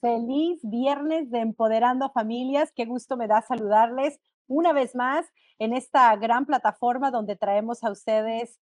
Feliz 0.00 0.60
viernes 0.62 1.30
de 1.30 1.40
Empoderando 1.40 2.10
Familias. 2.10 2.72
Qué 2.74 2.86
gusto 2.86 3.16
me 3.16 3.26
da 3.26 3.42
saludarles 3.42 4.18
una 4.46 4.72
vez 4.72 4.94
más 4.94 5.26
en 5.58 5.74
esta 5.74 6.16
gran 6.16 6.46
plataforma 6.46 7.10
donde 7.10 7.36
traemos 7.36 7.84
a 7.84 7.90
ustedes 7.90 8.58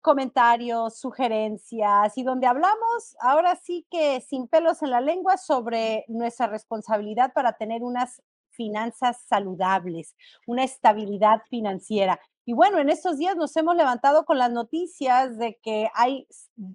comentarios, 0.00 0.98
sugerencias 0.98 2.16
y 2.16 2.22
donde 2.22 2.46
hablamos 2.46 3.16
ahora 3.20 3.56
sí 3.56 3.86
que 3.90 4.20
sin 4.20 4.46
pelos 4.48 4.82
en 4.82 4.90
la 4.90 5.00
lengua 5.00 5.36
sobre 5.36 6.04
nuestra 6.08 6.46
responsabilidad 6.46 7.32
para 7.32 7.54
tener 7.54 7.82
unas 7.82 8.22
finanzas 8.50 9.20
saludables, 9.28 10.14
una 10.46 10.64
estabilidad 10.64 11.42
financiera. 11.50 12.20
Y 12.48 12.52
bueno, 12.52 12.78
en 12.78 12.88
estos 12.88 13.18
días 13.18 13.34
nos 13.34 13.56
hemos 13.56 13.74
levantado 13.74 14.24
con 14.24 14.38
las 14.38 14.52
noticias 14.52 15.36
de 15.36 15.58
que 15.64 15.90
hay 15.94 16.28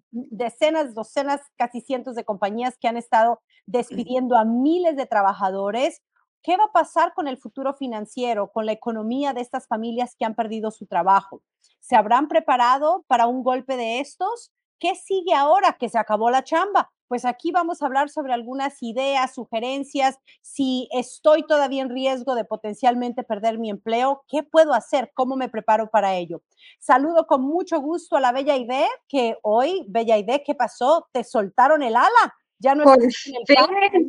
decenas, 0.10 0.94
docenas, 0.94 1.40
casi 1.56 1.80
cientos 1.80 2.16
de 2.16 2.26
compañías 2.26 2.78
que 2.78 2.90
han 2.90 2.98
estado 2.98 3.42
despidiendo 3.66 4.36
a 4.36 4.44
miles 4.44 4.98
de 4.98 5.06
trabajadores. 5.06 6.02
¿Qué 6.44 6.58
va 6.58 6.66
a 6.66 6.72
pasar 6.74 7.14
con 7.14 7.30
el 7.30 7.38
futuro 7.38 7.74
financiero, 7.74 8.52
con 8.52 8.66
la 8.66 8.74
economía 8.74 9.32
de 9.32 9.40
estas 9.40 9.66
familias 9.66 10.14
que 10.20 10.26
han 10.26 10.36
perdido 10.36 10.72
su 10.72 10.88
trabajo? 10.88 11.42
¿Se 11.80 11.96
habrán 11.96 12.28
preparado 12.28 13.06
para 13.08 13.28
un 13.28 13.42
golpe 13.42 13.78
de 13.78 14.02
estos? 14.02 14.52
¿Qué 14.78 14.96
sigue 14.96 15.34
ahora 15.34 15.78
que 15.80 15.88
se 15.88 15.98
acabó 15.98 16.30
la 16.32 16.44
chamba? 16.44 16.92
Pues 17.12 17.26
aquí 17.26 17.52
vamos 17.52 17.82
a 17.82 17.88
hablar 17.88 18.10
sobre 18.10 18.32
algunas 18.32 18.82
ideas, 18.82 19.36
sugerencias, 19.36 20.18
si 20.40 20.88
estoy 20.94 21.44
todavía 21.46 21.82
en 21.82 21.90
riesgo 21.90 22.36
de 22.36 22.46
potencialmente 22.46 23.24
perder 23.24 23.60
mi 23.60 23.70
empleo, 23.70 24.24
¿qué 24.30 24.44
puedo 24.44 24.74
hacer? 24.74 25.12
¿Cómo 25.14 25.36
me 25.36 25.50
preparo 25.50 25.90
para 25.90 26.16
ello? 26.16 26.42
Saludo 26.80 27.28
con 27.28 27.42
mucho 27.42 27.82
gusto 27.82 28.16
a 28.16 28.22
la 28.22 28.32
Bella 28.32 28.56
Idea, 28.56 28.88
que 29.10 29.38
hoy, 29.42 29.84
Bella 29.90 30.18
Idea, 30.18 30.40
¿qué 30.42 30.56
pasó? 30.56 31.10
¿Te 31.12 31.26
soltaron 31.26 31.84
el 31.84 31.98
ala? 31.98 32.34
Ya 32.62 32.76
no 32.76 32.84
por 32.84 33.12
fin, 33.12 33.36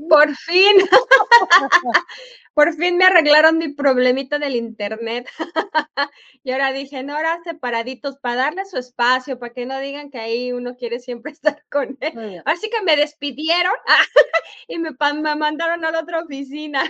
por 0.08 0.36
fin. 0.36 0.76
por 2.54 2.74
fin 2.74 2.98
me 2.98 3.06
arreglaron 3.06 3.56
mi 3.56 3.68
problemita 3.72 4.38
del 4.38 4.56
internet. 4.56 5.26
y 6.44 6.50
ahora 6.50 6.72
dije, 6.72 7.02
no, 7.02 7.16
ahora 7.16 7.40
separaditos 7.44 8.18
para 8.18 8.36
darle 8.36 8.66
su 8.66 8.76
espacio, 8.76 9.38
para 9.38 9.54
que 9.54 9.64
no 9.64 9.80
digan 9.80 10.10
que 10.10 10.18
ahí 10.18 10.52
uno 10.52 10.76
quiere 10.76 11.00
siempre 11.00 11.32
estar 11.32 11.64
con 11.70 11.96
él. 12.00 12.42
Así 12.44 12.68
que 12.68 12.82
me 12.82 12.96
despidieron 12.96 13.72
y 14.68 14.78
me, 14.78 14.90
me, 14.90 15.36
mandaron 15.36 15.82
a 15.86 15.90
la 15.90 16.00
otra 16.00 16.20
oficina. 16.20 16.82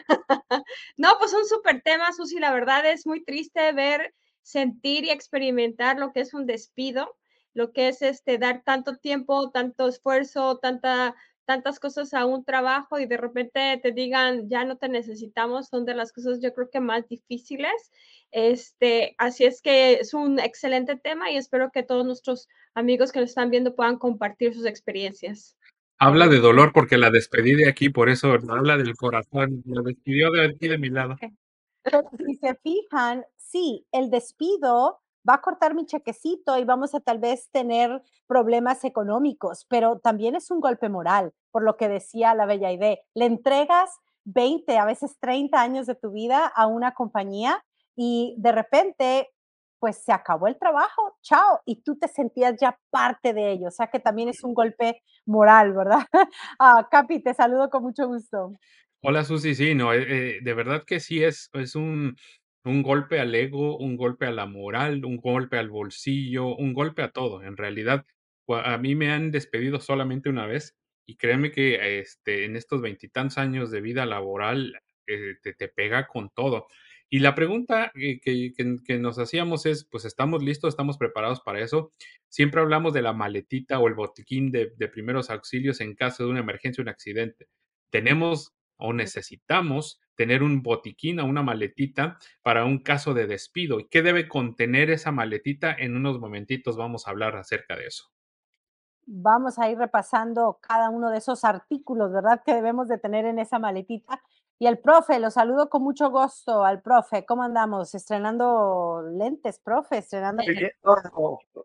no, 0.96 1.10
pues 1.20 1.32
un 1.32 1.46
súper 1.46 1.80
tema, 1.82 2.12
Susi. 2.12 2.40
La 2.40 2.52
verdad 2.52 2.84
es 2.86 3.06
muy 3.06 3.22
triste 3.24 3.72
ver, 3.72 4.14
sentir 4.42 5.04
y 5.04 5.10
experimentar 5.10 5.96
lo 5.96 6.12
que 6.12 6.22
es 6.22 6.34
un 6.34 6.46
despido, 6.46 7.16
lo 7.54 7.72
que 7.72 7.86
es 7.86 8.02
este 8.02 8.38
dar 8.38 8.62
tanto 8.64 8.96
tiempo, 8.96 9.52
tanto 9.52 9.86
esfuerzo, 9.86 10.58
tanta 10.58 11.14
tantas 11.44 11.80
cosas 11.80 12.14
a 12.14 12.26
un 12.26 12.44
trabajo 12.44 12.98
y 12.98 13.06
de 13.06 13.16
repente 13.16 13.78
te 13.82 13.92
digan, 13.92 14.48
ya 14.48 14.64
no 14.64 14.76
te 14.76 14.88
necesitamos, 14.88 15.68
son 15.68 15.84
de 15.84 15.94
las 15.94 16.12
cosas 16.12 16.40
yo 16.40 16.52
creo 16.52 16.70
que 16.70 16.80
más 16.80 17.08
difíciles. 17.08 17.90
Este, 18.30 19.14
así 19.18 19.44
es 19.44 19.60
que 19.60 19.94
es 19.94 20.14
un 20.14 20.38
excelente 20.38 20.96
tema 20.96 21.30
y 21.30 21.36
espero 21.36 21.70
que 21.72 21.82
todos 21.82 22.06
nuestros 22.06 22.48
amigos 22.74 23.12
que 23.12 23.20
nos 23.20 23.30
están 23.30 23.50
viendo 23.50 23.74
puedan 23.74 23.98
compartir 23.98 24.54
sus 24.54 24.66
experiencias. 24.66 25.56
Habla 25.98 26.28
de 26.28 26.38
dolor 26.38 26.72
porque 26.72 26.98
la 26.98 27.10
despedí 27.10 27.54
de 27.54 27.68
aquí, 27.68 27.88
por 27.88 28.08
eso 28.08 28.32
habla 28.32 28.76
del 28.76 28.96
corazón, 28.96 29.62
la 29.66 29.82
despidió 29.82 30.30
de 30.30 30.46
aquí 30.46 30.68
de 30.68 30.78
mi 30.78 30.90
lado. 30.90 31.16
si 31.20 32.34
se 32.34 32.54
fijan, 32.56 33.24
sí, 33.36 33.86
el 33.92 34.10
despido 34.10 35.00
va 35.28 35.34
a 35.34 35.40
cortar 35.40 35.74
mi 35.74 35.86
chequecito 35.86 36.58
y 36.58 36.64
vamos 36.64 36.94
a 36.94 37.00
tal 37.00 37.18
vez 37.18 37.50
tener 37.50 38.02
problemas 38.26 38.84
económicos, 38.84 39.66
pero 39.68 39.98
también 39.98 40.34
es 40.34 40.50
un 40.50 40.60
golpe 40.60 40.88
moral, 40.88 41.32
por 41.50 41.62
lo 41.62 41.76
que 41.76 41.88
decía 41.88 42.34
la 42.34 42.46
Bella 42.46 42.72
Idea. 42.72 42.98
Le 43.14 43.26
entregas 43.26 43.90
20, 44.24 44.78
a 44.78 44.84
veces 44.84 45.18
30 45.20 45.60
años 45.60 45.86
de 45.86 45.94
tu 45.94 46.12
vida 46.12 46.46
a 46.46 46.66
una 46.66 46.92
compañía 46.94 47.64
y 47.96 48.34
de 48.38 48.52
repente, 48.52 49.30
pues 49.78 50.02
se 50.04 50.12
acabó 50.12 50.46
el 50.46 50.58
trabajo, 50.58 51.18
chao, 51.22 51.60
y 51.66 51.82
tú 51.82 51.98
te 51.98 52.08
sentías 52.08 52.54
ya 52.60 52.78
parte 52.90 53.34
de 53.34 53.52
ello, 53.52 53.68
o 53.68 53.72
sea 53.72 53.88
que 53.88 54.00
también 54.00 54.28
es 54.28 54.42
un 54.44 54.54
golpe 54.54 55.02
moral, 55.26 55.72
¿verdad? 55.72 56.06
ah, 56.58 56.86
Capi, 56.90 57.20
te 57.20 57.34
saludo 57.34 57.68
con 57.68 57.82
mucho 57.82 58.06
gusto. 58.06 58.52
Hola 59.04 59.24
Susi, 59.24 59.56
sí, 59.56 59.74
no, 59.74 59.92
eh, 59.92 60.36
eh, 60.36 60.38
de 60.42 60.54
verdad 60.54 60.84
que 60.86 61.00
sí 61.00 61.24
es, 61.24 61.50
es 61.54 61.74
un, 61.74 62.16
un 62.64 62.82
golpe 62.82 63.20
al 63.20 63.34
ego, 63.34 63.76
un 63.78 63.96
golpe 63.96 64.26
a 64.26 64.30
la 64.30 64.46
moral, 64.46 65.04
un 65.04 65.16
golpe 65.16 65.58
al 65.58 65.68
bolsillo, 65.70 66.54
un 66.56 66.74
golpe 66.74 67.02
a 67.02 67.10
todo. 67.10 67.42
En 67.42 67.56
realidad, 67.56 68.06
a 68.48 68.78
mí 68.78 68.94
me 68.94 69.10
han 69.10 69.30
despedido 69.30 69.80
solamente 69.80 70.28
una 70.28 70.46
vez 70.46 70.76
y 71.06 71.16
créeme 71.16 71.50
que 71.50 72.00
este, 72.00 72.44
en 72.44 72.56
estos 72.56 72.80
veintitantos 72.80 73.38
años 73.38 73.70
de 73.70 73.80
vida 73.80 74.06
laboral 74.06 74.80
eh, 75.06 75.34
te, 75.42 75.68
pega 75.68 76.06
con 76.06 76.30
todo. 76.30 76.68
Y 77.10 77.18
la 77.18 77.34
pregunta 77.34 77.92
que, 77.94 78.20
que, 78.22 78.98
nos 78.98 79.18
hacíamos 79.18 79.66
es, 79.66 79.84
pues 79.84 80.04
estamos 80.06 80.42
listos, 80.42 80.72
estamos 80.72 80.96
preparados 80.96 81.40
para 81.40 81.60
eso. 81.60 81.92
Siempre 82.28 82.60
hablamos 82.60 82.94
de 82.94 83.02
la 83.02 83.12
maletita 83.12 83.78
o 83.78 83.88
el 83.88 83.94
botiquín 83.94 84.50
de, 84.50 84.72
de 84.76 84.88
primeros 84.88 85.28
auxilios 85.28 85.80
en 85.80 85.94
caso 85.94 86.24
de 86.24 86.30
una 86.30 86.40
emergencia 86.40 86.80
o 86.80 86.84
un 86.84 86.88
accidente. 86.88 87.48
Tenemos 87.90 88.54
o 88.76 88.92
necesitamos 88.94 90.00
tener 90.14 90.42
un 90.42 90.62
botiquín 90.62 91.20
o 91.20 91.26
una 91.26 91.42
maletita 91.42 92.18
para 92.42 92.64
un 92.64 92.82
caso 92.82 93.14
de 93.14 93.26
despido. 93.26 93.80
¿Y 93.80 93.88
qué 93.88 94.02
debe 94.02 94.28
contener 94.28 94.90
esa 94.90 95.12
maletita? 95.12 95.74
En 95.76 95.96
unos 95.96 96.18
momentitos 96.18 96.76
vamos 96.76 97.06
a 97.06 97.10
hablar 97.10 97.36
acerca 97.36 97.76
de 97.76 97.86
eso. 97.86 98.04
Vamos 99.04 99.58
a 99.58 99.68
ir 99.68 99.78
repasando 99.78 100.58
cada 100.60 100.90
uno 100.90 101.10
de 101.10 101.18
esos 101.18 101.44
artículos, 101.44 102.12
¿verdad? 102.12 102.42
Que 102.44 102.54
debemos 102.54 102.88
de 102.88 102.98
tener 102.98 103.24
en 103.24 103.38
esa 103.38 103.58
maletita. 103.58 104.22
Y 104.62 104.68
el 104.68 104.78
profe, 104.78 105.18
lo 105.18 105.32
saludo 105.32 105.68
con 105.68 105.82
mucho 105.82 106.08
gusto 106.10 106.64
al 106.64 106.82
profe. 106.82 107.24
¿Cómo 107.26 107.42
andamos? 107.42 107.96
Estrenando 107.96 109.02
lentes, 109.12 109.58
profe, 109.58 109.98
estrenando. 109.98 110.44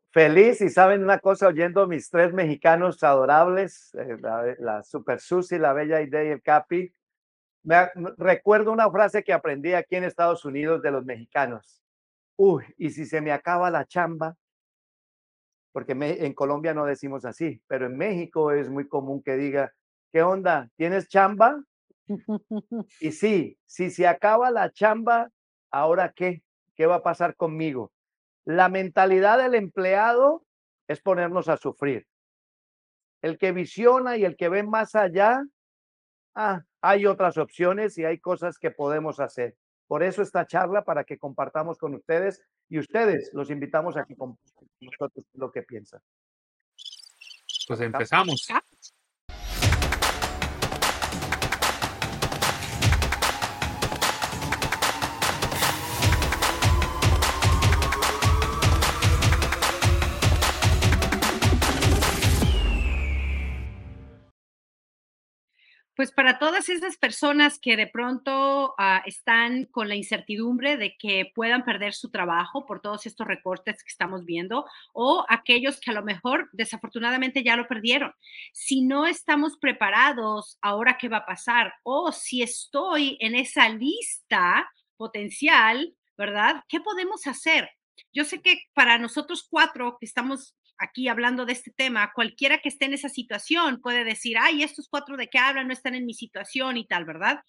Feliz 0.09 0.61
y 0.61 0.69
saben 0.69 1.03
una 1.03 1.19
cosa, 1.19 1.47
oyendo 1.47 1.85
mis 1.85 2.09
tres 2.09 2.33
mexicanos 2.33 3.03
adorables, 3.03 3.93
eh, 3.93 4.17
la, 4.19 4.55
la, 4.57 4.81
Super 4.81 5.19
Susi, 5.19 5.59
la 5.59 5.73
Bella 5.73 6.01
Idea 6.01 6.23
y 6.23 6.29
el 6.29 6.41
Capi, 6.41 6.91
me, 7.67 7.89
recuerdo 8.17 8.71
una 8.71 8.89
frase 8.89 9.23
que 9.23 9.33
aprendí 9.33 9.73
aquí 9.73 9.97
en 9.97 10.05
Estados 10.05 10.45
Unidos 10.45 10.81
de 10.81 10.91
los 10.91 11.03
mexicanos. 11.03 11.83
Uy, 12.37 12.63
y 12.77 12.91
si 12.91 13.05
se 13.05 13.19
me 13.19 13.33
acaba 13.33 13.69
la 13.69 13.85
chamba, 13.85 14.37
porque 15.73 15.91
en 15.91 16.33
Colombia 16.33 16.73
no 16.73 16.85
decimos 16.85 17.25
así, 17.25 17.61
pero 17.67 17.87
en 17.87 17.97
México 17.97 18.51
es 18.51 18.69
muy 18.69 18.87
común 18.87 19.21
que 19.21 19.35
diga, 19.35 19.73
¿qué 20.13 20.23
onda? 20.23 20.69
¿Tienes 20.77 21.09
chamba? 21.09 21.61
y 23.01 23.11
sí, 23.11 23.59
si 23.65 23.89
se 23.89 24.07
acaba 24.07 24.49
la 24.49 24.71
chamba, 24.71 25.29
¿ahora 25.69 26.13
qué? 26.15 26.43
¿Qué 26.73 26.85
va 26.85 26.95
a 26.95 27.03
pasar 27.03 27.35
conmigo? 27.35 27.91
La 28.45 28.69
mentalidad 28.69 29.39
del 29.39 29.55
empleado 29.55 30.45
es 30.87 31.01
ponernos 31.01 31.49
a 31.49 31.57
sufrir. 31.57 32.07
El 33.21 33.37
que 33.37 33.51
visiona 33.51 34.15
y 34.15 34.23
el 34.23 34.37
que 34.37 34.47
ve 34.47 34.63
más 34.63 34.95
allá, 34.95 35.43
ah, 36.37 36.63
hay 36.81 37.05
otras 37.05 37.37
opciones 37.37 37.97
y 37.97 38.05
hay 38.05 38.19
cosas 38.19 38.57
que 38.57 38.71
podemos 38.71 39.19
hacer. 39.19 39.55
Por 39.87 40.03
eso 40.03 40.21
esta 40.21 40.45
charla, 40.45 40.83
para 40.83 41.03
que 41.03 41.17
compartamos 41.17 41.77
con 41.77 41.95
ustedes 41.95 42.41
y 42.69 42.79
ustedes 42.79 43.31
los 43.33 43.49
invitamos 43.49 43.97
a 43.97 44.05
que 44.05 44.15
compartan 44.15 44.53
con 44.55 44.69
nosotros 44.81 45.25
lo 45.33 45.51
que 45.51 45.63
piensan. 45.63 46.01
Pues 47.67 47.81
empezamos. 47.81 48.47
Pues 66.07 66.15
para 66.15 66.39
todas 66.39 66.69
esas 66.69 66.95
personas 66.95 67.59
que 67.59 67.75
de 67.75 67.85
pronto 67.85 68.73
ah, 68.77 69.03
están 69.05 69.65
con 69.65 69.89
la 69.89 69.95
incertidumbre 69.95 70.77
de 70.77 70.95
que 70.97 71.29
puedan 71.35 71.65
perder 71.65 71.93
su 71.93 72.09
trabajo 72.09 72.65
por 72.65 72.79
todos 72.79 73.05
estos 73.05 73.27
recortes 73.27 73.83
que 73.83 73.89
estamos 73.89 74.23
viendo, 74.23 74.65
o 74.93 75.25
aquellos 75.27 75.81
que 75.81 75.91
a 75.91 75.93
lo 75.93 76.03
mejor 76.03 76.47
desafortunadamente 76.53 77.43
ya 77.43 77.57
lo 77.57 77.67
perdieron. 77.67 78.13
Si 78.53 78.85
no 78.85 79.05
estamos 79.05 79.57
preparados, 79.57 80.57
ahora 80.61 80.97
qué 80.97 81.09
va 81.09 81.17
a 81.17 81.25
pasar, 81.25 81.73
o 81.83 82.13
si 82.13 82.41
estoy 82.41 83.17
en 83.19 83.35
esa 83.35 83.67
lista 83.67 84.71
potencial, 84.95 85.93
¿verdad? 86.17 86.63
¿Qué 86.69 86.79
podemos 86.79 87.27
hacer? 87.27 87.69
Yo 88.13 88.23
sé 88.23 88.41
que 88.41 88.61
para 88.73 88.97
nosotros 88.97 89.45
cuatro 89.49 89.97
que 89.99 90.05
estamos 90.05 90.55
aquí 90.77 91.07
hablando 91.07 91.45
de 91.45 91.53
este 91.53 91.71
tema, 91.71 92.11
cualquiera 92.13 92.59
que 92.59 92.69
esté 92.69 92.85
en 92.85 92.93
esa 92.93 93.09
situación 93.09 93.81
puede 93.81 94.03
decir, 94.03 94.37
ay, 94.39 94.63
estos 94.63 94.87
cuatro 94.89 95.17
de 95.17 95.27
qué 95.27 95.39
hablan 95.39 95.67
no 95.67 95.73
están 95.73 95.95
en 95.95 96.05
mi 96.05 96.13
situación 96.13 96.77
y 96.77 96.85
tal, 96.85 97.05
¿verdad? 97.05 97.41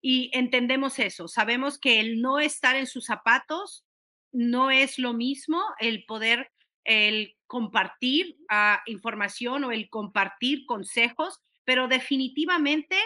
Y 0.00 0.30
entendemos 0.32 0.98
eso, 0.98 1.28
sabemos 1.28 1.78
que 1.78 2.00
el 2.00 2.20
no 2.20 2.38
estar 2.38 2.76
en 2.76 2.86
sus 2.86 3.06
zapatos 3.06 3.84
no 4.32 4.70
es 4.70 4.98
lo 4.98 5.14
mismo 5.14 5.62
el 5.78 6.04
poder 6.06 6.50
el 6.88 7.36
compartir 7.46 8.36
uh, 8.50 8.78
información 8.86 9.64
o 9.64 9.72
el 9.72 9.90
compartir 9.90 10.64
consejos, 10.64 11.38
pero 11.64 11.86
definitivamente 11.86 12.96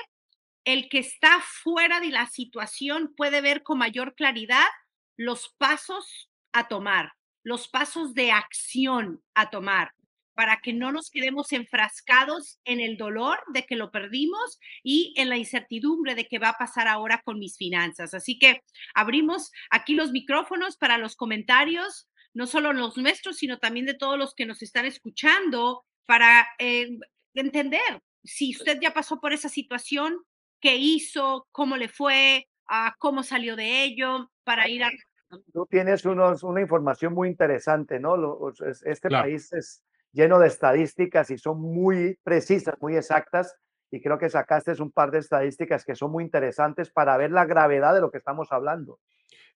el 0.65 0.89
que 0.89 1.01
está 1.01 1.41
fuera 1.41 1.99
de 1.99 2.11
la 2.11 2.27
situación 2.27 3.13
puede 3.17 3.41
ver 3.41 3.65
con 3.65 3.79
mayor 3.79 4.15
claridad 4.15 4.67
los 5.17 5.53
pasos 5.59 6.31
a 6.53 6.69
tomar, 6.69 7.13
los 7.43 7.69
pasos 7.69 8.15
de 8.15 8.33
acción 8.33 9.23
a 9.35 9.51
tomar 9.51 9.93
para 10.35 10.61
que 10.63 10.73
no 10.73 10.93
nos 10.93 11.11
quedemos 11.11 11.53
enfrascados 11.53 12.59
en 12.65 12.81
el 12.81 12.97
dolor 12.97 13.39
de 13.53 13.65
que 13.65 13.77
lo 13.77 13.91
perdimos 13.91 14.59
y 14.83 15.13
en 15.17 15.29
la 15.29 15.37
incertidumbre 15.37 16.15
de 16.15 16.27
qué 16.27 16.39
va 16.39 16.51
a 16.51 16.59
pasar 16.59 16.89
ahora 16.89 17.21
con 17.23 17.39
mis 17.39 17.57
finanzas. 17.57 18.15
Así 18.15 18.39
que 18.39 18.63
abrimos 18.95 19.51
aquí 19.71 19.95
los 19.95 20.11
micrófonos 20.11 20.77
para 20.77 20.97
los 20.97 21.17
comentarios, 21.17 22.09
no 22.33 22.47
solo 22.47 22.73
los 22.73 22.97
nuestros, 22.97 23.37
sino 23.37 23.59
también 23.59 23.85
de 23.85 23.95
todos 23.95 24.19
los 24.19 24.35
que 24.35 24.47
nos 24.47 24.63
están 24.63 24.87
escuchando, 24.87 25.85
para 26.07 26.49
eh, 26.59 26.89
entender 27.35 28.03
si 28.25 28.55
usted 28.55 28.79
ya 28.81 28.95
pasó 28.95 29.21
por 29.21 29.33
esa 29.33 29.49
situación, 29.49 30.17
qué 30.61 30.77
hizo, 30.77 31.47
cómo 31.53 31.77
le 31.77 31.89
fue, 31.89 32.49
uh, 32.71 32.91
cómo 32.99 33.23
salió 33.23 33.57
de 33.57 33.85
ello, 33.85 34.31
para 34.45 34.69
ir 34.69 34.85
a... 34.85 34.91
Tú 35.53 35.67
tienes 35.71 36.05
unos, 36.05 36.43
una 36.43 36.61
información 36.61 37.15
muy 37.15 37.29
interesante, 37.29 37.99
¿no? 37.99 38.17
Este 38.85 39.09
claro. 39.09 39.25
país 39.25 39.53
es 39.53 39.85
lleno 40.13 40.39
de 40.39 40.49
estadísticas 40.49 41.31
y 41.31 41.39
son 41.39 41.61
muy 41.61 42.19
precisas, 42.23 42.75
muy 42.81 42.97
exactas. 42.97 43.57
Y 43.91 44.01
creo 44.01 44.19
que 44.19 44.31
sacaste 44.31 44.73
un 44.81 44.91
par 44.91 45.11
de 45.11 45.19
estadísticas 45.19 45.85
que 45.85 45.95
son 45.95 46.11
muy 46.11 46.25
interesantes 46.25 46.91
para 46.91 47.17
ver 47.17 47.31
la 47.31 47.45
gravedad 47.45 47.95
de 47.95 48.01
lo 48.01 48.11
que 48.11 48.19
estamos 48.19 48.51
hablando. 48.51 49.01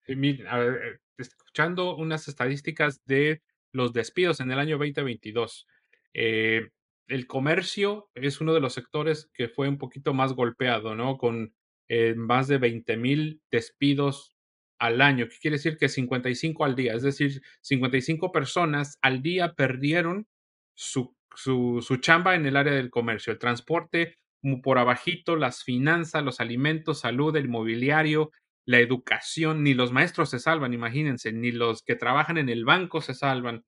a 0.07 0.59
ver, 0.59 0.75
eh, 0.75 0.99
escuchando 1.17 1.97
unas 1.97 2.29
estadísticas 2.29 3.03
de 3.07 3.43
los 3.73 3.93
despidos 3.93 4.41
en 4.41 4.51
el 4.51 4.59
año 4.59 4.79
2022. 4.79 5.67
Eh, 6.15 6.69
el 7.09 7.27
comercio 7.27 8.11
es 8.15 8.41
uno 8.41 8.53
de 8.53 8.61
los 8.61 8.75
sectores 8.75 9.31
que 9.33 9.49
fue 9.49 9.69
un 9.69 9.79
poquito 9.79 10.13
más 10.13 10.33
golpeado, 10.33 10.95
¿no? 10.95 11.19
Con 11.19 11.55
eh, 11.89 12.15
más 12.17 12.49
de 12.49 12.59
20 12.59 12.97
mil 12.97 13.41
despidos 13.51 14.36
al 14.79 15.01
año, 15.01 15.27
que 15.29 15.39
quiere 15.41 15.57
decir 15.57 15.77
que 15.79 15.89
55 15.89 16.65
al 16.65 16.77
día, 16.77 16.95
es 16.95 17.03
decir, 17.03 17.43
55 17.63 18.33
personas 18.33 18.99
al 19.03 19.23
día 19.23 19.55
perdieron 19.55 20.27
su, 20.75 21.15
su, 21.35 21.83
su 21.83 21.97
chamba 21.99 22.35
en 22.35 22.47
el 22.47 22.57
área 22.57 22.75
del 22.75 22.91
comercio, 22.91 23.33
el 23.33 23.39
transporte 23.39 24.17
por 24.63 24.79
abajito, 24.79 25.37
las 25.37 25.65
finanzas, 25.65 26.23
los 26.23 26.41
alimentos, 26.41 27.01
salud, 27.01 27.35
el 27.37 27.49
mobiliario, 27.49 28.31
la 28.65 28.79
educación, 28.79 29.63
ni 29.63 29.75
los 29.75 29.93
maestros 29.93 30.31
se 30.31 30.39
salvan, 30.39 30.75
imagínense, 30.75 31.33
ni 31.33 31.53
los 31.53 31.83
que 31.83 31.97
trabajan 31.97 32.39
en 32.39 32.49
el 32.49 32.65
banco 32.65 33.01
se 33.01 33.15
salvan. 33.15 33.65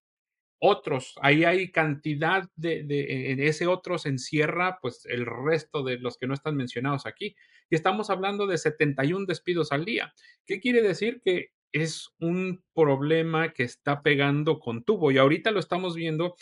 Otros, 0.61 1.15
ahí 1.23 1.45
hay 1.45 1.71
cantidad 1.71 2.49
de, 2.57 2.83
de, 2.85 3.31
en 3.33 3.41
ese 3.41 3.69
otros 3.69 4.07
encierra 4.07 4.79
pues 4.83 5.07
el 5.07 5.25
resto 5.25 5.85
de 5.85 5.99
los 5.99 6.19
que 6.19 6.27
no 6.27 6.35
están 6.35 6.57
mencionados 6.57 7.07
aquí. 7.07 7.37
Y 7.71 7.75
estamos 7.75 8.11
hablando 8.11 8.47
de 8.47 8.59
71 8.59 9.27
despidos 9.27 9.73
al 9.73 9.85
día. 9.85 10.13
¿Qué 10.47 10.61
quiere 10.61 10.83
decir? 10.83 11.21
Que 11.25 11.51
es 11.73 12.09
un 12.19 12.63
problema 12.75 13.53
que 13.53 13.63
está 13.63 14.03
pegando 14.03 14.59
con 14.59 14.85
tubo 14.85 15.11
y 15.11 15.19
ahorita 15.19 15.51
lo 15.51 15.61
estamos 15.61 15.95
viendo 15.95 16.35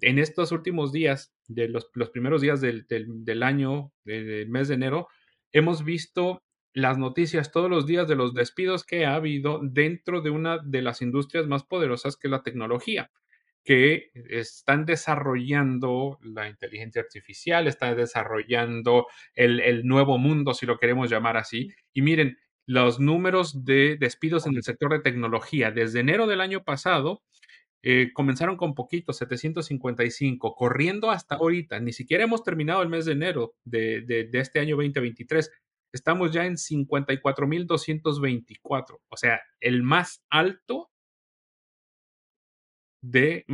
en 0.00 0.18
estos 0.18 0.52
últimos 0.52 0.92
días, 0.92 1.32
de 1.48 1.68
los, 1.68 1.90
primeros 2.12 2.42
días 2.42 2.60
del, 2.60 2.86
del, 2.86 3.06
del 3.24 3.42
año, 3.42 3.92
del 4.04 4.48
mes 4.48 4.68
de 4.68 4.74
enero, 4.74 5.08
hemos 5.52 5.84
visto 5.84 6.42
las 6.74 6.98
noticias 6.98 7.52
todos 7.52 7.70
los 7.70 7.86
días 7.86 8.08
de 8.08 8.16
los 8.16 8.34
despidos 8.34 8.84
que 8.84 9.06
ha 9.06 9.14
habido 9.14 9.60
dentro 9.62 10.20
de 10.20 10.30
una 10.30 10.58
de 10.58 10.82
las 10.82 11.00
industrias 11.02 11.46
más 11.46 11.62
poderosas 11.62 12.16
que 12.16 12.26
es 12.26 12.32
la 12.32 12.42
tecnología 12.42 13.10
que 13.64 14.10
están 14.28 14.84
desarrollando 14.84 16.18
la 16.22 16.48
inteligencia 16.48 17.02
artificial, 17.02 17.66
están 17.66 17.96
desarrollando 17.96 19.06
el, 19.34 19.60
el, 19.60 19.86
nuevo 19.86 20.18
mundo, 20.18 20.52
si 20.52 20.66
lo 20.66 20.78
queremos 20.78 21.10
llamar 21.10 21.38
así. 21.38 21.70
Y 21.94 22.02
miren, 22.02 22.36
los 22.66 23.00
números 23.00 23.64
de 23.64 23.96
despidos 23.98 24.46
en 24.46 24.56
el 24.56 24.62
sector 24.62 24.92
de 24.92 25.00
tecnología 25.00 25.70
desde 25.70 26.00
enero 26.00 26.26
del 26.26 26.40
año 26.40 26.62
pasado 26.62 27.22
eh, 27.86 28.12
comenzaron 28.14 28.56
con 28.56 28.74
poquitos, 28.74 29.18
755, 29.18 30.54
corriendo 30.54 31.10
hasta 31.10 31.34
ahorita. 31.34 31.78
Ni 31.80 31.92
siquiera 31.92 32.24
hemos 32.24 32.42
terminado 32.42 32.82
el 32.82 32.88
mes 32.88 33.04
de 33.04 33.12
enero 33.12 33.56
de, 33.64 34.00
de, 34.00 34.24
de 34.24 34.40
este 34.40 34.58
año 34.58 34.76
2023. 34.76 35.52
Estamos 35.92 36.32
ya 36.32 36.46
en 36.46 36.54
54.224, 36.54 39.00
o 39.06 39.16
sea, 39.16 39.42
el 39.60 39.82
más 39.82 40.24
alto 40.30 40.90
de, 43.04 43.44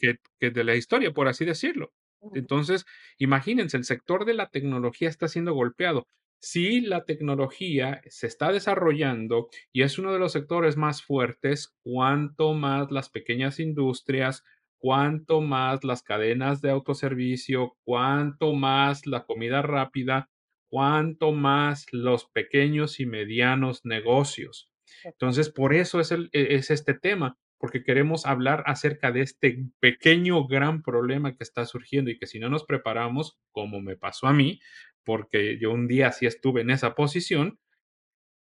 que, 0.00 0.16
que 0.40 0.50
de 0.50 0.64
la 0.64 0.74
historia, 0.74 1.12
por 1.12 1.28
así 1.28 1.44
decirlo. 1.44 1.92
Entonces, 2.34 2.86
imagínense, 3.18 3.76
el 3.76 3.84
sector 3.84 4.24
de 4.24 4.34
la 4.34 4.50
tecnología 4.50 5.08
está 5.08 5.28
siendo 5.28 5.54
golpeado. 5.54 6.08
Si 6.40 6.80
la 6.80 7.04
tecnología 7.04 8.00
se 8.08 8.26
está 8.26 8.52
desarrollando 8.52 9.48
y 9.72 9.82
es 9.82 9.98
uno 9.98 10.12
de 10.12 10.18
los 10.18 10.32
sectores 10.32 10.76
más 10.76 11.02
fuertes, 11.02 11.74
cuanto 11.82 12.52
más 12.54 12.90
las 12.90 13.10
pequeñas 13.10 13.60
industrias, 13.60 14.44
cuanto 14.78 15.40
más 15.40 15.84
las 15.84 16.02
cadenas 16.02 16.60
de 16.60 16.70
autoservicio, 16.70 17.76
cuanto 17.84 18.52
más 18.54 19.06
la 19.06 19.24
comida 19.24 19.62
rápida, 19.62 20.28
cuanto 20.68 21.32
más 21.32 21.86
los 21.92 22.26
pequeños 22.26 23.00
y 23.00 23.06
medianos 23.06 23.84
negocios. 23.84 24.70
Entonces, 25.04 25.50
por 25.50 25.74
eso 25.74 26.00
es, 26.00 26.12
el, 26.12 26.28
e, 26.32 26.54
es 26.56 26.70
este 26.70 26.94
tema, 26.94 27.38
porque 27.58 27.82
queremos 27.82 28.26
hablar 28.26 28.62
acerca 28.66 29.12
de 29.12 29.22
este 29.22 29.64
pequeño 29.80 30.46
gran 30.46 30.82
problema 30.82 31.34
que 31.34 31.44
está 31.44 31.64
surgiendo 31.64 32.10
y 32.10 32.18
que 32.18 32.26
si 32.26 32.38
no 32.38 32.48
nos 32.48 32.64
preparamos, 32.64 33.38
como 33.52 33.80
me 33.80 33.96
pasó 33.96 34.26
a 34.26 34.32
mí, 34.32 34.60
porque 35.04 35.58
yo 35.58 35.70
un 35.70 35.86
día 35.86 36.12
sí 36.12 36.26
estuve 36.26 36.62
en 36.62 36.70
esa 36.70 36.94
posición, 36.94 37.58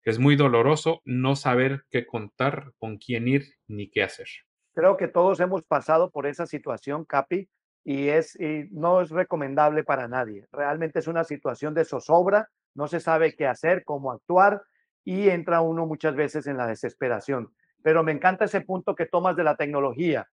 es 0.02 0.18
muy 0.18 0.36
doloroso 0.36 1.02
no 1.04 1.36
saber 1.36 1.84
qué 1.90 2.06
contar, 2.06 2.72
con 2.78 2.98
quién 2.98 3.28
ir 3.28 3.44
ni 3.68 3.90
qué 3.90 4.02
hacer. 4.02 4.26
Creo 4.74 4.96
que 4.96 5.08
todos 5.08 5.40
hemos 5.40 5.62
pasado 5.64 6.10
por 6.10 6.26
esa 6.26 6.46
situación, 6.46 7.04
Capi, 7.04 7.48
y, 7.84 8.08
es, 8.08 8.38
y 8.38 8.68
no 8.70 9.00
es 9.00 9.10
recomendable 9.10 9.84
para 9.84 10.08
nadie. 10.08 10.46
Realmente 10.52 10.98
es 10.98 11.06
una 11.06 11.24
situación 11.24 11.74
de 11.74 11.84
zozobra, 11.84 12.48
no 12.74 12.88
se 12.88 13.00
sabe 13.00 13.34
qué 13.34 13.46
hacer, 13.46 13.84
cómo 13.84 14.12
actuar, 14.12 14.62
y 15.04 15.28
entra 15.28 15.60
uno 15.60 15.86
muchas 15.86 16.14
veces 16.14 16.46
en 16.46 16.56
la 16.56 16.66
desesperación. 16.66 17.52
Pero 17.82 18.02
me 18.02 18.12
encanta 18.12 18.44
ese 18.44 18.60
punto 18.60 18.94
que 18.94 19.06
tomas 19.06 19.36
de 19.36 19.44
la 19.44 19.56
tecnología, 19.56 20.28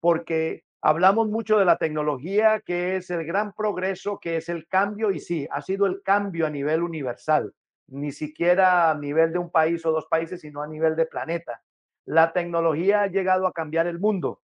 porque 0.00 0.64
Hablamos 0.82 1.28
mucho 1.28 1.58
de 1.58 1.66
la 1.66 1.76
tecnología, 1.76 2.60
que 2.60 2.96
es 2.96 3.10
el 3.10 3.26
gran 3.26 3.52
progreso, 3.52 4.18
que 4.18 4.38
es 4.38 4.48
el 4.48 4.66
cambio, 4.66 5.10
y 5.10 5.20
sí, 5.20 5.46
ha 5.50 5.60
sido 5.60 5.84
el 5.84 6.02
cambio 6.02 6.46
a 6.46 6.50
nivel 6.50 6.82
universal, 6.82 7.52
ni 7.88 8.12
siquiera 8.12 8.90
a 8.90 8.94
nivel 8.94 9.30
de 9.30 9.38
un 9.38 9.50
país 9.50 9.84
o 9.84 9.92
dos 9.92 10.06
países, 10.06 10.40
sino 10.40 10.62
a 10.62 10.66
nivel 10.66 10.96
de 10.96 11.04
planeta. 11.04 11.62
La 12.06 12.32
tecnología 12.32 13.02
ha 13.02 13.06
llegado 13.08 13.46
a 13.46 13.52
cambiar 13.52 13.86
el 13.88 13.98
mundo, 13.98 14.40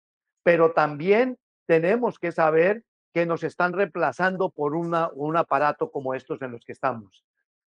pero 0.42 0.72
también 0.72 1.38
tenemos 1.66 2.18
que 2.18 2.32
saber 2.32 2.82
que 3.12 3.26
nos 3.26 3.44
están 3.44 3.74
reemplazando 3.74 4.48
por 4.48 4.74
una, 4.74 5.10
un 5.12 5.36
aparato 5.36 5.90
como 5.90 6.14
estos 6.14 6.40
en 6.40 6.52
los 6.52 6.64
que 6.64 6.72
estamos. 6.72 7.26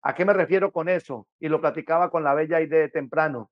¿A 0.01 0.15
qué 0.15 0.25
me 0.25 0.33
refiero 0.33 0.71
con 0.71 0.89
eso? 0.89 1.27
Y 1.39 1.47
lo 1.47 1.61
platicaba 1.61 2.09
con 2.09 2.23
la 2.23 2.33
bella 2.33 2.59
idea 2.59 2.89
temprano. 2.89 3.51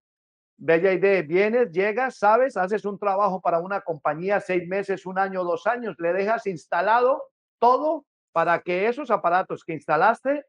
Bella 0.57 0.93
idea, 0.93 1.21
vienes, 1.21 1.71
llegas, 1.71 2.17
sabes, 2.17 2.55
haces 2.55 2.85
un 2.85 2.97
trabajo 2.97 3.41
para 3.41 3.59
una 3.59 3.81
compañía 3.81 4.39
seis 4.39 4.67
meses, 4.67 5.05
un 5.05 5.19
año, 5.19 5.43
dos 5.43 5.67
años, 5.67 5.95
le 5.99 6.13
dejas 6.13 6.47
instalado 6.47 7.23
todo 7.59 8.05
para 8.31 8.61
que 8.61 8.87
esos 8.87 9.11
aparatos 9.11 9.63
que 9.63 9.73
instalaste 9.73 10.45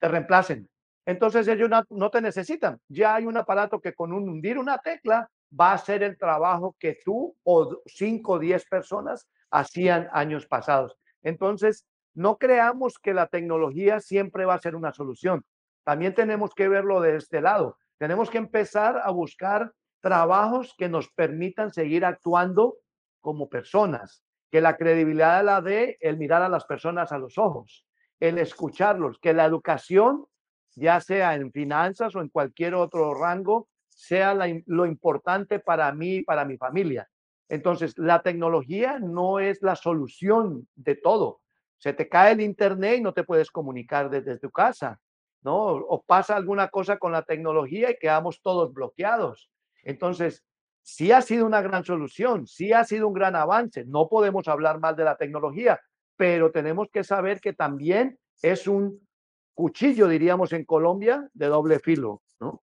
te 0.00 0.08
reemplacen. 0.08 0.68
Entonces 1.06 1.46
ellos 1.48 1.70
no, 1.90 2.10
te 2.10 2.20
necesitan. 2.20 2.80
Ya 2.88 3.14
hay 3.14 3.26
un 3.26 3.36
aparato 3.36 3.80
que 3.80 3.94
con 3.94 4.12
un 4.12 4.28
hundir 4.28 4.58
una 4.58 4.78
tecla 4.78 5.28
va 5.58 5.70
a 5.70 5.74
hacer 5.74 6.02
el 6.02 6.16
trabajo 6.16 6.74
que 6.78 6.98
tú 7.04 7.36
o 7.44 7.82
cinco 7.86 8.32
o 8.32 8.38
diez 8.38 8.64
personas 8.66 9.28
hacían 9.50 10.08
años 10.12 10.46
pasados. 10.46 10.96
Entonces, 11.22 11.86
no 12.14 12.38
creamos 12.38 12.98
que 12.98 13.12
la 13.12 13.26
tecnología 13.26 14.00
siempre 14.00 14.44
va 14.44 14.54
a 14.54 14.60
ser 14.60 14.76
una 14.76 14.92
solución. 14.92 15.44
También 15.84 16.14
tenemos 16.14 16.54
que 16.54 16.68
verlo 16.68 17.00
de 17.00 17.16
este 17.16 17.40
lado. 17.40 17.76
Tenemos 17.98 18.30
que 18.30 18.38
empezar 18.38 19.00
a 19.02 19.10
buscar 19.10 19.72
trabajos 20.00 20.74
que 20.76 20.88
nos 20.88 21.08
permitan 21.10 21.72
seguir 21.72 22.04
actuando 22.04 22.76
como 23.20 23.48
personas, 23.48 24.22
que 24.50 24.60
la 24.60 24.76
credibilidad 24.76 25.44
la 25.44 25.60
dé 25.60 25.96
el 26.00 26.18
mirar 26.18 26.42
a 26.42 26.48
las 26.48 26.64
personas 26.64 27.10
a 27.12 27.18
los 27.18 27.38
ojos, 27.38 27.86
el 28.20 28.38
escucharlos, 28.38 29.18
que 29.18 29.32
la 29.32 29.44
educación, 29.44 30.26
ya 30.74 31.00
sea 31.00 31.34
en 31.34 31.50
finanzas 31.52 32.14
o 32.14 32.20
en 32.20 32.28
cualquier 32.28 32.74
otro 32.74 33.14
rango, 33.14 33.68
sea 33.88 34.36
lo 34.66 34.86
importante 34.86 35.58
para 35.60 35.90
mí 35.92 36.16
y 36.16 36.22
para 36.22 36.44
mi 36.44 36.56
familia. 36.56 37.08
Entonces, 37.48 37.96
la 37.96 38.22
tecnología 38.22 38.98
no 38.98 39.38
es 39.38 39.62
la 39.62 39.76
solución 39.76 40.68
de 40.74 40.96
todo. 40.96 41.40
Se 41.78 41.92
te 41.92 42.08
cae 42.08 42.32
el 42.32 42.40
internet 42.40 42.98
y 42.98 43.02
no 43.02 43.12
te 43.12 43.24
puedes 43.24 43.50
comunicar 43.50 44.10
desde 44.10 44.38
tu 44.38 44.50
casa. 44.50 45.00
¿No? 45.44 45.66
O 45.66 46.02
pasa 46.02 46.34
alguna 46.34 46.68
cosa 46.68 46.98
con 46.98 47.12
la 47.12 47.22
tecnología 47.22 47.90
y 47.90 47.98
quedamos 47.98 48.40
todos 48.42 48.72
bloqueados. 48.72 49.50
Entonces, 49.82 50.42
sí 50.82 51.12
ha 51.12 51.20
sido 51.20 51.46
una 51.46 51.62
gran 51.62 51.84
solución, 51.84 52.46
sí 52.46 52.72
ha 52.72 52.84
sido 52.84 53.06
un 53.06 53.14
gran 53.14 53.36
avance. 53.36 53.84
No 53.84 54.08
podemos 54.08 54.48
hablar 54.48 54.80
mal 54.80 54.96
de 54.96 55.04
la 55.04 55.16
tecnología, 55.16 55.80
pero 56.16 56.50
tenemos 56.50 56.88
que 56.90 57.04
saber 57.04 57.40
que 57.40 57.52
también 57.52 58.18
es 58.42 58.66
un 58.66 59.06
cuchillo, 59.54 60.08
diríamos 60.08 60.52
en 60.52 60.64
Colombia, 60.64 61.28
de 61.32 61.46
doble 61.46 61.78
filo, 61.78 62.22
¿no? 62.40 62.62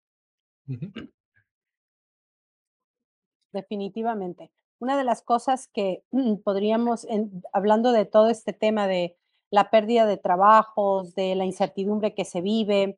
Definitivamente. 3.51 4.51
Una 4.79 4.97
de 4.97 5.05
las 5.05 5.21
cosas 5.21 5.69
que 5.73 6.03
podríamos, 6.43 7.07
hablando 7.53 7.93
de 7.93 8.05
todo 8.05 8.29
este 8.29 8.51
tema 8.51 8.87
de 8.87 9.17
la 9.51 9.69
pérdida 9.69 10.05
de 10.05 10.17
trabajos, 10.17 11.15
de 11.15 11.35
la 11.35 11.45
incertidumbre 11.45 12.13
que 12.13 12.25
se 12.25 12.41
vive, 12.41 12.97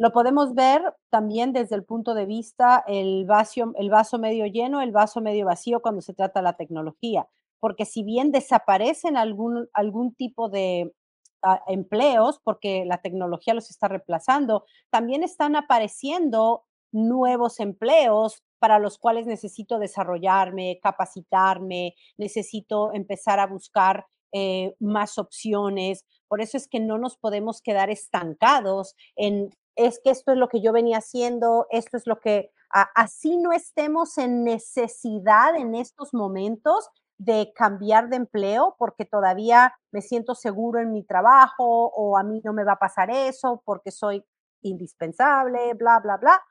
lo 0.00 0.12
podemos 0.12 0.54
ver 0.54 0.82
también 1.10 1.52
desde 1.52 1.76
el 1.76 1.84
punto 1.84 2.14
de 2.14 2.24
vista 2.24 2.82
el 2.86 3.26
vaso, 3.26 3.74
el 3.76 3.90
vaso 3.90 4.18
medio 4.18 4.46
lleno, 4.46 4.80
el 4.80 4.92
vaso 4.92 5.20
medio 5.20 5.44
vacío 5.44 5.82
cuando 5.82 6.00
se 6.00 6.14
trata 6.14 6.40
de 6.40 6.44
la 6.44 6.56
tecnología. 6.56 7.28
Porque 7.60 7.84
si 7.84 8.02
bien 8.02 8.32
desaparecen 8.32 9.18
algún, 9.18 9.68
algún 9.74 10.14
tipo 10.14 10.48
de 10.48 10.94
ah, 11.42 11.62
empleos, 11.66 12.40
porque 12.42 12.86
la 12.86 13.02
tecnología 13.02 13.52
los 13.52 13.68
está 13.68 13.88
reemplazando, 13.88 14.64
también 14.88 15.22
están 15.22 15.54
apareciendo 15.54 16.64
nuevos 16.92 17.60
empleos 17.60 18.42
para 18.58 18.78
los 18.78 18.96
cuales 18.96 19.26
necesito 19.26 19.78
desarrollarme, 19.78 20.80
capacitarme, 20.82 21.94
necesito 22.16 22.94
empezar 22.94 23.38
a 23.38 23.46
buscar 23.46 24.06
eh, 24.32 24.74
más 24.80 25.18
opciones. 25.18 26.04
Por 26.28 26.40
eso 26.40 26.56
es 26.56 26.68
que 26.68 26.80
no 26.80 26.98
nos 26.98 27.16
podemos 27.16 27.62
quedar 27.62 27.90
estancados 27.90 28.94
en 29.16 29.50
es 29.76 30.00
que 30.02 30.10
esto 30.10 30.32
es 30.32 30.38
lo 30.38 30.48
que 30.48 30.60
yo 30.60 30.72
venía 30.72 30.98
haciendo, 30.98 31.66
esto 31.70 31.96
es 31.96 32.06
lo 32.06 32.20
que, 32.20 32.52
así 32.94 33.36
no 33.38 33.52
estemos 33.52 34.18
en 34.18 34.44
necesidad 34.44 35.56
en 35.56 35.74
estos 35.74 36.12
momentos 36.12 36.88
de 37.18 37.52
cambiar 37.54 38.08
de 38.08 38.16
empleo 38.16 38.76
porque 38.78 39.04
todavía 39.04 39.74
me 39.90 40.02
siento 40.02 40.34
seguro 40.34 40.80
en 40.80 40.92
mi 40.92 41.02
trabajo 41.02 41.86
o 41.94 42.16
a 42.16 42.22
mí 42.22 42.40
no 42.44 42.52
me 42.52 42.64
va 42.64 42.72
a 42.72 42.78
pasar 42.78 43.10
eso 43.10 43.62
porque 43.64 43.90
soy 43.90 44.24
indispensable, 44.62 45.74
bla, 45.74 46.00
bla, 46.00 46.16
bla. 46.16 46.42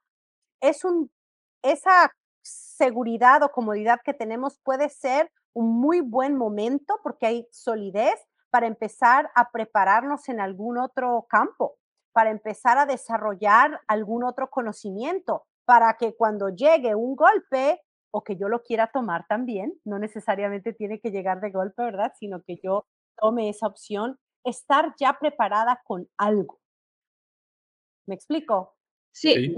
Es 0.61 0.83
un, 0.83 1.11
esa 1.63 2.13
seguridad 2.41 3.43
o 3.43 3.51
comodidad 3.51 3.99
que 4.03 4.13
tenemos 4.13 4.59
puede 4.63 4.89
ser 4.89 5.31
un 5.53 5.79
muy 5.79 6.01
buen 6.01 6.35
momento 6.35 6.99
porque 7.03 7.25
hay 7.25 7.47
solidez 7.51 8.19
para 8.49 8.67
empezar 8.67 9.31
a 9.35 9.51
prepararnos 9.51 10.27
en 10.29 10.39
algún 10.39 10.77
otro 10.77 11.27
campo 11.29 11.79
para 12.11 12.31
empezar 12.31 12.77
a 12.77 12.85
desarrollar 12.85 13.81
algún 13.87 14.23
otro 14.23 14.49
conocimiento, 14.49 15.45
para 15.65 15.95
que 15.97 16.15
cuando 16.15 16.49
llegue 16.49 16.95
un 16.95 17.15
golpe 17.15 17.81
o 18.11 18.23
que 18.23 18.35
yo 18.35 18.49
lo 18.49 18.63
quiera 18.63 18.87
tomar 18.87 19.25
también, 19.27 19.79
no 19.85 19.99
necesariamente 19.99 20.73
tiene 20.73 20.99
que 20.99 21.11
llegar 21.11 21.41
de 21.41 21.51
golpe, 21.51 21.83
¿verdad? 21.83 22.11
Sino 22.19 22.41
que 22.41 22.59
yo 22.63 22.87
tome 23.17 23.49
esa 23.49 23.67
opción, 23.67 24.19
estar 24.43 24.93
ya 24.99 25.17
preparada 25.19 25.81
con 25.85 26.09
algo. 26.17 26.59
¿Me 28.07 28.15
explico? 28.15 28.75
Sí, 29.11 29.55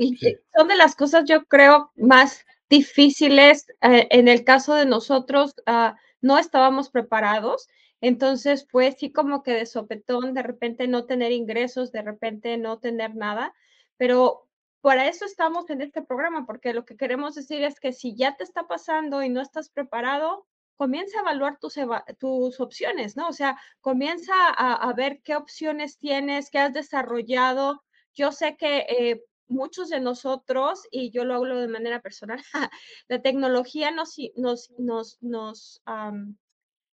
son 0.55 0.67
de 0.67 0.75
las 0.75 0.95
cosas 0.95 1.23
yo 1.25 1.45
creo 1.45 1.91
más 1.95 2.45
difíciles. 2.71 3.67
Eh, 3.81 4.07
en 4.09 4.27
el 4.27 4.43
caso 4.43 4.73
de 4.73 4.87
nosotros, 4.87 5.53
ah, 5.67 5.95
no 6.21 6.39
estábamos 6.39 6.89
preparados 6.89 7.67
entonces, 8.01 8.67
pues 8.69 8.95
sí 8.97 9.11
como 9.11 9.43
que 9.43 9.53
de 9.53 9.65
sopetón, 9.67 10.33
de 10.33 10.41
repente 10.43 10.87
no 10.87 11.05
tener 11.05 11.31
ingresos, 11.31 11.91
de 11.91 12.01
repente 12.01 12.57
no 12.57 12.79
tener 12.79 13.15
nada, 13.15 13.53
pero 13.97 14.47
para 14.81 15.07
eso 15.07 15.25
estamos 15.25 15.69
en 15.69 15.81
este 15.81 16.01
programa, 16.01 16.45
porque 16.47 16.73
lo 16.73 16.83
que 16.85 16.97
queremos 16.97 17.35
decir 17.35 17.63
es 17.63 17.79
que 17.79 17.93
si 17.93 18.15
ya 18.15 18.35
te 18.35 18.43
está 18.43 18.67
pasando 18.67 19.21
y 19.23 19.29
no 19.29 19.39
estás 19.41 19.69
preparado, 19.69 20.47
comienza 20.77 21.19
a 21.19 21.21
evaluar 21.21 21.59
tus, 21.59 21.75
tus 22.17 22.59
opciones, 22.59 23.15
¿no? 23.15 23.27
O 23.27 23.33
sea, 23.33 23.59
comienza 23.81 24.33
a, 24.49 24.91
ver 24.93 25.21
qué 25.23 25.35
opciones 25.35 25.99
tienes, 25.99 26.49
qué 26.49 26.57
has 26.57 26.73
desarrollado. 26.73 27.83
Yo 28.15 28.31
sé 28.31 28.57
que 28.57 28.79
eh, 28.89 29.23
muchos 29.51 29.89
de 29.89 29.99
nosotros, 29.99 30.87
y 30.91 31.11
yo 31.11 31.25
lo 31.25 31.35
hablo 31.35 31.59
de 31.59 31.67
manera 31.67 32.01
personal, 32.01 32.41
la 33.07 33.21
tecnología 33.21 33.91
nos, 33.91 34.17
nos, 34.35 34.71
nos, 34.77 35.17
nos 35.21 35.81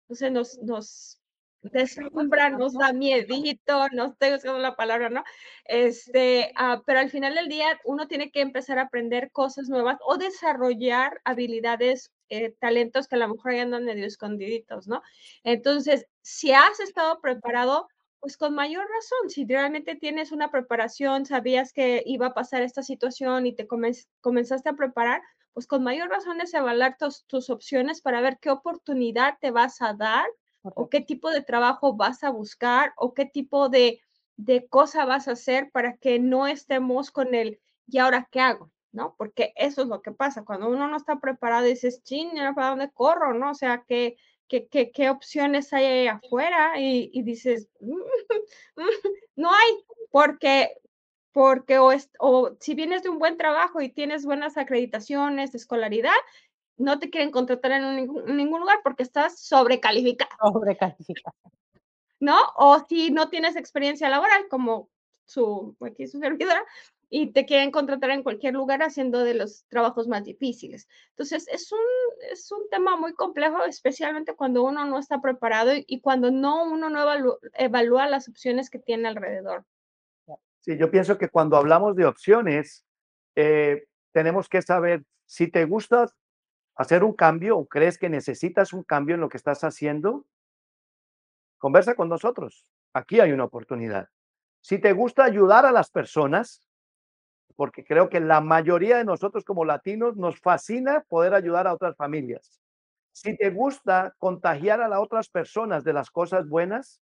entonces 0.09 0.33
nos, 0.33 0.59
nos 0.59 1.21
deslumbra, 1.73 2.51
nos 2.51 2.75
da 2.75 2.93
miedito, 2.93 3.89
no 3.93 4.07
estoy 4.07 4.35
usando 4.35 4.59
la 4.59 4.77
palabra, 4.77 5.09
¿no? 5.09 5.25
Este, 5.65 6.53
ah, 6.57 6.83
pero 6.87 7.01
al 7.01 7.11
final 7.11 7.35
del 7.35 7.49
día 7.49 7.81
uno 7.85 8.07
tiene 8.07 8.31
que 8.31 8.41
empezar 8.41 8.79
a 8.79 8.83
aprender 8.83 9.31
cosas 9.33 9.69
nuevas 9.69 9.97
o 10.07 10.19
desarrollar 10.19 11.21
habilidades, 11.25 12.13
eh, 12.29 12.55
talentos 12.61 13.09
que 13.09 13.17
a 13.17 13.19
lo 13.19 13.29
mejor 13.29 13.55
ya 13.55 13.63
andan 13.63 13.85
medio 13.85 14.07
escondiditos, 14.07 14.87
¿no? 14.87 15.03
Entonces, 15.43 16.07
si 16.23 16.53
has 16.53 16.81
estado 16.81 17.21
preparado, 17.21 17.89
pues 18.25 18.39
con 18.39 18.55
mayor 18.55 18.87
razón, 18.89 19.29
si 19.29 19.45
realmente 19.45 19.97
tienes 19.97 20.33
una 20.33 20.51
preparación, 20.51 21.27
sabías 21.27 21.75
que 21.75 22.03
iba 22.07 22.29
a 22.29 22.33
pasar 22.33 22.63
esta 22.63 22.83
situación 22.83 23.45
y 23.45 23.55
te 23.55 23.67
comenzaste 23.67 24.71
a 24.71 24.73
preparar, 24.73 25.21
pues 25.53 25.67
con 25.67 25.83
mayor 25.83 26.09
razón 26.09 26.41
es 26.41 26.55
evaluar 26.55 26.97
tus, 26.97 27.51
opciones 27.51 28.01
para 28.01 28.23
ver 28.23 28.39
qué 28.41 28.49
oportunidad 28.49 29.37
te 29.43 29.51
vas 29.51 29.83
a 29.83 29.93
dar 29.93 30.25
o 30.63 30.89
qué 30.89 31.03
tipo 31.03 31.29
de 31.29 31.43
trabajo 31.43 31.97
vas 31.97 32.25
a 32.25 32.31
buscar 32.31 32.95
o 32.97 33.13
qué 33.13 33.27
tipo 33.27 33.69
de, 33.69 34.01
de 34.39 34.69
cosa 34.69 35.05
vas 35.05 35.29
a 35.29 35.33
hacer 35.33 35.71
para 35.71 35.99
que 35.99 36.19
no 36.19 36.47
estemos 36.47 37.11
con 37.11 37.35
el, 37.35 37.61
¿y 37.87 37.99
ahora 37.99 38.27
qué 38.33 38.41
hago? 38.41 38.73
¿No? 38.91 39.17
Porque 39.19 39.53
eso 39.55 39.83
es 39.83 39.89
lo 39.89 40.01
que 40.01 40.13
pasa. 40.13 40.47
Cuando 40.47 40.71
uno 40.71 40.89
no 40.89 40.97
está 40.97 41.21
preparado, 41.21 41.67
dices, 41.67 42.03
ching, 42.05 42.31
¿para 42.55 42.71
dónde 42.71 42.91
corro? 42.91 43.35
¿No? 43.35 43.51
O 43.51 43.55
sea, 43.55 43.85
¿qué, 43.87 44.17
qué, 44.49 44.67
qué, 44.67 44.91
qué 44.91 45.11
opciones 45.11 45.73
hay 45.73 45.85
ahí 45.85 46.07
afuera? 46.09 46.81
Y, 46.81 47.11
y 47.13 47.23
dices, 47.23 47.69
no 49.37 49.51
hay, 49.51 49.85
porque 50.11 50.71
porque 51.33 51.79
o, 51.79 51.91
o 52.21 52.57
si 52.61 52.75
vienes 52.75 53.03
de 53.03 53.09
un 53.09 53.19
buen 53.19 53.37
trabajo 53.37 53.81
y 53.81 53.89
tienes 53.89 54.25
buenas 54.25 54.57
acreditaciones 54.57 55.51
de 55.51 55.59
escolaridad, 55.59 56.13
no 56.77 57.01
te 57.01 57.11
quieren 57.11 57.33
contratar 57.33 57.73
en, 57.73 57.97
ningún 58.37 58.61
lugar 58.61 58.81
porque 58.85 59.03
estás 59.03 59.41
sobrecalificado. 59.41 60.53
Sobrecalificado. 60.53 61.37
¿No? 62.21 62.39
O 62.57 62.85
si 62.89 63.11
no 63.11 63.29
tienes 63.31 63.57
experiencia 63.57 64.09
laboral, 64.09 64.47
como 64.49 64.89
su, 65.27 65.77
aquí 65.81 66.07
su 66.07 66.21
servidora, 66.21 66.65
y 67.17 67.31
te 67.31 67.47
quieren 67.47 67.71
contratar 67.71 68.11
en 68.11 68.25
cualquier 68.25 68.55
lugar 68.55 68.83
haciendo 68.83 69.23
de 69.23 69.35
los 69.35 69.65
trabajos 69.69 70.09
más 70.09 70.25
difíciles. 70.25 70.89
Entonces, 71.11 71.47
es 71.47 71.71
un, 71.71 71.79
es 72.33 72.51
un 72.51 72.69
tema 72.71 72.97
muy 72.97 73.15
complejo, 73.15 73.63
especialmente 73.63 74.35
cuando 74.35 74.65
uno 74.65 74.85
no 74.85 74.99
está 74.99 75.21
preparado 75.21 75.71
y, 75.77 76.01
cuando 76.01 76.33
no 76.33 76.65
uno 76.65 76.91
no 76.91 76.99
evalúa 77.53 78.09
las 78.09 78.29
opciones 78.29 78.69
que 78.69 78.81
tiene 78.81 79.07
alrededor. 79.07 79.65
Sí, 80.63 80.77
yo 80.77 80.91
pienso 80.91 81.17
que 81.17 81.29
cuando 81.29 81.57
hablamos 81.57 81.95
de 81.95 82.05
opciones, 82.05 82.85
eh, 83.37 83.85
tenemos 84.11 84.49
que 84.49 84.61
saber 84.61 85.05
si 85.25 85.47
te 85.47 85.67
gusta 85.67 86.09
hacer 86.75 87.05
un 87.05 87.13
cambio 87.13 87.59
o 87.59 87.67
crees 87.67 87.97
que 87.97 88.09
necesitas 88.09 88.73
un 88.73 88.83
cambio 88.83 89.15
en 89.15 89.21
lo 89.21 89.29
que 89.29 89.37
estás 89.37 89.63
haciendo, 89.63 90.27
conversa 91.59 91.95
con 91.95 92.09
nosotros. 92.09 92.67
Aquí 92.93 93.21
hay 93.21 93.31
una 93.31 93.45
oportunidad. 93.45 94.09
Si 94.63 94.81
te 94.81 94.93
gusta 94.93 95.23
ayudar 95.23 95.65
a 95.65 95.71
las 95.71 95.91
personas, 95.91 96.67
porque 97.57 97.85
creo 97.85 98.09
que 98.09 98.21
la 98.21 98.41
mayoría 98.41 98.97
de 98.97 99.05
nosotros 99.05 99.45
como 99.45 99.65
latinos 99.65 100.17
nos 100.17 100.41
fascina 100.41 101.05
poder 101.09 101.35
ayudar 101.35 101.67
a 101.67 101.75
otras 101.75 101.97
familias. 101.97 102.61
Si 103.13 103.37
te 103.37 103.51
gusta 103.51 104.15
contagiar 104.19 104.81
a 104.81 104.89
las 104.89 104.99
otras 104.99 105.29
personas 105.29 105.85
de 105.85 105.93
las 105.93 106.11
cosas 106.11 106.49
buenas, 106.49 107.01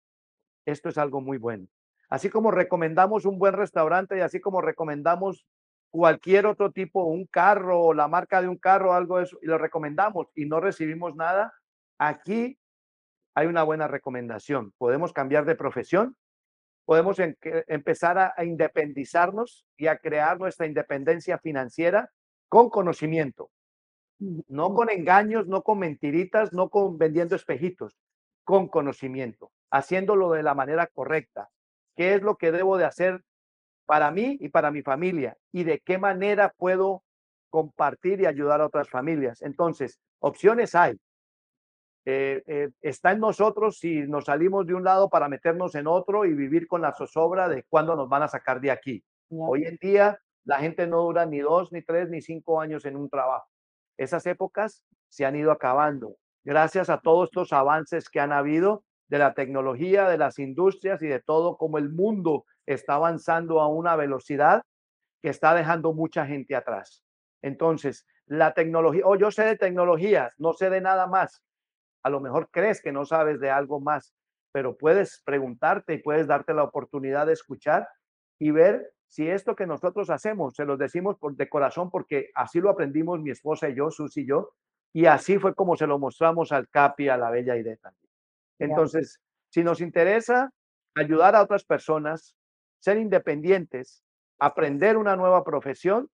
esto 0.66 0.90
es 0.90 0.98
algo 0.98 1.22
muy 1.22 1.38
bueno. 1.38 1.68
Así 2.10 2.30
como 2.30 2.52
recomendamos 2.52 3.26
un 3.26 3.40
buen 3.40 3.54
restaurante 3.54 4.18
y 4.18 4.22
así 4.22 4.42
como 4.42 4.62
recomendamos 4.62 5.46
cualquier 5.90 6.46
otro 6.46 6.72
tipo, 6.72 7.06
un 7.06 7.26
carro 7.26 7.80
o 7.80 7.94
la 7.94 8.08
marca 8.08 8.42
de 8.42 8.50
un 8.50 8.58
carro, 8.58 8.94
algo 8.94 9.18
de 9.18 9.24
eso, 9.24 9.38
y 9.42 9.48
lo 9.48 9.58
recomendamos 9.58 10.28
y 10.36 10.46
no 10.46 10.60
recibimos 10.60 11.16
nada, 11.16 11.54
aquí 11.98 12.58
hay 13.36 13.48
una 13.48 13.64
buena 13.64 13.88
recomendación. 13.88 14.74
Podemos 14.78 15.14
cambiar 15.14 15.46
de 15.46 15.56
profesión, 15.56 16.18
podemos 16.92 17.20
empezar 17.20 18.18
a, 18.18 18.34
a 18.36 18.44
independizarnos 18.44 19.66
y 19.78 19.88
a 19.88 19.98
crear 19.98 20.38
nuestra 20.38 20.66
independencia 20.66 21.38
financiera 21.38 22.12
con 22.50 22.70
conocimiento, 22.70 23.50
no 24.20 24.74
con 24.74 24.90
engaños, 24.90 25.48
no 25.48 25.62
con 25.62 25.80
mentiritas, 25.80 26.52
no 26.52 26.68
con 26.68 26.98
vendiendo 26.98 27.38
espejitos, 27.38 27.98
con 28.44 28.68
conocimiento, 28.68 29.54
haciéndolo 29.72 30.32
de 30.32 30.44
la 30.44 30.54
manera 30.54 30.86
correcta, 30.86 31.48
qué 31.96 32.16
es 32.16 32.24
lo 32.24 32.36
que 32.36 32.52
debo 32.52 32.78
de 32.78 32.84
hacer 32.84 33.22
para 33.86 34.12
mí 34.12 34.36
y 34.42 34.50
para 34.50 34.70
mi 34.70 34.82
familia 34.82 35.38
y 35.54 35.64
de 35.64 35.80
qué 35.80 35.98
manera 35.98 36.54
puedo 36.58 37.06
compartir 37.50 38.20
y 38.20 38.26
ayudar 38.26 38.60
a 38.60 38.66
otras 38.66 38.90
familias. 38.90 39.42
Entonces, 39.44 39.98
opciones 40.20 40.76
hay. 40.76 41.00
Eh, 42.06 42.42
eh, 42.48 42.70
está 42.82 43.12
en 43.12 43.20
nosotros 43.20 43.78
si 43.78 44.02
nos 44.08 44.26
salimos 44.26 44.66
de 44.66 44.74
un 44.74 44.84
lado 44.84 45.10
para 45.10 45.30
meternos 45.30 45.76
en 45.76 45.86
otro 45.88 46.26
y 46.26 46.34
vivir 46.34 46.68
con 46.68 46.82
la 46.82 46.94
zozobra 46.94 47.48
de 47.48 47.64
cuándo 47.64 47.96
nos 47.96 48.10
van 48.10 48.24
a 48.24 48.28
sacar 48.28 48.60
de 48.60 48.72
aquí. 48.72 49.04
Hoy 49.30 49.66
en 49.66 49.78
día 49.78 50.20
la 50.44 50.60
gente 50.60 50.88
no 50.88 51.02
dura 51.02 51.26
ni 51.26 51.40
dos, 51.40 51.72
ni 51.72 51.84
tres, 51.84 52.10
ni 52.10 52.22
cinco 52.22 52.60
años 52.60 52.86
en 52.86 52.96
un 52.96 53.10
trabajo. 53.10 53.48
esas 53.98 54.26
épocas 54.26 54.84
se 55.10 55.26
han 55.26 55.36
ido 55.36 55.52
acabando. 55.52 56.16
Gracias 56.44 56.90
a 56.90 57.00
todos 57.00 57.30
estos 57.30 57.54
avances 57.54 58.10
que 58.10 58.20
han 58.20 58.32
habido 58.32 58.84
de 59.10 59.20
la 59.20 59.34
tecnología, 59.34 60.10
de 60.10 60.18
las 60.18 60.40
industrias 60.40 61.02
y 61.04 61.08
de 61.08 61.20
todo, 61.20 61.58
como 61.58 61.78
el 61.78 61.90
mundo 61.90 62.46
está 62.66 62.96
avanzando 62.96 63.60
a 63.60 63.68
una 63.68 63.96
velocidad 63.96 64.64
que 65.22 65.30
está 65.30 65.54
dejando 65.54 65.94
mucha 65.94 66.26
gente 66.26 66.56
atrás. 66.56 67.04
Entonces, 67.42 68.06
la 68.26 68.54
tecnología, 68.54 69.06
o 69.06 69.12
oh, 69.12 69.16
yo 69.18 69.30
sé 69.30 69.44
de 69.44 69.58
tecnología, 69.58 70.32
no 70.38 70.54
sé 70.54 70.70
de 70.70 70.82
nada 70.82 71.08
más. 71.08 71.44
A 72.04 72.10
lo 72.10 72.20
mejor 72.20 72.50
crees 72.52 72.82
que 72.82 72.92
no 72.92 73.06
sabes 73.06 73.40
de 73.40 73.50
algo 73.50 73.80
más, 73.80 74.14
pero 74.52 74.78
puedes 74.78 75.22
preguntarte 75.26 75.94
y 75.94 75.98
puedes 76.00 76.28
darte 76.28 76.54
la 76.54 76.64
oportunidad 76.64 77.28
de 77.28 77.34
escuchar 77.34 77.88
y 78.40 78.52
ver 78.52 78.92
si 79.08 79.30
esto 79.30 79.56
que 79.56 79.68
nosotros 79.68 80.10
hacemos, 80.10 80.56
se 80.56 80.66
los 80.66 80.80
decimos 80.80 81.18
por, 81.18 81.36
de 81.36 81.50
corazón 81.50 81.90
porque 81.90 82.32
así 82.34 82.60
lo 82.62 82.70
aprendimos 82.70 83.20
mi 83.20 83.32
esposa 83.32 83.70
y 83.70 83.76
yo, 83.76 83.92
Susi 83.92 84.22
y 84.22 84.28
yo, 84.28 84.54
y 84.94 85.06
así 85.06 85.38
fue 85.38 85.54
como 85.54 85.76
se 85.76 85.88
lo 85.88 86.00
mostramos 86.00 86.52
al 86.52 86.70
Capi, 86.70 87.10
a 87.10 87.18
la 87.18 87.30
Bella 87.30 87.58
Idea 87.58 87.76
también. 87.78 88.10
Entonces, 88.60 89.20
si 89.50 89.64
nos 89.64 89.82
interesa 89.82 90.52
ayudar 90.96 91.36
a 91.36 91.42
otras 91.42 91.64
personas, 91.66 92.36
ser 92.80 92.98
independientes, 92.98 94.04
aprender 94.40 94.98
una 94.98 95.16
nueva 95.16 95.44
profesión, 95.44 96.10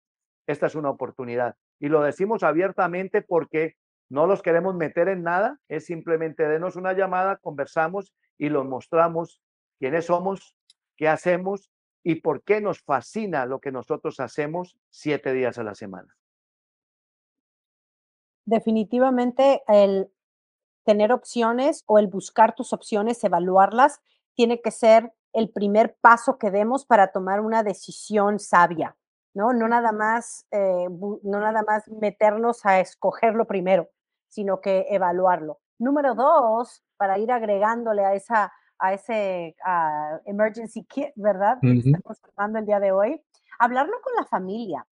esta 0.48 0.68
es 0.68 0.76
una 0.76 0.90
oportunidad. 0.90 1.56
Y 1.80 1.90
lo 1.90 2.02
decimos 2.02 2.44
abiertamente 2.44 3.22
porque 3.22 3.76
no 4.10 4.26
los 4.26 4.42
queremos 4.42 4.76
meter 4.76 5.10
en 5.10 5.24
nada, 5.24 5.60
es 5.68 5.86
simplemente 5.86 6.48
denos 6.48 6.76
una 6.76 6.94
llamada, 6.94 7.38
conversamos 7.38 8.14
y 8.38 8.50
los 8.50 8.66
mostramos 8.66 9.42
quiénes 9.80 10.06
somos, 10.06 10.56
qué 10.96 11.08
hacemos 11.08 11.72
y 12.04 12.22
por 12.22 12.44
qué 12.44 12.62
nos 12.62 12.82
fascina 12.82 13.46
lo 13.46 13.60
que 13.60 13.72
nosotros 13.72 14.20
hacemos 14.20 14.78
siete 14.90 15.34
días 15.34 15.58
a 15.58 15.64
la 15.64 15.76
semana. 15.76 16.16
Definitivamente 18.46 19.62
el 19.68 20.10
tener 20.86 21.12
opciones 21.12 21.84
o 21.86 22.00
el 22.00 22.08
buscar 22.08 22.56
tus 22.56 22.72
opciones, 22.72 23.22
evaluarlas, 23.26 24.00
tiene 24.36 24.62
que 24.62 24.72
ser 24.72 25.12
el 25.34 25.50
primer 25.50 25.98
paso 26.00 26.38
que 26.38 26.50
demos 26.50 26.86
para 26.86 27.12
tomar 27.12 27.42
una 27.42 27.62
decisión 27.62 28.40
sabia, 28.40 28.96
¿no? 29.34 29.52
No 29.52 29.68
nada 29.68 29.92
más, 29.92 30.48
eh, 30.52 30.88
no 30.90 31.40
nada 31.42 31.64
más 31.68 31.90
meternos 31.90 32.66
a 32.66 32.80
escogerlo 32.80 33.46
primero, 33.48 33.90
sino 34.30 34.62
que 34.62 34.86
evaluarlo. 34.90 35.60
Número 35.80 36.16
dos, 36.16 36.84
para 36.98 37.18
ir 37.18 37.32
agregándole 37.32 38.04
a 38.06 38.14
esa 38.14 38.52
a 38.80 38.94
ese 38.94 39.56
emergency 40.26 40.86
kit, 40.86 41.10
¿verdad? 41.16 41.58
Estamos 41.62 42.22
hablando 42.36 42.60
el 42.60 42.66
día 42.66 42.80
de 42.80 42.92
hoy. 42.92 43.22
Hablarlo 43.60 44.00
con 44.02 44.14
la 44.16 44.26
familia. 44.26 44.86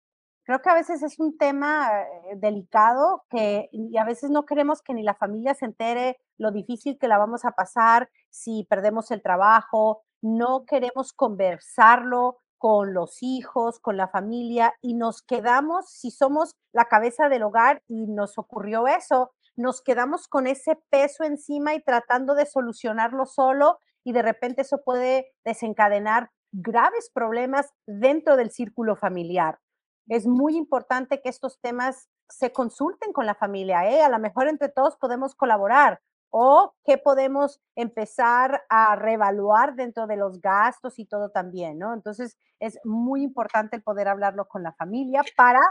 Creo 0.44 0.62
que 0.62 0.70
a 0.70 0.76
veces 0.76 1.02
es 1.02 1.20
un 1.20 1.38
tema 1.38 1.90
eh, 2.02 2.36
delicado 2.36 3.24
que 3.30 3.68
y 3.72 3.98
a 3.98 4.04
veces 4.04 4.30
no 4.30 4.46
queremos 4.46 4.84
que 4.84 4.94
ni 4.94 5.02
la 5.02 5.16
familia 5.16 5.56
se 5.56 5.66
entere 5.66 6.20
lo 6.38 6.52
difícil 6.52 7.00
que 7.00 7.08
la 7.08 7.18
vamos 7.18 7.46
a 7.46 7.52
pasar 7.52 8.10
si 8.30 8.64
perdemos 8.70 9.10
el 9.10 9.24
trabajo. 9.24 10.04
No 10.22 10.66
queremos 10.66 11.14
conversarlo 11.14 12.38
con 12.66 12.96
los 12.96 13.22
hijos, 13.22 13.80
con 13.80 13.96
la 13.96 14.08
familia 14.08 14.74
y 14.82 14.96
nos 14.96 15.22
quedamos, 15.22 15.88
si 15.88 16.10
somos 16.10 16.56
la 16.74 16.86
cabeza 16.86 17.30
del 17.30 17.44
hogar 17.44 17.84
y 17.88 18.08
nos 18.08 18.40
ocurrió 18.40 18.88
eso, 18.88 19.34
nos 19.56 19.84
quedamos 19.84 20.28
con 20.28 20.48
ese 20.48 20.76
peso 20.90 21.24
encima 21.24 21.76
y 21.76 21.84
tratando 21.84 22.34
de 22.34 22.48
solucionarlo 22.48 23.28
solo 23.28 23.78
y 24.04 24.14
de 24.14 24.24
repente 24.24 24.64
eso 24.64 24.82
puede 24.84 25.32
desencadenar 25.46 26.32
graves 26.52 27.12
problemas 27.14 27.72
dentro 27.86 28.36
del 28.36 28.50
círculo 28.50 28.96
familiar. 28.96 29.60
Es 30.08 30.26
muy 30.26 30.58
importante 30.58 31.22
que 31.22 31.30
estos 31.30 31.60
temas 31.62 32.10
se 32.30 32.52
consulten 32.52 33.14
con 33.14 33.28
la 33.28 33.36
familia, 33.36 33.88
¿eh? 33.88 34.02
a 34.02 34.10
lo 34.10 34.18
mejor 34.18 34.48
entre 34.48 34.70
todos 34.70 34.98
podemos 34.98 35.36
colaborar 35.36 36.02
o 36.38 36.76
qué 36.84 36.98
podemos 36.98 37.62
empezar 37.78 38.64
a 38.68 38.98
reevaluar 38.98 39.76
dentro 39.76 40.06
de 40.06 40.18
los 40.18 40.42
gastos 40.42 41.00
y 41.00 41.06
todo 41.06 41.30
también, 41.30 41.80
¿no? 41.80 41.94
Entonces 41.94 42.38
es 42.60 42.78
muy 42.84 43.24
importante 43.24 43.78
el 43.78 43.84
poder 43.84 44.10
hablarlo 44.10 44.46
con 44.46 44.62
la 44.62 44.74
familia 44.74 45.22
para 45.38 45.62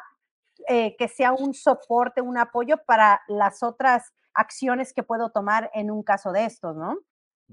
eh, 0.66 0.96
que 0.96 1.08
sea 1.08 1.34
un 1.34 1.52
soporte, 1.52 2.22
un 2.22 2.38
apoyo 2.38 2.76
para 2.86 3.20
las 3.28 3.62
otras 3.62 4.14
acciones 4.32 4.94
que 4.94 5.02
puedo 5.02 5.28
tomar 5.28 5.70
en 5.74 5.90
un 5.90 6.02
caso 6.02 6.32
de 6.32 6.46
estos, 6.46 6.74
¿no? 6.74 6.96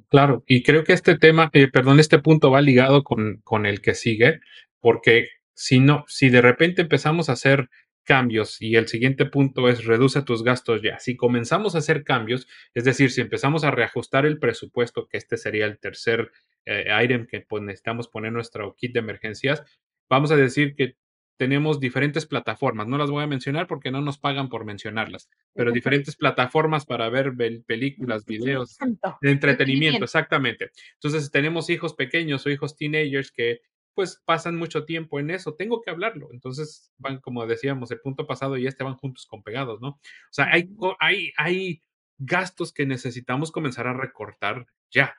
Claro, 0.07 0.43
y 0.47 0.63
creo 0.63 0.85
que 0.85 0.93
este 0.93 1.17
tema, 1.17 1.49
eh, 1.51 1.67
perdón, 1.69 1.99
este 1.99 2.19
punto 2.19 2.49
va 2.49 2.61
ligado 2.61 3.03
con, 3.03 3.41
con 3.43 3.65
el 3.65 3.81
que 3.81 3.93
sigue, 3.93 4.39
porque 4.79 5.27
si 5.53 5.81
no, 5.81 6.05
si 6.07 6.29
de 6.29 6.39
repente 6.39 6.83
empezamos 6.83 7.27
a 7.27 7.33
hacer 7.33 7.69
cambios 8.03 8.61
y 8.61 8.75
el 8.75 8.87
siguiente 8.87 9.25
punto 9.25 9.69
es 9.69 9.85
reduce 9.85 10.21
tus 10.23 10.43
gastos 10.43 10.81
ya. 10.81 10.99
Si 10.99 11.15
comenzamos 11.15 11.75
a 11.75 11.79
hacer 11.79 12.03
cambios, 12.03 12.47
es 12.73 12.83
decir, 12.83 13.11
si 13.11 13.21
empezamos 13.21 13.63
a 13.63 13.71
reajustar 13.71 14.25
el 14.25 14.39
presupuesto, 14.39 15.07
que 15.07 15.17
este 15.17 15.37
sería 15.37 15.65
el 15.65 15.79
tercer 15.79 16.31
eh, 16.65 16.85
item 17.03 17.27
que 17.27 17.41
pues, 17.41 17.63
necesitamos 17.63 18.07
poner 18.07 18.31
nuestro 18.31 18.75
kit 18.75 18.93
de 18.93 18.99
emergencias, 18.99 19.63
vamos 20.09 20.31
a 20.31 20.35
decir 20.35 20.75
que 20.75 20.95
tenemos 21.41 21.79
diferentes 21.79 22.27
plataformas. 22.27 22.87
No 22.87 22.99
las 22.99 23.09
voy 23.09 23.23
a 23.23 23.27
mencionar 23.27 23.65
porque 23.65 23.89
no 23.89 23.99
nos 23.99 24.19
pagan 24.19 24.47
por 24.47 24.63
mencionarlas, 24.63 25.27
pero 25.55 25.71
diferentes 25.71 26.15
plataformas 26.15 26.85
para 26.85 27.09
ver 27.09 27.33
películas, 27.65 28.25
videos, 28.25 28.77
de 29.21 29.31
entretenimiento, 29.31 30.03
exactamente. 30.03 30.69
Entonces 30.93 31.31
tenemos 31.31 31.71
hijos 31.71 31.95
pequeños 31.95 32.45
o 32.45 32.51
hijos 32.51 32.75
teenagers 32.75 33.31
que 33.31 33.61
pues 33.93 34.21
pasan 34.25 34.55
mucho 34.55 34.85
tiempo 34.85 35.19
en 35.19 35.29
eso. 35.29 35.55
Tengo 35.55 35.81
que 35.81 35.91
hablarlo. 35.91 36.29
Entonces 36.31 36.91
van, 36.97 37.19
como 37.19 37.45
decíamos, 37.45 37.91
el 37.91 37.99
punto 37.99 38.25
pasado 38.27 38.57
y 38.57 38.67
este 38.67 38.83
van 38.83 38.97
juntos 38.97 39.25
con 39.25 39.43
pegados, 39.43 39.81
¿no? 39.81 39.89
O 39.89 39.99
sea, 40.31 40.45
hay, 40.51 40.69
hay, 40.99 41.31
hay 41.37 41.81
gastos 42.17 42.73
que 42.73 42.85
necesitamos 42.85 43.51
comenzar 43.51 43.87
a 43.87 43.93
recortar 43.93 44.67
ya 44.91 45.15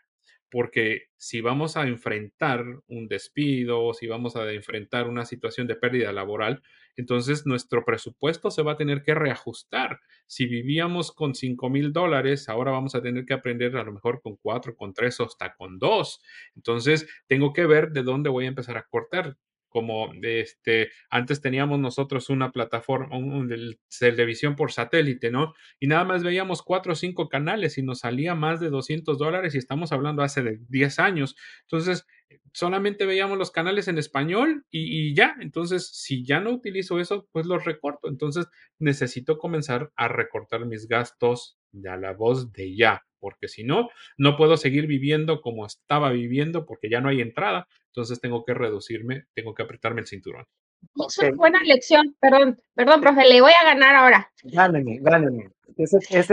porque 0.52 1.04
si 1.16 1.40
vamos 1.40 1.78
a 1.78 1.88
enfrentar 1.88 2.62
un 2.86 3.08
despido, 3.08 3.94
si 3.94 4.06
vamos 4.06 4.36
a 4.36 4.52
enfrentar 4.52 5.08
una 5.08 5.24
situación 5.24 5.66
de 5.66 5.76
pérdida 5.76 6.12
laboral, 6.12 6.62
entonces 6.94 7.46
nuestro 7.46 7.86
presupuesto 7.86 8.50
se 8.50 8.60
va 8.60 8.72
a 8.72 8.76
tener 8.76 9.02
que 9.02 9.14
reajustar. 9.14 10.00
Si 10.26 10.44
vivíamos 10.44 11.10
con 11.10 11.34
5 11.34 11.70
mil 11.70 11.90
dólares, 11.94 12.50
ahora 12.50 12.70
vamos 12.70 12.94
a 12.94 13.00
tener 13.00 13.24
que 13.24 13.32
aprender 13.32 13.74
a 13.78 13.82
lo 13.84 13.92
mejor 13.92 14.20
con 14.20 14.36
4, 14.36 14.76
con 14.76 14.92
3 14.92 15.20
o 15.20 15.24
hasta 15.24 15.54
con 15.54 15.78
2. 15.78 16.20
Entonces, 16.54 17.08
tengo 17.26 17.54
que 17.54 17.64
ver 17.64 17.92
de 17.92 18.02
dónde 18.02 18.28
voy 18.28 18.44
a 18.44 18.48
empezar 18.48 18.76
a 18.76 18.86
cortar 18.86 19.38
como 19.72 20.12
este, 20.22 20.90
antes 21.10 21.40
teníamos 21.40 21.80
nosotros 21.80 22.28
una 22.28 22.52
plataforma 22.52 23.16
un, 23.16 23.48
televisión 23.98 24.54
por 24.54 24.70
satélite, 24.70 25.30
¿no? 25.30 25.54
Y 25.80 25.86
nada 25.86 26.04
más 26.04 26.22
veíamos 26.22 26.62
cuatro 26.62 26.92
o 26.92 26.96
cinco 26.96 27.28
canales 27.28 27.78
y 27.78 27.82
nos 27.82 28.00
salía 28.00 28.34
más 28.34 28.60
de 28.60 28.70
200 28.70 29.18
dólares 29.18 29.54
y 29.54 29.58
estamos 29.58 29.92
hablando 29.92 30.22
hace 30.22 30.42
de 30.42 30.60
10 30.68 30.98
años. 30.98 31.36
Entonces, 31.62 32.06
solamente 32.52 33.06
veíamos 33.06 33.38
los 33.38 33.50
canales 33.50 33.88
en 33.88 33.98
español 33.98 34.64
y, 34.70 35.10
y, 35.10 35.14
ya. 35.14 35.36
Entonces, 35.40 35.88
si 35.92 36.24
ya 36.24 36.40
no 36.40 36.50
utilizo 36.50 37.00
eso, 37.00 37.26
pues 37.32 37.46
los 37.46 37.64
recorto. 37.64 38.08
Entonces, 38.08 38.46
necesito 38.78 39.38
comenzar 39.38 39.90
a 39.96 40.08
recortar 40.08 40.66
mis 40.66 40.88
gastos 40.88 41.58
de 41.72 41.90
a 41.90 41.96
la 41.96 42.12
voz 42.12 42.52
de 42.52 42.76
ya, 42.76 43.02
porque 43.18 43.48
si 43.48 43.64
no, 43.64 43.88
no 44.16 44.36
puedo 44.36 44.56
seguir 44.56 44.86
viviendo 44.86 45.40
como 45.40 45.66
estaba 45.66 46.10
viviendo 46.10 46.66
porque 46.66 46.90
ya 46.90 47.00
no 47.00 47.08
hay 47.08 47.20
entrada. 47.20 47.66
Entonces 47.86 48.20
tengo 48.20 48.44
que 48.44 48.54
reducirme, 48.54 49.26
tengo 49.34 49.54
que 49.54 49.62
apretarme 49.62 50.00
el 50.00 50.06
cinturón. 50.06 50.46
Es 51.06 51.18
una 51.18 51.30
buena 51.36 51.60
lección, 51.62 52.16
perdón, 52.20 52.58
perdón, 52.74 53.00
profe, 53.00 53.24
le 53.28 53.40
voy 53.40 53.52
a 53.52 53.64
ganar 53.64 53.94
ahora. 53.94 54.30
Gáneme, 54.42 54.98
gáneme. 55.00 55.50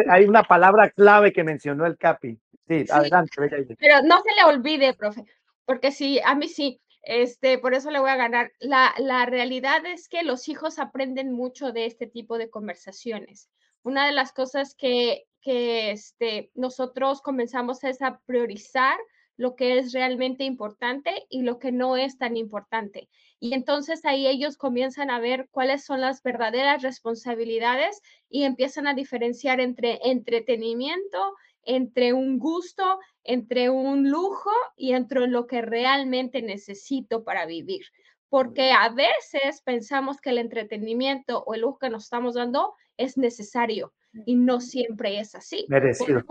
hay 0.09 0.25
una 0.25 0.43
palabra 0.43 0.89
clave 0.89 1.31
que 1.31 1.43
mencionó 1.43 1.85
el 1.85 1.97
Capi. 1.97 2.39
Sí, 2.67 2.85
adelante. 2.89 3.31
Pero 3.79 4.01
no 4.03 4.21
se 4.21 4.35
le 4.35 4.43
olvide, 4.45 4.93
profe, 4.93 5.23
porque 5.69 5.91
sí, 5.91 6.19
a 6.25 6.34
mí 6.34 6.47
sí, 6.47 6.82
este, 7.03 7.60
por 7.60 7.75
eso 7.75 7.91
le 7.91 7.99
voy 7.99 8.10
a 8.10 8.15
ganar. 8.15 8.51
La, 8.58 8.91
la 8.97 9.27
realidad 9.27 9.86
es 9.86 10.10
que 10.10 10.23
los 10.23 10.49
hijos 10.49 10.79
aprenden 10.79 11.32
mucho 11.32 11.71
de 11.71 11.86
este 11.86 12.08
tipo 12.08 12.39
de 12.39 12.49
conversaciones. 12.49 13.51
Una 13.84 14.08
de 14.08 14.12
las 14.12 14.34
cosas 14.34 14.73
que, 14.73 15.25
que 15.43 15.91
este, 15.91 16.49
nosotros 16.55 17.21
comenzamos 17.21 17.84
es 17.84 18.01
a 18.01 18.19
priorizar 18.25 18.97
lo 19.38 19.55
que 19.55 19.77
es 19.77 19.93
realmente 19.93 20.43
importante 20.43 21.27
y 21.29 21.43
lo 21.43 21.60
que 21.60 21.71
no 21.71 21.97
es 21.97 22.17
tan 22.17 22.36
importante. 22.36 23.08
Y 23.39 23.53
entonces 23.53 24.03
ahí 24.05 24.25
ellos 24.25 24.58
comienzan 24.58 25.12
a 25.12 25.19
ver 25.19 25.49
cuáles 25.51 25.86
son 25.86 26.01
las 26.01 26.23
verdaderas 26.23 26.82
responsabilidades 26.82 28.01
y 28.27 28.45
empiezan 28.45 28.88
a 28.88 28.95
diferenciar 28.95 29.60
entre 29.60 29.99
entretenimiento, 30.03 31.36
entre 31.69 32.13
un 32.13 32.39
gusto, 32.39 32.99
entre 33.23 33.69
un 33.69 34.10
lujo 34.10 34.51
y 34.75 34.93
entre 34.93 35.27
lo 35.27 35.45
que 35.45 35.62
realmente 35.62 36.41
necesito 36.41 37.23
para 37.23 37.45
vivir. 37.45 37.86
Porque 38.27 38.71
a 38.71 38.89
veces 38.89 39.62
pensamos 39.63 40.19
que 40.19 40.32
el 40.32 40.39
entretenimiento 40.39 41.43
o 41.43 41.53
el 41.53 41.62
lujo 41.62 41.77
que 41.77 41.89
nos 41.89 42.05
estamos 42.05 42.34
dando 42.34 42.73
es 42.97 43.17
necesario 43.17 43.93
y 44.25 44.36
no 44.36 44.62
siempre 44.62 45.19
es 45.19 45.36
así. 45.36 45.65
Merecido 45.69 46.23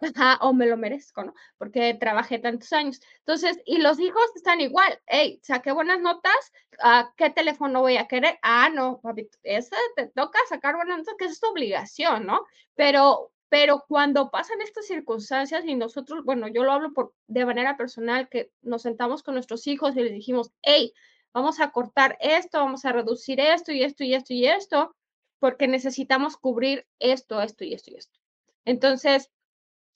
Ajá, 0.00 0.38
o 0.40 0.52
me 0.52 0.66
lo 0.66 0.76
merezco, 0.76 1.22
¿no? 1.22 1.34
Porque 1.58 1.94
trabajé 1.94 2.40
tantos 2.40 2.72
años. 2.72 3.00
Entonces, 3.18 3.60
y 3.64 3.78
los 3.78 4.00
hijos 4.00 4.24
están 4.34 4.60
igual. 4.60 5.00
Hey, 5.06 5.38
saqué 5.44 5.70
buenas 5.70 6.00
notas. 6.00 6.52
¿a 6.80 7.12
¿Qué 7.16 7.30
teléfono 7.30 7.82
voy 7.82 7.98
a 7.98 8.08
querer? 8.08 8.36
Ah, 8.42 8.68
no, 8.68 9.00
papi, 9.00 9.28
esa 9.44 9.76
te 9.94 10.08
toca 10.08 10.40
sacar 10.48 10.74
buenas 10.74 10.98
notas, 10.98 11.14
que 11.18 11.26
es 11.26 11.38
tu 11.38 11.46
obligación, 11.48 12.26
¿no? 12.26 12.44
Pero, 12.74 13.30
pero 13.52 13.84
cuando 13.86 14.30
pasan 14.30 14.62
estas 14.62 14.86
circunstancias 14.86 15.62
y 15.66 15.74
nosotros, 15.74 16.24
bueno, 16.24 16.48
yo 16.48 16.64
lo 16.64 16.72
hablo 16.72 16.94
por, 16.94 17.12
de 17.26 17.44
manera 17.44 17.76
personal, 17.76 18.30
que 18.30 18.50
nos 18.62 18.80
sentamos 18.80 19.22
con 19.22 19.34
nuestros 19.34 19.66
hijos 19.66 19.94
y 19.94 20.00
les 20.00 20.12
dijimos, 20.14 20.52
hey, 20.62 20.94
vamos 21.34 21.60
a 21.60 21.70
cortar 21.70 22.16
esto, 22.22 22.60
vamos 22.60 22.86
a 22.86 22.92
reducir 22.92 23.40
esto 23.40 23.70
y 23.70 23.82
esto 23.82 24.04
y 24.04 24.14
esto 24.14 24.32
y 24.32 24.46
esto, 24.46 24.96
porque 25.38 25.68
necesitamos 25.68 26.38
cubrir 26.38 26.86
esto, 26.98 27.42
esto 27.42 27.64
y 27.64 27.74
esto 27.74 27.90
y 27.90 27.96
esto. 27.96 28.18
Entonces, 28.64 29.30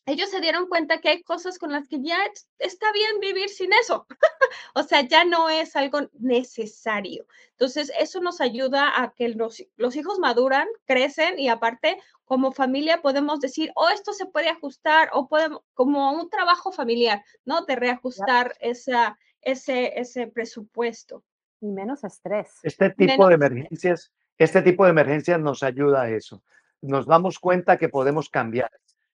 ellos 0.05 0.31
se 0.31 0.40
dieron 0.40 0.69
cuenta 0.69 1.01
que 1.01 1.09
hay 1.09 1.23
cosas 1.23 1.59
con 1.59 1.73
las 1.73 1.88
que 1.88 2.01
ya 2.01 2.19
está 2.59 2.92
bien 2.92 3.21
vivir 3.21 3.49
sin 3.49 3.73
eso. 3.73 4.07
o 4.75 4.83
sea, 4.83 5.01
ya 5.01 5.25
no 5.25 5.49
es 5.49 5.75
algo 5.77 6.11
necesario. 6.19 7.27
Entonces, 7.53 7.90
eso 7.99 8.21
nos 8.21 8.42
ayuda 8.42 9.03
a 9.03 9.14
que 9.14 9.31
los, 9.31 9.64
los, 9.77 9.97
hijos 9.97 10.19
maduran, 10.19 10.69
crecen 10.85 11.38
y 11.40 11.49
aparte, 11.49 11.97
como 12.27 12.53
familia 12.53 13.01
podemos 13.01 13.41
decir, 13.41 13.71
oh, 13.77 13.89
esto 13.89 14.12
se 14.12 14.27
puede 14.27 14.49
ajustar 14.49 15.11
o 15.12 15.29
podemos, 15.29 15.62
como 15.75 16.12
un 16.12 16.29
trabajo 16.29 16.73
familiar, 16.73 17.25
¿no? 17.45 17.65
De 17.65 17.77
reajustar 17.77 18.55
esa, 18.61 19.17
ese, 19.41 19.99
ese 19.99 20.27
presupuesto. 20.27 21.25
Y 21.61 21.69
menos 21.69 22.05
estrés. 22.05 22.59
Este 22.62 22.91
tipo 22.91 23.29
de 23.29 23.35
emergencias, 23.37 24.12
este 24.37 24.61
tipo 24.61 24.85
de 24.85 24.91
emergencias 24.91 25.41
nos 25.41 25.62
ayuda 25.62 26.03
a 26.03 26.11
eso. 26.11 26.43
Nos 26.83 27.07
damos 27.07 27.39
cuenta 27.39 27.79
que 27.79 27.89
podemos 27.89 28.29
cambiar 28.29 28.71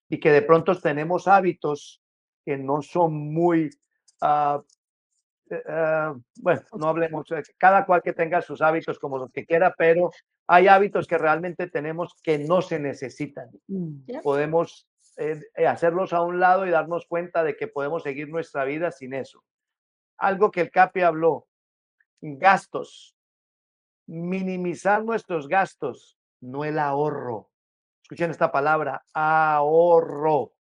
y 0.08 0.18
que 0.18 0.32
de 0.32 0.42
pronto 0.42 0.76
tenemos 0.80 1.28
hábitos 1.28 2.02
que 2.44 2.56
no 2.56 2.80
son 2.80 3.32
muy, 3.32 3.70
uh, 4.22 4.62
uh, 5.52 6.20
bueno, 6.40 6.62
no 6.78 6.88
hablemos, 6.88 7.26
cada 7.58 7.84
cual 7.86 8.02
que 8.02 8.12
tenga 8.12 8.42
sus 8.42 8.62
hábitos 8.62 8.98
como 8.98 9.18
los 9.18 9.30
que 9.30 9.44
quiera, 9.44 9.74
pero 9.76 10.10
hay 10.46 10.68
hábitos 10.68 11.06
que 11.06 11.18
realmente 11.18 11.68
tenemos 11.68 12.14
que 12.22 12.38
no 12.38 12.62
se 12.62 12.78
necesitan. 12.78 13.50
Mm. 13.68 14.20
Podemos 14.22 14.88
eh, 15.16 15.40
hacerlos 15.66 16.12
a 16.12 16.22
un 16.22 16.40
lado 16.40 16.66
y 16.66 16.70
darnos 16.70 17.06
cuenta 17.06 17.44
de 17.44 17.56
que 17.56 17.68
podemos 17.68 18.02
seguir 18.02 18.28
nuestra 18.28 18.64
vida 18.64 18.90
sin 18.90 19.14
eso. 19.14 19.44
Algo 20.18 20.50
que 20.50 20.62
el 20.62 20.70
CAPI 20.70 21.02
habló, 21.02 21.46
gastos, 22.20 23.16
minimizar 24.06 25.04
nuestros 25.04 25.48
gastos, 25.48 26.16
no 26.40 26.64
el 26.64 26.78
ahorro 26.78 27.52
escuchen 28.12 28.30
esta 28.30 28.52
palabra, 28.52 29.02
ahorro. 29.14 30.52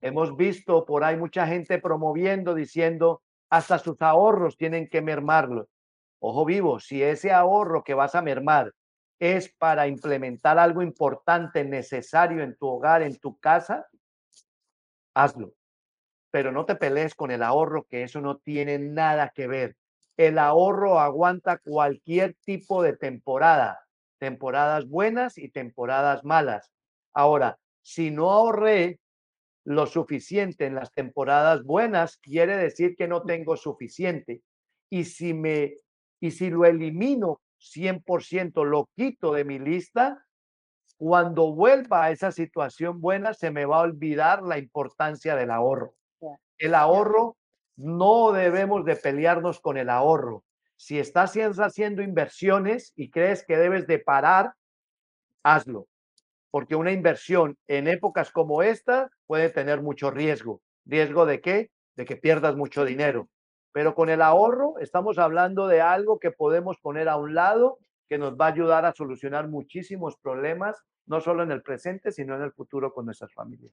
Hemos 0.00 0.36
visto 0.36 0.84
por 0.84 1.04
ahí 1.04 1.16
mucha 1.16 1.46
gente 1.46 1.78
promoviendo, 1.78 2.52
diciendo, 2.52 3.22
hasta 3.50 3.78
sus 3.78 4.00
ahorros 4.00 4.56
tienen 4.56 4.88
que 4.88 5.02
mermarlo. 5.02 5.68
Ojo 6.20 6.44
vivo, 6.44 6.78
si 6.80 7.02
ese 7.02 7.32
ahorro 7.32 7.82
que 7.82 7.94
vas 7.94 8.14
a 8.14 8.22
mermar 8.22 8.72
es 9.18 9.52
para 9.58 9.86
implementar 9.86 10.58
algo 10.58 10.82
importante, 10.82 11.64
necesario 11.64 12.42
en 12.42 12.56
tu 12.56 12.68
hogar, 12.68 13.02
en 13.02 13.18
tu 13.18 13.38
casa, 13.38 13.86
hazlo. 15.14 15.52
Pero 16.30 16.52
no 16.52 16.64
te 16.64 16.76
pelees 16.76 17.14
con 17.14 17.30
el 17.30 17.42
ahorro, 17.42 17.84
que 17.84 18.04
eso 18.04 18.20
no 18.20 18.38
tiene 18.38 18.78
nada 18.78 19.32
que 19.34 19.46
ver. 19.46 19.76
El 20.16 20.38
ahorro 20.38 21.00
aguanta 21.00 21.58
cualquier 21.58 22.36
tipo 22.44 22.82
de 22.82 22.96
temporada, 22.96 23.80
temporadas 24.18 24.88
buenas 24.88 25.38
y 25.38 25.48
temporadas 25.48 26.24
malas. 26.24 26.70
Ahora, 27.12 27.58
si 27.82 28.10
no 28.10 28.30
ahorré 28.30 29.00
lo 29.64 29.86
suficiente 29.86 30.66
en 30.66 30.74
las 30.74 30.92
temporadas 30.92 31.64
buenas, 31.64 32.16
quiere 32.18 32.56
decir 32.56 32.96
que 32.96 33.08
no 33.08 33.22
tengo 33.22 33.56
suficiente. 33.56 34.42
Y 34.88 35.04
si 35.04 35.34
me 35.34 35.74
y 36.20 36.32
si 36.32 36.50
lo 36.50 36.66
elimino 36.66 37.40
100%, 37.58 38.64
lo 38.64 38.90
quito 38.94 39.32
de 39.32 39.44
mi 39.44 39.58
lista, 39.58 40.26
cuando 40.98 41.54
vuelva 41.54 42.04
a 42.04 42.10
esa 42.10 42.30
situación 42.30 43.00
buena, 43.00 43.32
se 43.32 43.50
me 43.50 43.64
va 43.64 43.78
a 43.78 43.82
olvidar 43.82 44.42
la 44.42 44.58
importancia 44.58 45.34
del 45.34 45.50
ahorro. 45.50 45.94
El 46.58 46.74
ahorro, 46.74 47.38
no 47.76 48.32
debemos 48.32 48.84
de 48.84 48.96
pelearnos 48.96 49.60
con 49.60 49.78
el 49.78 49.88
ahorro. 49.88 50.44
Si 50.76 50.98
estás 50.98 51.34
haciendo 51.34 52.02
inversiones 52.02 52.92
y 52.96 53.10
crees 53.10 53.46
que 53.46 53.56
debes 53.56 53.86
de 53.86 53.98
parar, 53.98 54.52
hazlo 55.42 55.86
porque 56.50 56.76
una 56.76 56.92
inversión 56.92 57.56
en 57.68 57.88
épocas 57.88 58.30
como 58.30 58.62
esta 58.62 59.10
puede 59.26 59.50
tener 59.50 59.82
mucho 59.82 60.10
riesgo. 60.10 60.62
¿Riesgo 60.84 61.26
de 61.26 61.40
qué? 61.40 61.70
De 61.96 62.04
que 62.04 62.16
pierdas 62.16 62.56
mucho 62.56 62.84
dinero. 62.84 63.28
Pero 63.72 63.94
con 63.94 64.08
el 64.08 64.22
ahorro 64.22 64.78
estamos 64.80 65.18
hablando 65.18 65.68
de 65.68 65.80
algo 65.80 66.18
que 66.18 66.32
podemos 66.32 66.78
poner 66.78 67.08
a 67.08 67.16
un 67.16 67.34
lado 67.34 67.78
que 68.08 68.18
nos 68.18 68.34
va 68.34 68.46
a 68.46 68.52
ayudar 68.52 68.84
a 68.84 68.92
solucionar 68.92 69.46
muchísimos 69.46 70.16
problemas, 70.16 70.82
no 71.06 71.20
solo 71.20 71.44
en 71.44 71.52
el 71.52 71.62
presente, 71.62 72.10
sino 72.10 72.34
en 72.34 72.42
el 72.42 72.52
futuro 72.52 72.92
con 72.92 73.04
nuestras 73.04 73.32
familias. 73.32 73.72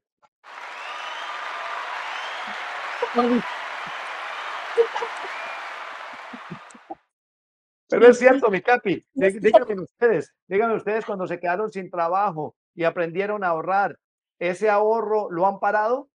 Pero 7.90 8.08
es 8.08 8.20
cierto, 8.20 8.50
mi 8.52 8.62
capi. 8.62 9.04
Díganme 9.14 9.82
ustedes, 9.82 10.34
díganme 10.48 10.76
ustedes 10.76 11.06
cuando 11.06 11.26
se 11.26 11.40
quedaron 11.40 11.72
sin 11.72 11.90
trabajo, 11.90 12.56
y 12.78 12.84
aprendieron 12.84 13.44
a 13.44 13.48
ahorrar. 13.48 13.98
¿Ese 14.40 14.70
ahorro 14.70 15.32
lo 15.32 15.48
han 15.48 15.60
parado? 15.60 16.10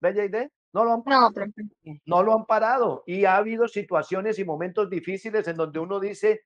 ¿Bella 0.00 0.24
idea? 0.24 0.48
No 0.72 0.84
lo 0.84 0.92
han 0.92 1.02
parado. 1.02 1.32
No, 2.04 2.22
lo 2.22 2.34
han 2.34 2.46
parado. 2.46 3.02
Y 3.04 3.24
ha 3.24 3.36
habido 3.36 3.66
situaciones 3.66 4.38
y 4.38 4.44
momentos 4.44 4.88
difíciles 4.88 5.48
en 5.48 5.56
donde 5.56 5.80
uno 5.80 5.98
dice, 5.98 6.44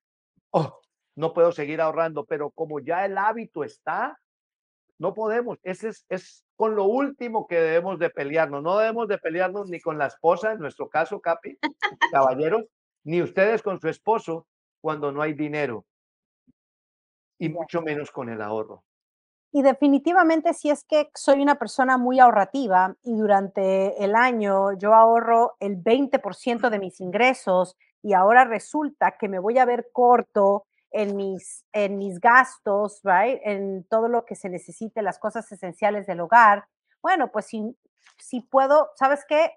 oh, 0.52 0.80
no 1.16 1.34
puedo 1.34 1.52
seguir 1.52 1.82
ahorrando, 1.82 2.24
pero 2.24 2.50
como 2.50 2.80
ya 2.80 3.04
el 3.04 3.18
hábito 3.18 3.62
está, 3.62 4.18
no 4.98 5.12
podemos. 5.12 5.58
Ese 5.64 5.88
es, 5.88 6.06
es 6.08 6.46
con 6.56 6.74
lo 6.74 6.84
último 6.84 7.46
que 7.46 7.60
debemos 7.60 7.98
de 7.98 8.08
pelearnos. 8.08 8.62
No 8.62 8.78
debemos 8.78 9.06
de 9.06 9.18
pelearnos 9.18 9.68
ni 9.68 9.80
con 9.80 9.98
la 9.98 10.06
esposa, 10.06 10.52
en 10.52 10.60
nuestro 10.60 10.88
caso, 10.88 11.20
Capi, 11.20 11.58
caballeros, 12.10 12.64
ni 13.04 13.20
ustedes 13.20 13.62
con 13.62 13.78
su 13.78 13.88
esposo 13.90 14.46
cuando 14.80 15.12
no 15.12 15.20
hay 15.20 15.34
dinero. 15.34 15.84
Y 17.38 17.50
mucho 17.50 17.82
menos 17.82 18.10
con 18.10 18.30
el 18.30 18.40
ahorro. 18.40 18.82
Y 19.52 19.62
definitivamente 19.62 20.54
si 20.54 20.70
es 20.70 20.84
que 20.84 21.10
soy 21.14 21.42
una 21.42 21.56
persona 21.56 21.98
muy 21.98 22.20
ahorrativa 22.20 22.94
y 23.02 23.16
durante 23.16 24.02
el 24.04 24.14
año 24.14 24.72
yo 24.78 24.94
ahorro 24.94 25.56
el 25.58 25.76
20% 25.82 26.70
de 26.70 26.78
mis 26.78 27.00
ingresos 27.00 27.76
y 28.02 28.14
ahora 28.14 28.44
resulta 28.44 29.16
que 29.18 29.28
me 29.28 29.40
voy 29.40 29.58
a 29.58 29.64
ver 29.64 29.88
corto 29.92 30.66
en 30.92 31.16
mis, 31.16 31.64
en 31.72 31.98
mis 31.98 32.20
gastos, 32.20 33.00
right? 33.02 33.40
En 33.44 33.84
todo 33.84 34.08
lo 34.08 34.24
que 34.24 34.36
se 34.36 34.48
necesite, 34.48 35.02
las 35.02 35.18
cosas 35.18 35.50
esenciales 35.50 36.06
del 36.06 36.20
hogar. 36.20 36.66
Bueno, 37.02 37.30
pues 37.32 37.46
si, 37.46 37.76
si 38.18 38.40
puedo, 38.40 38.90
¿sabes 38.96 39.24
qué? 39.28 39.52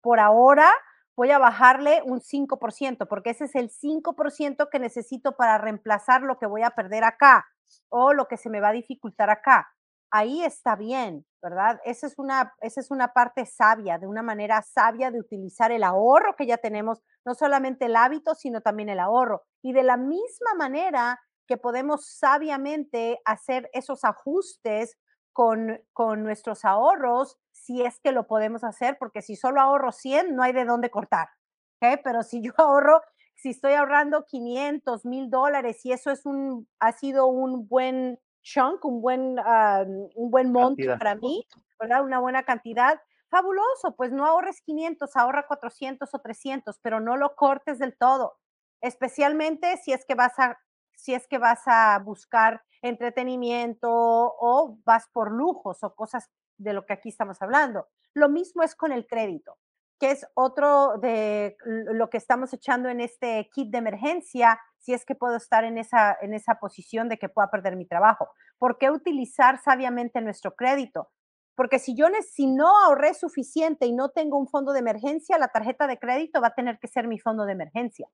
Por 0.00 0.20
ahora 0.20 0.70
voy 1.16 1.30
a 1.30 1.38
bajarle 1.38 2.02
un 2.04 2.20
5%, 2.20 3.06
porque 3.08 3.30
ese 3.30 3.44
es 3.44 3.54
el 3.54 3.70
5% 3.70 4.68
que 4.70 4.78
necesito 4.78 5.36
para 5.36 5.58
reemplazar 5.58 6.22
lo 6.22 6.38
que 6.38 6.46
voy 6.46 6.62
a 6.62 6.70
perder 6.70 7.04
acá 7.04 7.46
o 7.88 8.12
lo 8.12 8.26
que 8.26 8.36
se 8.36 8.50
me 8.50 8.60
va 8.60 8.68
a 8.68 8.72
dificultar 8.72 9.30
acá. 9.30 9.68
Ahí 10.10 10.44
está 10.44 10.76
bien, 10.76 11.24
¿verdad? 11.42 11.80
Esa 11.84 12.06
es 12.06 12.18
una, 12.18 12.52
esa 12.60 12.80
es 12.80 12.90
una 12.90 13.14
parte 13.14 13.46
sabia, 13.46 13.98
de 13.98 14.06
una 14.06 14.22
manera 14.22 14.60
sabia 14.62 15.10
de 15.10 15.20
utilizar 15.20 15.72
el 15.72 15.82
ahorro 15.82 16.36
que 16.36 16.46
ya 16.46 16.58
tenemos, 16.58 17.00
no 17.24 17.34
solamente 17.34 17.86
el 17.86 17.96
hábito, 17.96 18.34
sino 18.34 18.60
también 18.60 18.90
el 18.90 19.00
ahorro. 19.00 19.42
Y 19.62 19.72
de 19.72 19.82
la 19.82 19.96
misma 19.96 20.54
manera 20.56 21.18
que 21.46 21.56
podemos 21.56 22.06
sabiamente 22.06 23.20
hacer 23.24 23.70
esos 23.72 24.04
ajustes 24.04 24.98
con, 25.32 25.80
con 25.94 26.22
nuestros 26.22 26.64
ahorros, 26.64 27.38
si 27.62 27.82
es 27.82 28.00
que 28.00 28.12
lo 28.12 28.26
podemos 28.26 28.64
hacer, 28.64 28.96
porque 28.98 29.22
si 29.22 29.36
solo 29.36 29.60
ahorro 29.60 29.92
100, 29.92 30.34
no 30.34 30.42
hay 30.42 30.52
de 30.52 30.64
dónde 30.64 30.90
cortar. 30.90 31.28
¿okay? 31.76 31.98
Pero 32.02 32.22
si 32.22 32.42
yo 32.42 32.52
ahorro 32.58 33.00
si 33.34 33.50
estoy 33.50 33.72
ahorrando 33.72 34.24
500, 34.24 35.04
mil 35.04 35.30
dólares 35.30 35.84
y 35.84 35.92
eso 35.92 36.10
es 36.10 36.26
un, 36.26 36.68
ha 36.78 36.92
sido 36.92 37.26
un 37.26 37.66
buen 37.66 38.20
chunk, 38.42 38.84
un 38.84 39.00
buen, 39.00 39.36
ah, 39.40 39.84
un 39.86 40.30
buen 40.30 40.52
monto 40.52 40.84
para 40.98 41.14
mí, 41.16 41.46
¿verdad? 41.80 42.04
Una 42.04 42.20
buena 42.20 42.44
cantidad. 42.44 43.00
Fabuloso, 43.28 43.96
pues 43.96 44.12
no 44.12 44.26
ahorres 44.26 44.60
500, 44.62 45.16
ahorra 45.16 45.46
400 45.46 46.14
o 46.14 46.18
300, 46.18 46.78
pero 46.82 47.00
no 47.00 47.16
lo 47.16 47.34
cortes 47.34 47.78
del 47.78 47.96
todo, 47.96 48.38
especialmente 48.80 49.76
si 49.78 49.92
es 49.92 50.04
que 50.04 50.14
vas 50.14 50.38
a, 50.38 50.58
si 50.94 51.14
es 51.14 51.26
que 51.26 51.38
vas 51.38 51.62
a 51.66 51.98
buscar 51.98 52.62
entretenimiento 52.82 53.88
o 53.90 54.78
vas 54.84 55.08
por 55.12 55.32
lujos 55.32 55.82
o 55.82 55.94
cosas 55.94 56.30
de 56.62 56.72
lo 56.72 56.86
que 56.86 56.94
aquí 56.94 57.08
estamos 57.08 57.40
hablando. 57.42 57.88
Lo 58.14 58.28
mismo 58.28 58.62
es 58.62 58.74
con 58.74 58.92
el 58.92 59.06
crédito 59.06 59.58
que 60.02 60.10
es 60.10 60.26
otro 60.34 60.98
de 60.98 61.56
lo 61.64 62.10
que 62.10 62.16
estamos 62.16 62.52
echando 62.52 62.88
en 62.88 63.00
este 63.00 63.48
kit 63.54 63.70
de 63.70 63.78
emergencia, 63.78 64.60
si 64.76 64.92
es 64.92 65.04
que 65.04 65.14
puedo 65.14 65.36
estar 65.36 65.62
en 65.62 65.78
esa, 65.78 66.18
en 66.20 66.34
esa 66.34 66.56
posición 66.56 67.08
de 67.08 67.18
que 67.18 67.28
pueda 67.28 67.52
perder 67.52 67.76
mi 67.76 67.86
trabajo. 67.86 68.28
¿Por 68.58 68.78
qué 68.78 68.90
utilizar 68.90 69.62
sabiamente 69.62 70.20
nuestro 70.20 70.56
crédito? 70.56 71.12
Porque 71.54 71.78
si 71.78 71.94
yo 71.94 72.06
si 72.28 72.48
no 72.48 72.66
ahorré 72.84 73.14
suficiente 73.14 73.86
y 73.86 73.92
no 73.92 74.08
tengo 74.08 74.38
un 74.38 74.48
fondo 74.48 74.72
de 74.72 74.80
emergencia, 74.80 75.38
la 75.38 75.46
tarjeta 75.46 75.86
de 75.86 76.00
crédito 76.00 76.40
va 76.40 76.48
a 76.48 76.54
tener 76.54 76.80
que 76.80 76.88
ser 76.88 77.06
mi 77.06 77.20
fondo 77.20 77.44
de 77.44 77.52
emergencia. 77.52 78.08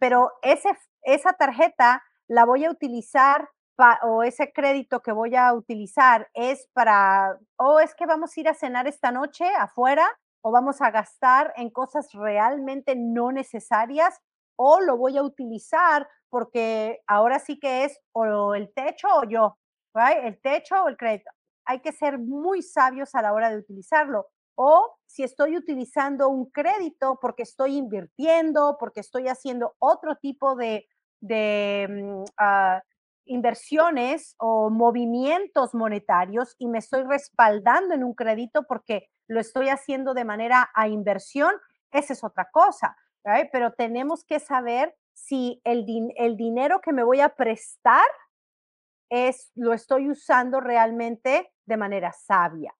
Pero 0.00 0.30
ese, 0.40 0.70
esa 1.02 1.34
tarjeta 1.34 2.02
la 2.26 2.46
voy 2.46 2.64
a 2.64 2.70
utilizar 2.70 3.50
o 4.02 4.22
ese 4.22 4.52
crédito 4.52 5.00
que 5.00 5.12
voy 5.12 5.36
a 5.36 5.52
utilizar 5.52 6.28
es 6.34 6.68
para, 6.72 7.38
o 7.56 7.80
es 7.80 7.94
que 7.94 8.06
vamos 8.06 8.36
a 8.36 8.40
ir 8.40 8.48
a 8.48 8.54
cenar 8.54 8.86
esta 8.86 9.12
noche 9.12 9.46
afuera 9.58 10.08
o 10.42 10.50
vamos 10.50 10.80
a 10.80 10.90
gastar 10.90 11.52
en 11.56 11.70
cosas 11.70 12.08
realmente 12.12 12.94
no 12.96 13.32
necesarias 13.32 14.18
o 14.56 14.80
lo 14.80 14.96
voy 14.96 15.16
a 15.16 15.22
utilizar 15.22 16.08
porque 16.30 17.00
ahora 17.06 17.38
sí 17.38 17.58
que 17.58 17.84
es 17.84 17.98
o 18.12 18.54
el 18.54 18.72
techo 18.74 19.08
o 19.08 19.24
yo, 19.24 19.58
el 20.22 20.40
techo 20.40 20.82
o 20.82 20.88
el 20.88 20.96
crédito. 20.96 21.30
Hay 21.64 21.80
que 21.80 21.92
ser 21.92 22.18
muy 22.18 22.62
sabios 22.62 23.14
a 23.14 23.22
la 23.22 23.32
hora 23.32 23.50
de 23.50 23.58
utilizarlo. 23.58 24.28
O 24.56 24.96
si 25.06 25.22
estoy 25.22 25.56
utilizando 25.56 26.28
un 26.28 26.50
crédito 26.50 27.18
porque 27.20 27.44
estoy 27.44 27.76
invirtiendo, 27.76 28.76
porque 28.78 29.00
estoy 29.00 29.28
haciendo 29.28 29.76
otro 29.78 30.16
tipo 30.16 30.56
de, 30.56 30.88
de 31.20 31.86
mm, 31.88 32.24
ah, 32.38 32.82
inversiones 33.28 34.34
o 34.38 34.70
movimientos 34.70 35.74
monetarios 35.74 36.56
y 36.58 36.68
me 36.68 36.78
estoy 36.78 37.04
respaldando 37.04 37.94
en 37.94 38.04
un 38.04 38.14
crédito 38.14 38.64
porque 38.66 39.08
lo 39.28 39.40
estoy 39.40 39.68
haciendo 39.68 40.14
de 40.14 40.24
manera 40.24 40.70
a 40.74 40.88
inversión, 40.88 41.52
esa 41.92 42.12
es 42.12 42.24
otra 42.24 42.48
cosa, 42.50 42.96
pero 43.52 43.72
tenemos 43.72 44.24
que 44.24 44.40
saber 44.40 44.94
si 45.12 45.60
el, 45.64 45.84
el 46.16 46.36
dinero 46.36 46.80
que 46.80 46.92
me 46.92 47.02
voy 47.02 47.20
a 47.20 47.30
prestar 47.30 48.06
es, 49.10 49.50
lo 49.54 49.72
estoy 49.72 50.10
usando 50.10 50.60
realmente 50.60 51.50
de 51.66 51.76
manera 51.76 52.12
sabia. 52.12 52.74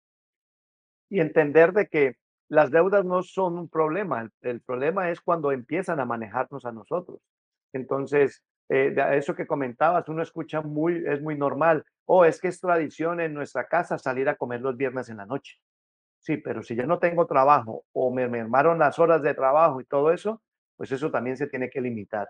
Y 1.11 1.21
entender 1.21 1.73
de 1.73 1.87
que 1.89 2.17
las 2.49 2.71
deudas 2.71 3.05
no 3.05 3.23
son 3.23 3.59
un 3.59 3.69
problema, 3.69 4.31
el 4.43 4.61
problema 4.63 5.11
es 5.11 5.21
cuando 5.21 5.53
empiezan 5.53 6.01
a 6.01 6.07
manejarnos 6.07 6.65
a 6.65 6.73
nosotros. 6.73 7.21
Entonces, 7.73 8.43
eh, 8.69 8.95
eso 9.13 9.35
que 9.35 9.47
comentabas, 9.47 10.09
uno 10.09 10.23
escucha 10.23 10.61
muy, 10.61 11.05
es 11.07 11.23
muy 11.23 11.37
normal. 11.37 11.85
O 12.05 12.21
oh, 12.21 12.25
es 12.25 12.41
que 12.41 12.49
es 12.49 12.61
tradición 12.61 13.21
en 13.21 13.35
nuestra 13.35 13.67
casa 13.67 13.99
salir 13.99 14.29
a 14.29 14.37
comer 14.37 14.61
los 14.61 14.77
viernes 14.77 15.09
en 15.09 15.19
la 15.19 15.27
noche. 15.27 15.59
Sí, 16.21 16.37
pero 16.37 16.63
si 16.63 16.75
ya 16.75 16.85
no 16.87 16.99
tengo 16.99 17.27
trabajo 17.27 17.85
o 17.93 18.13
me 18.13 18.29
mermaron 18.29 18.79
las 18.79 18.99
horas 18.99 19.23
de 19.23 19.35
trabajo 19.35 19.81
y 19.81 19.85
todo 19.85 20.13
eso, 20.13 20.43
pues 20.77 20.93
eso 20.93 21.11
también 21.11 21.37
se 21.37 21.47
tiene 21.47 21.71
que 21.71 21.81
limitar, 21.81 22.29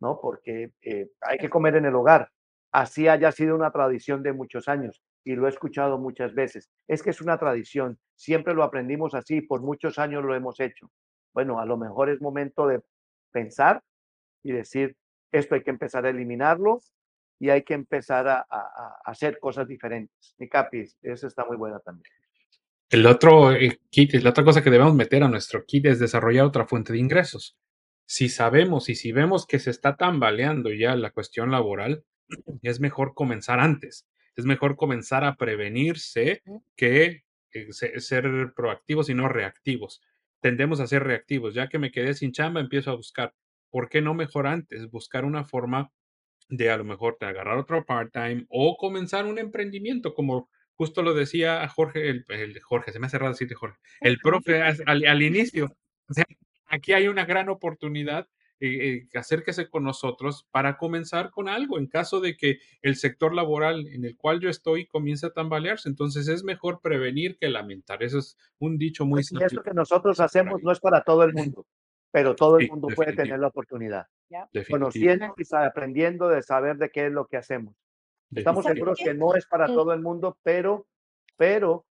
¿no? 0.00 0.20
Porque 0.20 0.72
eh, 0.82 1.08
hay 1.20 1.38
que 1.38 1.50
comer 1.50 1.76
en 1.76 1.86
el 1.86 1.94
hogar. 1.94 2.30
Así 2.72 3.08
haya 3.08 3.32
sido 3.32 3.54
una 3.54 3.70
tradición 3.70 4.22
de 4.22 4.32
muchos 4.32 4.68
años 4.68 5.02
y 5.24 5.34
lo 5.34 5.46
he 5.46 5.50
escuchado 5.50 5.98
muchas 5.98 6.34
veces. 6.34 6.70
Es 6.88 7.02
que 7.02 7.10
es 7.10 7.20
una 7.20 7.38
tradición, 7.38 7.98
siempre 8.16 8.54
lo 8.54 8.62
aprendimos 8.64 9.14
así, 9.14 9.40
por 9.40 9.62
muchos 9.62 9.98
años 9.98 10.24
lo 10.24 10.34
hemos 10.34 10.60
hecho. 10.60 10.90
Bueno, 11.34 11.60
a 11.60 11.66
lo 11.66 11.76
mejor 11.76 12.10
es 12.10 12.20
momento 12.20 12.66
de 12.66 12.82
pensar 13.30 13.82
y 14.42 14.52
decir, 14.52 14.96
esto 15.32 15.54
hay 15.54 15.62
que 15.62 15.70
empezar 15.70 16.06
a 16.06 16.10
eliminarlo 16.10 16.80
y 17.40 17.50
hay 17.50 17.62
que 17.62 17.74
empezar 17.74 18.28
a, 18.28 18.46
hacer 19.04 19.38
cosas 19.40 19.66
diferentes. 19.66 20.36
Mi 20.38 20.48
capis, 20.48 20.96
esa 21.02 21.26
está 21.26 21.44
muy 21.44 21.56
buena 21.56 21.80
también. 21.80 22.12
El 22.88 23.06
otro 23.06 23.52
eh, 23.52 23.80
kit, 23.90 24.12
la 24.14 24.30
otra 24.30 24.44
cosa 24.44 24.62
que 24.62 24.70
debemos 24.70 24.94
meter 24.94 25.24
a 25.24 25.28
nuestro 25.28 25.64
kit 25.64 25.86
es 25.86 25.98
desarrollar 25.98 26.44
otra 26.44 26.66
fuente 26.66 26.92
de 26.92 27.00
ingresos. 27.00 27.56
Si 28.06 28.28
sabemos 28.28 28.88
y 28.90 28.94
si 28.94 29.10
vemos 29.10 29.46
que 29.46 29.58
se 29.58 29.70
está 29.70 29.96
tambaleando 29.96 30.72
ya 30.72 30.94
la 30.94 31.10
cuestión 31.10 31.50
laboral, 31.50 32.04
es 32.62 32.80
mejor 32.80 33.14
comenzar 33.14 33.58
antes. 33.58 34.06
Es 34.36 34.44
mejor 34.44 34.76
comenzar 34.76 35.24
a 35.24 35.36
prevenirse 35.36 36.42
que 36.76 37.24
eh, 37.52 37.72
ser 37.72 38.52
proactivos 38.54 39.08
y 39.10 39.14
no 39.14 39.28
reactivos. 39.28 40.00
Tendemos 40.40 40.80
a 40.80 40.86
ser 40.86 41.02
reactivos. 41.04 41.54
Ya 41.54 41.68
que 41.68 41.78
me 41.78 41.90
quedé 41.90 42.14
sin 42.14 42.32
chamba, 42.32 42.60
empiezo 42.60 42.90
a 42.90 42.96
buscar. 42.96 43.34
¿Por 43.72 43.88
qué 43.88 44.02
no 44.02 44.14
mejor 44.14 44.46
antes? 44.46 44.88
Buscar 44.90 45.24
una 45.24 45.44
forma 45.44 45.90
de 46.48 46.70
a 46.70 46.76
lo 46.76 46.84
mejor 46.84 47.16
de 47.18 47.26
agarrar 47.26 47.56
otro 47.56 47.84
part-time 47.84 48.44
o 48.50 48.76
comenzar 48.76 49.24
un 49.24 49.38
emprendimiento, 49.38 50.14
como 50.14 50.50
justo 50.74 51.02
lo 51.02 51.14
decía 51.14 51.66
Jorge, 51.68 52.10
el, 52.10 52.60
Jorge, 52.60 52.92
se 52.92 53.00
me 53.00 53.06
ha 53.06 53.10
cerrado 53.10 53.32
decirte 53.32 53.54
Jorge, 53.54 53.78
el 54.00 54.18
profe 54.22 54.62
al, 54.62 55.22
inicio. 55.22 55.74
O 56.08 56.14
sea, 56.14 56.24
aquí 56.66 56.92
hay 56.92 57.08
una 57.08 57.24
gran 57.24 57.48
oportunidad. 57.48 58.28
Eh, 58.60 59.06
eh, 59.12 59.18
acérquese 59.18 59.70
con 59.70 59.84
nosotros 59.84 60.46
para 60.50 60.76
comenzar 60.76 61.30
con 61.30 61.48
algo 61.48 61.78
en 61.78 61.86
caso 61.86 62.20
de 62.20 62.36
que 62.36 62.58
el 62.82 62.96
sector 62.96 63.32
laboral 63.34 63.86
en 63.86 64.04
el 64.04 64.16
cual 64.16 64.40
yo 64.40 64.50
estoy 64.50 64.86
comience 64.86 65.24
a 65.24 65.32
tambalearse. 65.32 65.88
Entonces 65.88 66.28
es 66.28 66.44
mejor 66.44 66.80
prevenir 66.82 67.38
que 67.38 67.48
lamentar. 67.48 68.02
Eso 68.02 68.18
es 68.18 68.36
un 68.58 68.76
dicho 68.76 69.06
muy 69.06 69.22
simple. 69.22 69.46
Y 69.46 69.54
eso 69.54 69.62
que 69.62 69.72
nosotros 69.72 70.20
hacemos 70.20 70.62
no 70.62 70.70
es 70.70 70.80
para 70.80 71.02
todo 71.02 71.22
el 71.22 71.32
mundo 71.54 71.66
pero 72.12 72.36
todo 72.36 72.58
el 72.58 72.68
mundo 72.68 72.88
puede 72.94 73.14
tener 73.14 73.40
la 73.40 73.48
oportunidad. 73.48 74.06
Conociendo 74.70 75.34
y 75.36 75.56
aprendiendo 75.56 76.28
de 76.28 76.42
saber 76.42 76.76
de 76.76 76.90
qué 76.90 77.06
es 77.06 77.12
lo 77.12 77.26
que 77.26 77.38
hacemos. 77.38 77.74
Estamos 78.30 78.64
seguros 78.64 78.98
que 79.02 79.14
no 79.14 79.34
es 79.34 79.46
para 79.46 79.66
todo 79.66 79.92
el 79.92 80.00
mundo, 80.00 80.38
pero, 80.42 80.86
pero 81.36 81.84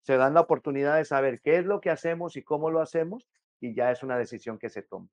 se 0.00 0.16
dan 0.16 0.34
la 0.34 0.40
oportunidad 0.40 0.96
de 0.96 1.04
saber 1.04 1.40
qué 1.40 1.56
es 1.56 1.66
lo 1.66 1.80
que 1.80 1.90
hacemos 1.90 2.36
y 2.36 2.42
cómo 2.42 2.70
lo 2.70 2.80
hacemos 2.80 3.28
y 3.60 3.74
ya 3.74 3.90
es 3.90 4.02
una 4.02 4.18
decisión 4.18 4.58
que 4.58 4.70
se 4.70 4.82
toma. 4.82 5.08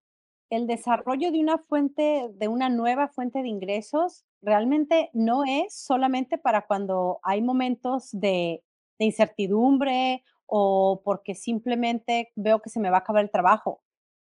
El 0.49 0.67
desarrollo 0.67 1.31
de 1.31 1.39
una 1.39 1.57
fuente, 1.57 2.29
de 2.31 2.47
una 2.47 2.69
nueva 2.69 3.07
fuente 3.07 3.41
de 3.41 3.47
ingresos, 3.47 4.25
realmente 4.41 5.09
no 5.13 5.43
es 5.43 5.73
solamente 5.73 6.37
para 6.37 6.61
cuando 6.61 7.19
hay 7.23 7.41
momentos 7.41 8.09
de, 8.11 8.63
de 8.99 9.05
incertidumbre 9.05 10.23
o 10.45 11.01
porque 11.03 11.35
simplemente 11.35 12.31
veo 12.35 12.61
que 12.61 12.69
se 12.69 12.79
me 12.79 12.89
va 12.89 12.97
a 12.97 12.99
acabar 12.99 13.23
el 13.23 13.31
trabajo 13.31 13.81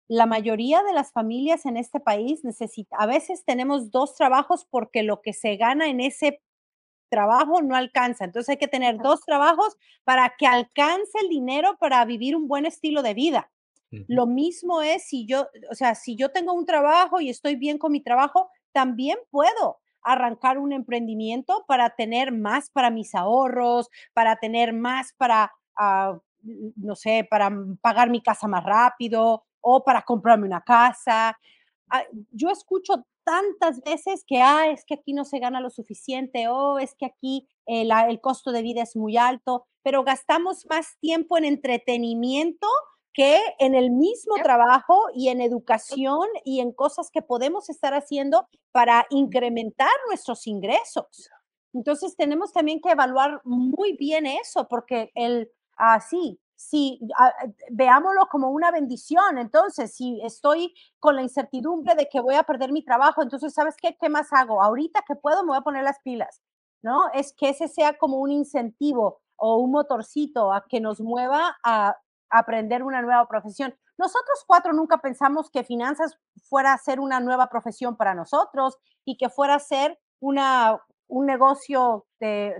la 0.10 0.26
mayoría 0.26 0.82
de 0.82 0.91
las 0.91 1.13
familias 1.13 1.65
en 1.67 1.78
este 1.78 2.00
país 2.00 2.43
necesita, 2.43 2.98
a 2.98 3.06
veces 3.06 3.45
tenemos 3.45 3.91
dos 3.91 4.15
trabajos 4.15 4.65
porque 4.69 5.04
lo 5.04 5.22
que 5.22 5.34
se 5.34 5.56
gana 5.56 5.88
en 5.88 6.02
ese 6.02 6.41
trabajo 7.10 7.62
no 7.62 7.76
alcanza. 7.76 8.26
Entonces 8.26 8.50
hay 8.50 8.58
que 8.58 8.67
tener 8.67 8.98
dos 8.98 9.22
trabajos 9.22 9.78
para 10.04 10.34
que 10.38 10.48
alcance 10.48 11.17
el 11.22 11.30
dinero 11.30 11.78
para 11.80 12.04
vivir 12.06 12.36
un 12.36 12.48
buen 12.48 12.65
estilo 12.65 13.04
de 13.04 13.13
vida. 13.13 13.52
Lo 13.91 14.26
mismo 14.26 14.82
es 14.82 15.08
si 15.08 15.26
yo, 15.28 15.48
o 15.72 15.76
sea, 15.76 15.95
si 15.95 16.15
yo 16.15 16.30
tengo 16.30 16.54
un 16.54 16.65
trabajo 16.65 17.22
y 17.22 17.30
estoy 17.30 17.56
bien 17.56 17.78
con 17.78 17.91
mi 17.91 18.02
trabajo, 18.02 18.50
también 18.72 19.17
puedo 19.30 19.80
arrancar 20.02 20.58
un 20.58 20.74
emprendimiento 20.74 21.65
para 21.67 21.91
tener 21.95 22.32
más 22.32 22.72
para 22.72 22.89
mis 22.89 23.13
ahorros, 23.13 23.89
para 24.13 24.38
tener 24.38 24.74
más 24.74 25.13
para, 25.17 25.52
ah, 25.76 26.19
no 26.41 26.95
sé, 26.95 27.28
para 27.30 27.52
pagar 27.82 28.10
mi 28.10 28.22
casa 28.22 28.48
más 28.48 28.63
rápido 28.63 29.43
o 29.62 29.84
para 29.84 30.04
comprarme 30.04 30.45
una 30.45 30.62
casa. 30.62 31.38
Ah, 31.89 32.04
yo 32.32 32.50
escucho 32.50 33.06
tantas 33.24 33.82
veces 33.82 34.24
que, 34.26 34.41
ah, 34.41 34.69
es 34.69 34.86
que 34.86 34.95
aquí 34.95 35.13
no 35.13 35.26
se 35.26 35.39
gana 35.39 35.62
lo 35.62 35.69
suficiente, 35.69 36.48
o 36.48 36.80
es 36.80 36.95
que 36.95 37.06
aquí 37.06 37.48
eh, 37.67 37.88
el 38.08 38.22
costo 38.22 38.52
de 38.52 38.62
vida 38.62 38.82
es 38.82 38.95
muy 38.95 39.17
alto, 39.17 39.67
pero 39.84 40.04
gastamos 40.04 40.65
más 40.69 40.98
tiempo 41.00 41.38
en 41.38 41.45
entretenimiento 41.45 42.67
que 43.13 43.39
en 43.60 43.76
el 43.76 43.91
mismo 43.91 44.36
trabajo 44.41 45.08
y 45.13 45.30
en 45.30 45.41
educación 45.41 46.28
y 46.45 46.60
en 46.60 46.72
cosas 46.72 47.10
que 47.12 47.22
podemos 47.22 47.69
estar 47.69 47.93
haciendo 47.93 48.48
para 48.72 49.06
incrementar 49.10 49.91
nuestros 50.08 50.48
ingresos. 50.48 51.30
Entonces 51.74 52.15
tenemos 52.15 52.52
también 52.52 52.82
que 52.82 52.91
evaluar 52.91 53.41
muy 53.43 53.93
bien 53.93 54.26
eso, 54.26 54.67
porque 54.67 55.12
el, 55.15 55.52
así, 55.76 56.39
si 56.60 57.00
ah, 57.17 57.34
veámoslo 57.72 58.28
como 58.30 58.50
una 58.50 58.69
bendición. 58.69 59.38
Entonces, 59.38 59.95
si 59.95 60.19
estoy 60.22 60.76
con 61.00 61.15
la 61.15 61.22
incertidumbre 61.22 61.95
de 61.95 62.10
que 62.10 62.19
voy 62.19 62.36
a 62.36 62.43
perder 62.43 62.74
mi 62.74 62.84
trabajo, 62.84 63.24
entonces, 63.24 63.54
¿sabes 63.54 63.78
qué? 63.82 63.95
¿Qué 63.98 64.10
más 64.10 64.34
hago? 64.34 64.62
Ahorita 64.62 65.04
que 65.08 65.15
puedo, 65.15 65.41
me 65.43 65.50
voy 65.50 65.58
a 65.58 65.62
poner 65.62 65.86
las 65.86 66.00
pilas, 66.02 66.41
¿no? 66.82 67.10
Es 67.13 67.34
que 67.34 67.50
ese 67.50 67.69
sea 67.69 67.98
como 67.98 68.17
un 68.17 68.32
incentivo 68.32 69.22
o 69.38 69.56
un 69.56 69.72
motorcito 69.72 70.52
a 70.52 70.65
que 70.67 70.82
nos 70.82 71.00
mueva 71.00 71.58
a 71.63 71.95
aprender 72.30 72.84
una 72.84 73.02
nueva 73.02 73.26
profesión. 73.30 73.74
Nosotros 73.98 74.43
cuatro 74.45 74.74
nunca 74.74 74.98
pensamos 74.98 75.50
que 75.50 75.63
finanzas 75.63 76.19
fuera 76.43 76.74
a 76.74 76.78
ser 76.78 77.00
una 77.00 77.22
nueva 77.22 77.48
profesión 77.48 77.95
para 77.95 78.13
nosotros 78.13 78.78
y 79.06 79.15
que 79.15 79.30
fuera 79.30 79.56
a 79.56 79.60
ser 79.60 79.98
una, 80.19 80.78
un 81.08 81.26
negocio 81.26 82.06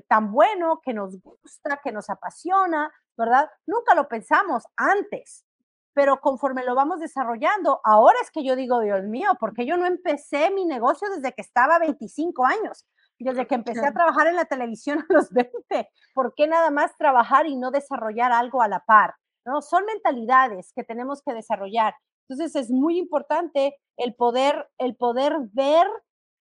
tan 0.07 0.31
bueno 0.31 0.79
que 0.81 0.93
nos 0.93 1.21
gusta, 1.21 1.81
que 1.83 1.91
nos 1.91 2.09
apasiona, 2.09 2.91
¿verdad? 3.19 3.49
Nunca 3.67 3.93
lo 3.93 4.08
pensamos 4.08 4.63
antes, 4.77 5.45
pero 5.93 6.21
conforme 6.21 6.63
lo 6.63 6.73
vamos 6.73 7.01
desarrollando, 7.01 7.82
ahora 7.84 8.17
es 8.23 8.32
que 8.32 8.45
yo 8.45 8.55
digo, 8.55 8.79
Dios 8.79 9.03
mío, 9.03 9.32
porque 9.39 9.65
yo 9.65 9.75
no 9.75 9.86
empecé 9.86 10.49
mi 10.51 10.65
negocio 10.65 11.10
desde 11.10 11.34
que 11.34 11.41
estaba 11.41 11.77
25 11.79 12.45
años, 12.45 12.88
desde 13.19 13.45
que 13.45 13.55
empecé 13.55 13.86
a 13.86 13.93
trabajar 13.93 14.27
en 14.27 14.38
la 14.38 14.45
televisión 14.45 14.99
a 15.10 15.13
los 15.13 15.29
20, 15.32 15.89
¿por 16.15 16.34
qué 16.34 16.47
nada 16.47 16.71
más 16.71 16.95
trabajar 16.97 17.45
y 17.45 17.58
no 17.58 17.71
desarrollar 17.71 18.32
algo 18.32 18.62
a 18.62 18.69
la 18.69 18.79
par? 18.79 19.13
¿No? 19.45 19.62
Son 19.62 19.84
mentalidades 19.86 20.71
que 20.73 20.86
tenemos 20.86 21.21
que 21.21 21.34
desarrollar. 21.34 21.95
Entonces 22.29 22.55
es 22.55 22.71
muy 22.71 22.97
importante 22.97 23.75
el 23.97 24.15
poder, 24.15 24.69
el 24.77 24.95
poder 24.95 25.36
ver 25.51 25.88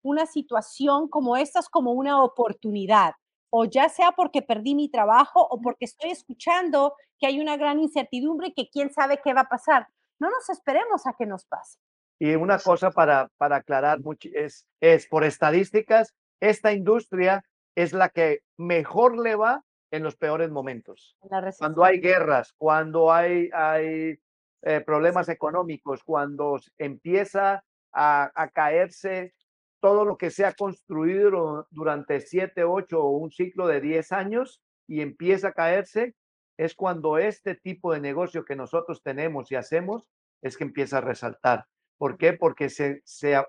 una 0.01 0.25
situación 0.25 1.09
como 1.09 1.35
esta 1.35 1.59
como 1.69 1.91
una 1.91 2.23
oportunidad 2.23 3.13
o 3.49 3.65
ya 3.65 3.89
sea 3.89 4.11
porque 4.11 4.41
perdí 4.41 4.75
mi 4.75 4.89
trabajo 4.89 5.45
o 5.49 5.61
porque 5.61 5.85
estoy 5.85 6.11
escuchando 6.11 6.95
que 7.19 7.27
hay 7.27 7.39
una 7.39 7.57
gran 7.57 7.79
incertidumbre 7.79 8.47
y 8.49 8.53
que 8.53 8.69
quién 8.69 8.91
sabe 8.91 9.19
qué 9.23 9.33
va 9.33 9.41
a 9.41 9.49
pasar. 9.49 9.87
No 10.19 10.29
nos 10.29 10.49
esperemos 10.49 11.07
a 11.07 11.13
que 11.17 11.25
nos 11.25 11.45
pase. 11.45 11.79
Y 12.19 12.35
una 12.35 12.59
cosa 12.59 12.91
para, 12.91 13.29
para 13.37 13.57
aclarar 13.57 13.99
es, 14.33 14.65
es, 14.81 15.07
por 15.07 15.23
estadísticas, 15.23 16.13
esta 16.41 16.73
industria 16.73 17.43
es 17.75 17.93
la 17.93 18.09
que 18.09 18.41
mejor 18.57 19.17
le 19.17 19.35
va 19.35 19.63
en 19.91 20.03
los 20.03 20.17
peores 20.17 20.51
momentos. 20.51 21.15
Cuando 21.57 21.83
hay 21.83 21.99
guerras, 21.99 22.53
cuando 22.57 23.11
hay, 23.11 23.49
hay 23.53 24.19
eh, 24.61 24.81
problemas 24.81 25.29
económicos, 25.29 26.03
cuando 26.03 26.59
empieza 26.77 27.63
a, 27.93 28.31
a, 28.35 28.49
caerse 28.49 29.33
todo 29.79 30.05
lo 30.05 30.17
que 30.17 30.29
se 30.29 30.45
ha 30.45 30.53
construido 30.53 31.67
durante 31.71 32.19
siete, 32.21 32.63
ocho 32.63 33.03
o 33.03 33.17
un 33.17 33.31
ciclo 33.31 33.67
de 33.67 33.81
diez 33.81 34.11
años 34.11 34.61
y 34.87 35.01
empieza 35.01 35.49
a 35.49 35.53
caerse, 35.53 36.15
es 36.57 36.75
cuando 36.75 37.17
este 37.17 37.55
tipo 37.55 37.93
de 37.93 38.01
negocio 38.01 38.43
que 38.43 38.55
nosotros 38.55 39.01
tenemos 39.01 39.51
y 39.51 39.55
hacemos 39.55 40.05
es 40.41 40.57
que 40.57 40.65
empieza 40.65 40.97
a 40.97 41.01
resaltar. 41.01 41.65
¿Por 41.97 42.17
qué? 42.17 42.33
Porque 42.33 42.69
se, 42.69 43.01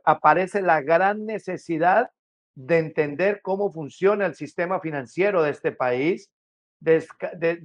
aparece 0.04 0.62
la 0.62 0.80
gran 0.80 1.26
necesidad 1.26 2.10
de 2.54 2.78
entender 2.78 3.40
cómo 3.42 3.72
funciona 3.72 4.26
el 4.26 4.34
sistema 4.34 4.80
financiero 4.80 5.42
de 5.42 5.50
este 5.50 5.72
país, 5.72 6.30
de, 6.80 7.04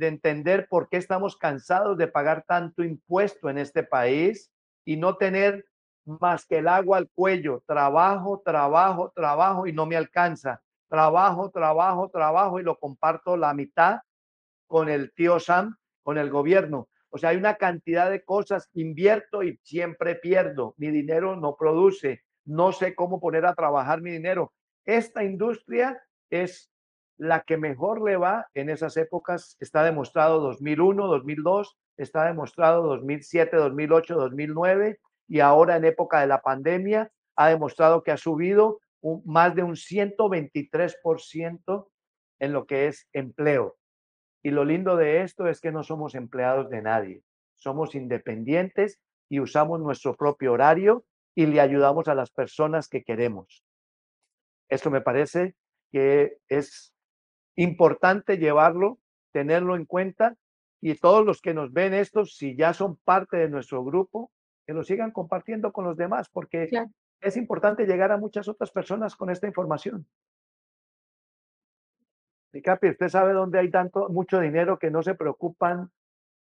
entender 0.02 0.68
por 0.68 0.90
qué 0.90 0.98
estamos 0.98 1.38
cansados 1.38 1.98
de 1.98 2.08
pagar 2.08 2.44
tanto 2.48 2.84
impuesto 2.84 3.50
en 3.50 3.58
este 3.58 3.84
país 3.84 4.52
y 4.84 4.98
no 4.98 5.18
tener 5.18 5.66
más 6.06 6.46
que 6.46 6.60
el 6.60 6.68
agua 6.68 6.98
al 6.98 7.10
cuello. 7.10 7.64
Trabajo, 7.66 8.42
trabajo, 8.44 9.12
trabajo 9.16 9.68
y 9.68 9.74
no 9.74 9.86
me 9.86 9.98
alcanza. 9.98 10.62
Trabajo, 10.88 11.50
trabajo, 11.50 12.10
trabajo 12.10 12.60
y 12.60 12.64
lo 12.64 12.78
comparto 12.78 13.36
la 13.38 13.54
mitad 13.54 14.00
con 14.68 14.90
el 14.90 15.14
tío 15.14 15.40
Sam, 15.40 15.76
con 16.04 16.18
el 16.18 16.30
gobierno. 16.30 16.88
O 17.10 17.18
sea, 17.18 17.30
hay 17.30 17.38
una 17.38 17.56
cantidad 17.56 18.10
de 18.10 18.24
cosas, 18.24 18.70
invierto 18.74 19.44
y 19.44 19.60
siempre 19.64 20.16
pierdo. 20.16 20.76
Mi 20.78 20.92
dinero 20.92 21.36
no 21.36 21.56
produce. 21.56 22.22
No 22.46 22.72
sé 22.72 22.94
cómo 22.94 23.20
poner 23.20 23.46
a 23.46 23.56
trabajar 23.56 24.02
mi 24.02 24.12
dinero. 24.12 24.54
Esta 24.86 25.24
industria 25.24 26.02
es 26.30 26.70
la 27.18 27.42
que 27.42 27.58
mejor 27.58 28.04
le 28.04 28.18
va 28.18 28.48
en 28.54 28.70
esas 28.70 28.98
épocas. 28.98 29.56
Está 29.60 29.84
demostrado 29.84 30.40
2001, 30.42 31.08
2002, 31.08 31.78
está 31.98 32.26
demostrado 32.26 32.84
2007, 32.84 33.56
2008, 33.56 34.16
2009 34.16 35.00
y 35.28 35.40
ahora 35.40 35.78
en 35.78 35.86
época 35.86 36.22
de 36.22 36.28
la 36.28 36.42
pandemia 36.42 37.12
ha 37.36 37.50
demostrado 37.50 38.04
que 38.04 38.12
ha 38.12 38.18
subido 38.18 38.80
más 39.26 39.56
de 39.56 39.64
un 39.64 39.76
123% 39.76 41.88
en 42.40 42.54
lo 42.54 42.66
que 42.66 42.88
es 42.88 43.08
empleo. 43.14 43.78
Y 44.44 44.52
lo 44.52 44.66
lindo 44.66 44.96
de 44.96 45.22
esto 45.22 45.48
es 45.48 45.60
que 45.60 45.72
no 45.72 45.84
somos 45.84 46.16
empleados 46.16 46.70
de 46.70 46.82
nadie, 46.82 47.24
somos 47.56 47.96
independientes 47.96 49.00
y 49.30 49.40
usamos 49.40 49.80
nuestro 49.80 50.16
propio 50.16 50.54
horario 50.54 51.06
y 51.36 51.48
le 51.48 51.62
ayudamos 51.62 52.08
a 52.08 52.16
las 52.16 52.32
personas 52.32 52.88
que 52.88 53.04
queremos. 53.04 53.64
Esto 54.70 54.90
me 54.90 55.02
parece 55.02 55.56
que 55.92 56.38
es 56.48 56.94
importante 57.56 58.38
llevarlo, 58.38 59.00
tenerlo 59.32 59.76
en 59.76 59.86
cuenta 59.86 60.36
y 60.82 60.96
todos 60.96 61.26
los 61.26 61.42
que 61.42 61.54
nos 61.54 61.74
ven 61.74 61.94
esto, 61.94 62.26
si 62.26 62.56
ya 62.56 62.74
son 62.74 62.98
parte 62.98 63.38
de 63.38 63.50
nuestro 63.50 63.84
grupo, 63.84 64.32
que 64.66 64.74
lo 64.74 64.84
sigan 64.84 65.12
compartiendo 65.12 65.72
con 65.72 65.86
los 65.86 65.98
demás, 65.98 66.30
porque 66.30 66.70
es 67.22 67.38
importante 67.38 67.86
llegar 67.86 68.12
a 68.12 68.18
muchas 68.18 68.48
otras 68.48 68.72
personas 68.72 69.16
con 69.16 69.30
esta 69.30 69.48
información. 69.48 70.06
Y 72.54 72.62
Capi, 72.62 72.90
usted 72.90 73.10
sabe 73.10 73.34
dónde 73.34 73.60
hay 73.60 73.70
tanto, 73.70 74.08
mucho 74.10 74.40
dinero 74.40 74.80
que 74.80 74.90
no 74.90 75.04
se 75.04 75.14
preocupan 75.14 75.92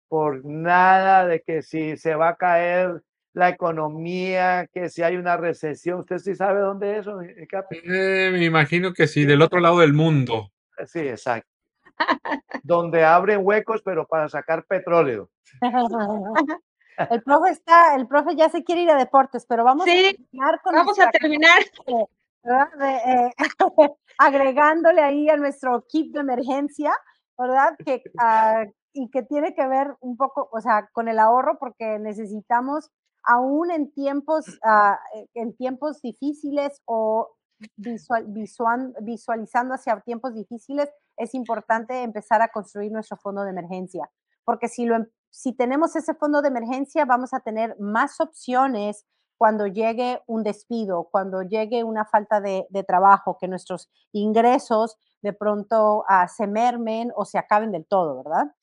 por 0.08 0.43
nada 0.43 1.27
de 1.27 1.41
que 1.41 1.62
si 1.62 1.97
se 1.97 2.15
va 2.15 2.29
a 2.29 2.36
caer 2.36 3.03
la 3.34 3.49
economía, 3.49 4.67
que 4.73 4.89
si 4.89 5.03
hay 5.03 5.17
una 5.17 5.38
recesión. 5.38 5.99
¿Usted 5.99 6.17
sí 6.17 6.36
sabe 6.36 6.62
dónde 6.62 6.93
es 6.93 6.99
eso, 7.01 7.19
Capi? 7.47 7.77
Eh, 7.84 8.29
me 8.32 8.43
imagino 8.43 8.91
que 8.91 9.08
sí, 9.08 9.25
del 9.25 9.43
otro 9.43 9.60
lado 9.60 9.79
del 9.79 9.93
mundo. 9.93 10.51
Eh, 10.77 10.88
sí, 10.88 10.99
exacto. 10.99 11.47
donde 12.63 13.03
abren 13.03 13.41
huecos, 13.43 13.82
pero 13.84 14.08
para 14.08 14.29
sacar 14.29 14.65
petróleo. 14.65 15.29
El 17.09 17.23
profe 17.23 17.51
está, 17.51 17.95
el 17.95 18.07
profe 18.07 18.35
ya 18.35 18.49
se 18.49 18.63
quiere 18.63 18.81
ir 18.81 18.91
a 18.91 18.95
deportes, 18.95 19.45
pero 19.47 19.63
vamos 19.63 19.88
a 19.88 19.91
terminar 19.91 20.62
con 20.62 20.73
Vamos 20.73 20.99
a 20.99 21.09
terminar. 21.12 21.59
Eh, 22.81 23.31
agregándole 24.17 25.01
ahí 25.01 25.29
a 25.29 25.35
nuestro 25.35 25.85
kit 25.88 26.13
de 26.13 26.21
emergencia, 26.21 26.91
¿verdad? 27.38 27.75
Que, 27.85 28.01
ah, 28.17 28.65
y 28.93 29.09
que 29.09 29.23
tiene 29.23 29.53
que 29.53 29.67
ver 29.67 29.95
un 29.99 30.17
poco, 30.17 30.49
o 30.51 30.62
sea, 30.62 30.89
con 30.93 31.07
el 31.09 31.19
ahorro, 31.19 31.59
porque 31.59 31.99
necesitamos, 31.99 32.91
aún 33.23 33.71
en 33.71 33.91
tiempos, 33.91 34.47
eh, 34.47 35.27
en 35.33 35.55
tiempos 35.55 36.01
difíciles 36.01 36.81
o 36.85 37.35
visual, 37.75 38.95
visualizando 39.01 39.73
hacia 39.73 39.99
tiempos 40.01 40.33
difíciles, 40.33 40.89
es 41.17 41.33
importante 41.33 42.03
empezar 42.03 42.41
a 42.41 42.47
construir 42.49 42.91
nuestro 42.91 43.17
fondo 43.17 43.43
de 43.43 43.51
emergencia, 43.51 44.09
porque 44.45 44.67
si, 44.67 44.85
lo, 44.85 44.95
em, 44.95 45.05
si 45.29 45.53
tenemos 45.53 45.95
ese 45.95 46.13
fondo 46.13 46.41
de 46.41 46.49
emergencia, 46.49 47.05
vamos 47.05 47.33
a 47.33 47.39
tener 47.39 47.75
más 47.79 48.19
opciones 48.19 49.05
cuando 49.37 49.67
llegue 49.67 50.21
un 50.27 50.43
despido, 50.43 51.07
cuando 51.11 51.43
llegue 51.43 51.83
una 51.83 52.05
falta 52.05 52.41
de, 52.41 52.67
trabajo, 52.85 53.37
que 53.39 53.47
nuestros 53.47 53.89
ingresos 54.11 54.97
de 55.21 55.31
pronto 55.31 55.99
uh, 55.99 56.27
se 56.27 56.45
mermen 56.45 57.11
o 57.15 57.23
se 57.23 57.37
acaben 57.37 57.71
del 57.71 57.85
todo, 57.85 58.21
¿verdad? 58.23 58.53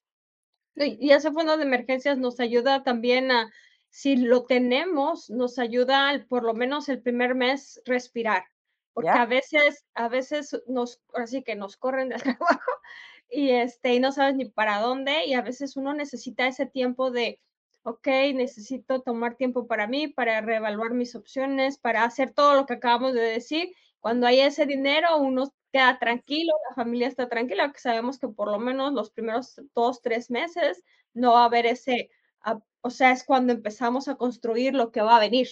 Y 0.74 1.10
ese 1.10 1.32
fondo 1.32 1.56
de 1.56 1.62
emergencias 1.62 2.18
nos 2.18 2.38
ayuda 2.40 2.82
también 2.82 3.30
a, 3.30 3.50
si 3.88 4.16
lo 4.16 4.44
tenemos, 4.44 5.30
nos 5.30 5.58
ayuda 5.58 6.26
por 6.28 6.42
lo 6.42 6.52
menos 6.52 6.90
el 6.90 7.00
primer 7.00 7.34
mes 7.34 7.80
respirar, 7.86 8.44
porque 8.92 9.08
a 9.08 9.24
veces, 9.24 9.86
a 9.94 10.08
veces 10.08 10.62
nos, 10.66 11.00
así 11.14 11.42
que 11.42 11.56
nos 11.56 11.78
corren 11.78 12.10
del 12.10 12.22
trabajo 12.38 12.70
y 13.30 13.50
este, 13.50 13.94
y 13.94 14.00
no 14.00 14.12
sabes 14.12 14.36
ni 14.36 14.46
para 14.46 14.80
dónde, 14.80 15.26
y 15.26 15.34
a 15.34 15.42
veces 15.42 15.76
uno 15.76 15.94
necesita 15.94 16.46
ese 16.46 16.66
tiempo 16.66 17.10
de, 17.10 17.40
ok, 17.82 18.06
necesito 18.34 19.00
tomar 19.02 19.36
tiempo 19.36 19.66
para 19.66 19.86
mí, 19.86 20.08
para 20.08 20.40
reevaluar 20.40 20.92
mis 20.94 21.14
opciones, 21.14 21.78
para 21.78 22.04
hacer 22.04 22.32
todo 22.32 22.54
lo 22.54 22.66
que 22.66 22.74
acabamos 22.74 23.14
de 23.14 23.22
decir. 23.22 23.72
Cuando 24.00 24.26
hay 24.26 24.40
ese 24.40 24.66
dinero, 24.66 25.18
uno 25.18 25.52
queda 25.72 25.98
tranquilo, 25.98 26.52
la 26.68 26.74
familia 26.74 27.08
está 27.08 27.28
tranquila, 27.28 27.72
que 27.72 27.80
sabemos 27.80 28.18
que 28.18 28.28
por 28.28 28.50
lo 28.50 28.58
menos 28.58 28.92
los 28.92 29.10
primeros 29.10 29.60
dos, 29.74 30.00
tres 30.02 30.30
meses 30.30 30.82
no 31.14 31.32
va 31.32 31.42
a 31.42 31.44
haber 31.46 31.66
ese, 31.66 32.10
ah, 32.42 32.58
o 32.82 32.90
sea, 32.90 33.12
es 33.12 33.24
cuando 33.24 33.52
empezamos 33.52 34.08
a 34.08 34.16
construir 34.16 34.74
lo 34.74 34.90
que 34.92 35.02
va 35.02 35.16
a 35.16 35.20
venir. 35.20 35.48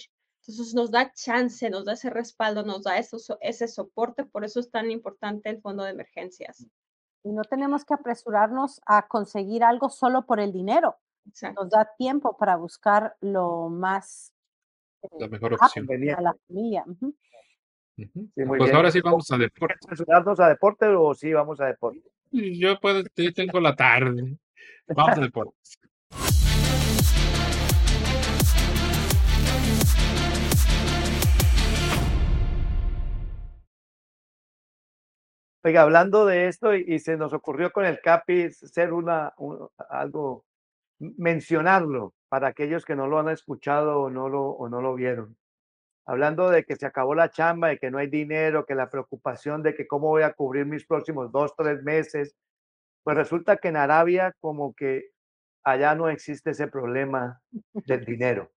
Entonces 0.47 0.73
nos 0.75 0.91
da 0.91 1.11
chance, 1.13 1.69
nos 1.69 1.85
da 1.85 1.93
ese 1.93 2.09
respaldo, 2.09 2.63
nos 2.63 2.83
da 2.83 2.97
eso, 2.97 3.17
ese 3.41 3.67
soporte, 3.67 4.25
por 4.25 4.45
eso 4.45 4.59
es 4.59 4.69
tan 4.69 4.91
importante 4.91 5.49
el 5.49 5.61
fondo 5.61 5.83
de 5.83 5.91
emergencias. 5.91 6.65
Y 7.25 7.33
no 7.33 7.41
tenemos 7.43 7.83
que 7.83 7.93
apresurarnos 7.93 8.81
a 8.85 9.07
conseguir 9.07 9.65
algo 9.65 9.89
solo 9.89 10.25
por 10.25 10.39
el 10.39 10.53
dinero 10.53 10.95
nos 11.55 11.69
da 11.69 11.89
tiempo 11.97 12.37
para 12.37 12.55
buscar 12.55 13.15
lo 13.21 13.69
más 13.69 14.31
la 15.19 15.25
eh, 15.25 15.29
mejor 15.29 15.53
opción 15.53 15.87
a 16.15 16.21
la 16.21 16.35
familia. 16.47 16.85
pues 18.35 18.73
ahora 18.73 18.91
sí 18.91 19.01
vamos 19.01 19.29
a 19.31 19.37
deporte. 19.37 19.75
¿Vamos 20.07 20.39
a 20.39 20.49
deporte 20.49 20.87
o 20.87 21.13
sí 21.13 21.33
vamos 21.33 21.59
a 21.61 21.65
deporte? 21.65 22.01
Yo 22.31 22.79
puedo, 22.79 23.03
yo 23.15 23.33
tengo 23.33 23.59
la 23.59 23.75
tarde. 23.75 24.37
Vamos 24.87 25.17
a 25.17 25.21
deporte. 25.21 25.55
Oiga, 35.65 35.81
hablando 35.81 36.27
de 36.27 36.47
esto, 36.47 36.75
y, 36.75 36.99
se 36.99 37.17
nos 37.17 37.33
ocurrió 37.33 37.71
con 37.71 37.85
el 37.85 37.99
CAPI 37.99 38.51
ser 38.51 38.93
una, 38.93 39.33
algo 39.89 40.45
mencionarlo 40.99 42.13
para 42.29 42.49
aquellos 42.49 42.85
que 42.85 42.95
no 42.95 43.07
lo 43.07 43.17
han 43.17 43.29
escuchado 43.29 43.99
o 43.99 44.11
no 44.11 44.29
lo, 44.29 44.43
o 44.43 44.69
no 44.69 44.79
lo 44.79 44.93
vieron. 44.93 45.35
Hablando 46.05 46.51
de 46.51 46.65
que 46.65 46.75
se 46.75 46.85
acabó 46.85 47.15
la 47.15 47.31
chamba, 47.31 47.69
de 47.69 47.79
que 47.79 47.89
no 47.89 47.97
hay 47.97 48.05
dinero, 48.05 48.67
que 48.67 48.75
la 48.75 48.91
preocupación 48.91 49.63
de 49.63 49.73
que 49.73 49.87
cómo 49.87 50.09
voy 50.09 50.21
a 50.21 50.33
cubrir 50.33 50.67
mis 50.67 50.85
próximos 50.85 51.31
dos, 51.31 51.55
tres 51.57 51.81
meses, 51.81 52.35
pues 53.03 53.17
resulta 53.17 53.57
que 53.57 53.69
en 53.69 53.77
Arabia 53.77 54.35
como 54.39 54.75
que 54.75 55.13
allá 55.63 55.95
no 55.95 56.09
existe 56.09 56.51
ese 56.51 56.67
problema 56.67 57.41
del 57.73 58.05
dinero. 58.05 58.51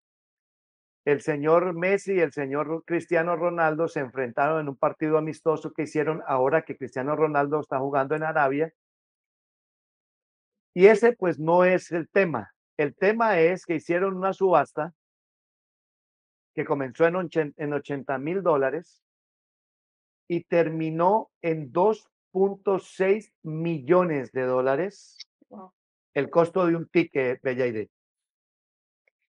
El 1.06 1.22
señor 1.22 1.74
Messi 1.74 2.14
y 2.14 2.20
el 2.20 2.34
señor 2.34 2.84
Cristiano 2.86 3.36
Ronaldo 3.36 3.88
se 3.88 4.00
enfrentaron 4.00 4.60
en 4.60 4.70
un 4.70 4.76
partido 4.76 5.18
amistoso 5.18 5.72
que 5.72 5.84
hicieron 5.84 6.24
ahora 6.28 6.64
que 6.64 6.78
Cristiano 6.78 7.16
Ronaldo 7.16 7.60
está 7.60 7.80
jugando 7.80 8.16
en 8.16 8.24
Arabia 8.24 8.74
y 10.74 10.88
ese 10.88 11.14
pues 11.14 11.40
no 11.40 11.64
es 11.64 11.92
el 11.92 12.10
tema. 12.10 12.54
El 12.76 12.96
tema 12.96 13.40
es 13.40 13.66
que 13.66 13.76
hicieron 13.76 14.18
una 14.18 14.34
subasta 14.34 14.94
que 16.54 16.66
comenzó 16.66 17.06
en 17.06 17.74
80 17.74 18.18
mil 18.18 18.42
dólares 18.42 19.02
y 20.28 20.44
terminó 20.44 21.30
en 21.42 21.72
2 21.72 22.10
2.6 22.36 23.32
millones 23.44 24.34
de 24.34 24.42
dólares 24.44 25.18
el 26.14 26.30
costo 26.30 26.66
de 26.66 26.76
un 26.76 26.88
ticket, 26.90 27.42
Bella 27.42 27.66
Idea. 27.66 27.88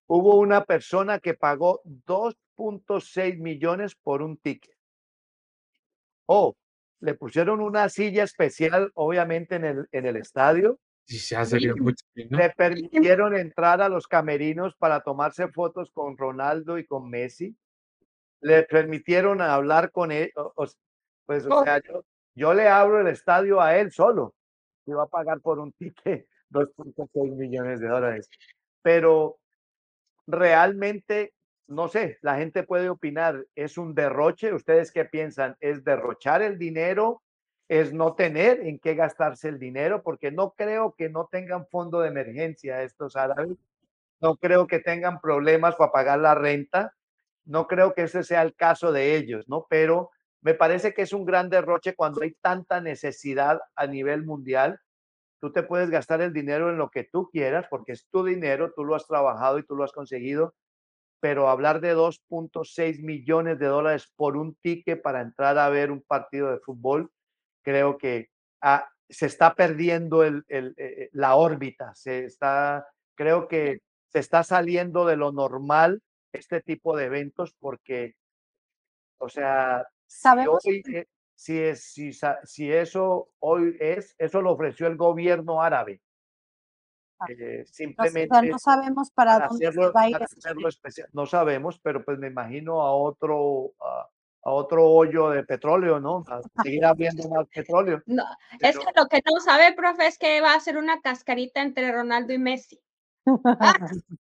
Hubo 0.09 0.37
una 0.37 0.65
persona 0.65 1.19
que 1.19 1.35
pagó 1.35 1.81
2.6 1.85 3.39
millones 3.39 3.95
por 3.97 4.23
un 4.23 4.37
ticket. 4.37 4.77
Oh, 6.27 6.55
le 7.01 7.15
pusieron 7.15 7.61
una 7.61 7.89
silla 7.89 8.25
especial, 8.25 8.91
obviamente, 8.95 9.57
en 9.57 9.65
el, 9.65 9.89
en 9.93 10.07
el 10.07 10.17
estadio. 10.17 10.79
Sí, 11.05 11.19
se 11.19 11.37
hace 11.37 11.59
bien 11.59 11.75
mucho, 11.79 12.05
¿no? 12.31 12.39
Le 12.39 12.51
permitieron 12.51 13.37
entrar 13.37 13.81
a 13.81 13.89
los 13.89 14.09
camerinos 14.09 14.75
para 14.77 15.01
tomarse 15.03 15.49
fotos 15.49 15.91
con 15.93 16.17
Ronaldo 16.17 16.79
y 16.79 16.87
con 16.87 17.09
Messi. 17.09 17.55
Le 18.41 18.65
permitieron 18.65 19.41
hablar 19.41 19.93
con 19.93 20.11
él. 20.11 20.33
o- 20.35 20.53
pues, 21.27 21.47
o 21.47 21.65
sea, 21.65 21.81
yo, 21.83 22.05
yo 22.35 22.55
le 22.55 22.69
abro 22.69 23.01
el 23.01 23.09
estadio 23.09 23.61
a 23.61 23.77
él 23.77 23.93
solo. 23.93 24.35
Y 24.85 24.93
va 24.93 25.05
a 25.05 25.09
pagar 25.09 25.41
por 25.41 25.59
un 25.59 25.73
ticket 25.73 26.27
2.6 26.51 27.37
millones 27.37 27.81
de 27.81 27.89
dólares. 27.89 28.29
Pero 28.83 29.39
realmente, 30.27 31.35
no 31.67 31.89
sé, 31.89 32.19
la 32.23 32.37
gente 32.37 32.63
puede 32.63 32.89
opinar, 32.89 33.45
¿es 33.55 33.79
un 33.79 33.95
derroche? 33.95 34.53
¿Ustedes 34.53 34.93
qué 34.93 35.05
piensan? 35.05 35.57
¿Es 35.61 35.85
derrochar 35.85 36.43
el 36.43 36.59
dinero? 36.59 37.23
¿Es 37.69 37.93
no 37.93 38.15
tener 38.15 38.61
en 38.61 38.79
qué 38.79 38.95
gastarse 38.95 39.49
el 39.49 39.59
dinero? 39.59 40.03
Porque 40.03 40.31
no 40.31 40.53
creo 40.53 40.95
que 40.97 41.09
no 41.09 41.29
tengan 41.31 41.67
fondo 41.67 42.01
de 42.01 42.09
emergencia 42.09 42.83
estos 42.83 43.17
árabes. 43.17 43.57
No 44.21 44.37
creo 44.37 44.67
que 44.67 44.79
tengan 44.79 45.21
problemas 45.21 45.75
para 45.75 45.93
pagar 45.93 46.21
la 46.21 46.35
renta. 46.35 46.95
No 47.45 47.67
creo 47.67 47.95
que 47.95 48.03
ese 48.03 48.23
sea 48.23 48.43
el 48.43 48.55
caso 48.55 48.93
de 48.93 49.17
ellos, 49.17 49.49
¿no? 49.49 49.67
Pero 49.69 50.11
me 50.41 50.55
parece 50.55 50.95
que 50.95 51.03
es 51.03 51.13
un 51.13 51.25
gran 51.25 51.51
derroche 51.51 51.95
cuando 51.95 52.23
hay 52.23 52.33
tanta 52.41 52.81
necesidad 52.81 53.61
a 53.75 53.87
nivel 53.87 54.25
mundial. 54.25 54.81
Tú 55.41 55.53
te 55.53 55.63
puedes 55.63 55.91
gastar 55.91 56.21
el 56.21 56.33
dinero 56.33 56.71
en 56.71 56.79
lo 56.79 56.91
que 56.91 57.05
tú 57.05 57.29
quieras 57.31 57.67
porque 57.69 57.93
es 57.93 58.07
tu 58.11 58.25
dinero, 58.25 58.73
tú 58.75 58.85
lo 58.85 58.95
has 58.95 59.07
trabajado 59.07 59.59
y 59.59 59.67
tú 59.67 59.77
lo 59.77 59.85
has 59.85 59.93
conseguido, 59.93 60.55
pero 61.21 61.49
hablar 61.49 61.81
de 61.81 61.95
2.6 61.95 63.03
millones 63.03 63.59
de 63.59 63.67
dólares 63.67 64.13
por 64.17 64.37
un 64.37 64.55
ticket 64.57 65.03
para 65.03 65.21
entrar 65.21 65.59
a 65.59 65.69
ver 65.69 65.91
un 65.91 66.03
partido 66.03 66.51
de 66.51 66.61
fútbol, 66.61 67.11
creo 67.63 67.99
que 67.99 68.29
ah, 68.63 68.89
se 69.09 69.27
está 69.27 69.55
perdiendo 69.55 70.25
el, 70.25 70.45
el, 70.49 70.75
eh, 70.77 71.11
la 71.13 71.37
órbita, 71.37 71.95
se 71.95 72.25
está, 72.25 72.87
creo 73.15 73.49
que 73.49 73.81
se 74.09 74.19
está 74.19 74.43
saliendo 74.43 75.05
de 75.07 75.17
lo 75.17 75.33
normal 75.33 76.03
este 76.33 76.61
tipo 76.61 76.97
de 76.97 77.05
eventos 77.05 77.55
porque, 77.59 78.15
o 79.19 79.29
sea, 79.29 79.87
Sabemos 80.07 80.65
hoy, 80.65 80.83
eh, 80.93 81.07
si, 81.37 81.59
es, 81.61 81.93
si, 81.93 82.11
si 82.45 82.73
eso 82.73 83.29
hoy 83.39 83.77
es, 83.79 84.15
eso 84.19 84.41
lo 84.43 84.53
ofreció 84.53 84.87
el 84.89 84.97
gobierno 84.97 85.63
árabe. 85.63 86.01
Ah, 87.19 87.27
Eh, 87.31 87.63
o 87.63 87.67
simplemente 87.67 88.29
sea, 88.35 88.43
no 88.43 88.59
sabemos 88.59 89.11
para 89.11 89.33
para 89.35 89.49
dónde 89.49 89.67
hacerlo, 89.69 89.93
va 89.93 90.01
a 90.03 90.09
ir 90.09 90.19
para 90.19 90.69
especial. 90.69 91.09
No 91.13 91.25
sabemos, 91.27 91.79
pero 91.81 92.05
pues 92.05 92.19
me 92.19 92.27
imagino 92.27 92.83
a 92.83 92.95
otro, 92.95 93.73
a, 93.81 94.09
a 94.43 94.51
otro 94.51 94.85
hoyo 94.85 95.31
de 95.31 95.43
petróleo, 95.45 95.99
¿no? 96.01 96.25
A 96.29 96.41
seguir 96.63 96.85
abriendo 96.85 97.29
más 97.29 97.47
petróleo. 97.49 98.03
No, 98.07 98.25
es 98.61 98.77
Pero- 98.77 98.81
que 98.81 99.01
lo 99.01 99.07
que 99.07 99.21
no 99.25 99.41
sabe, 99.41 99.73
profe, 99.75 100.07
es 100.09 100.19
que 100.19 100.41
va 100.41 100.55
a 100.55 100.61
ser 100.61 100.77
una 100.77 101.01
cascarita 101.01 101.63
entre 101.63 101.91
Ronaldo 101.93 102.33
y 102.33 102.39
Messi. 102.39 102.81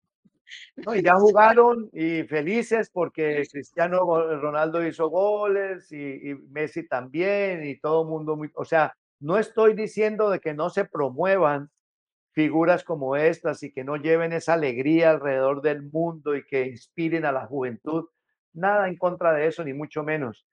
Y 0.76 1.03
ya 1.03 1.14
jugaron 1.16 1.88
y 1.92 2.22
felices 2.24 2.90
porque 2.90 3.46
Cristiano 3.51 4.01
Ronaldo 4.40 4.86
hizo 4.86 5.09
goles 5.09 5.90
y, 5.92 6.30
y 6.30 6.34
Messi 6.51 6.86
también 6.86 7.64
y 7.64 7.78
todo 7.78 8.03
el 8.03 8.09
mundo 8.09 8.36
muy, 8.36 8.51
o 8.55 8.64
sea, 8.64 8.94
no 9.20 9.38
estoy 9.38 9.74
diciendo 9.74 10.30
de 10.30 10.40
que 10.40 10.55
no 10.55 10.70
se 10.70 10.84
promuevan 10.84 11.70
figuras 12.32 12.84
como 12.84 13.16
estas 13.16 13.64
y 13.64 13.72
que 13.72 13.82
no 13.82 13.96
lleven 13.96 14.32
esa 14.32 14.55
alegría 14.55 15.11
alrededor 15.11 15.61
del 15.61 15.82
mundo 15.82 16.36
y 16.36 16.44
que 16.46 16.66
inspiren 16.66 17.24
a 17.24 17.32
la 17.32 17.46
juventud. 17.46 18.07
Nada 18.53 18.88
en 18.88 18.96
contra 18.96 19.32
de 19.32 19.49
eso, 19.49 19.64
ni 19.64 19.72
mucho 19.72 20.05
menos. 20.05 20.46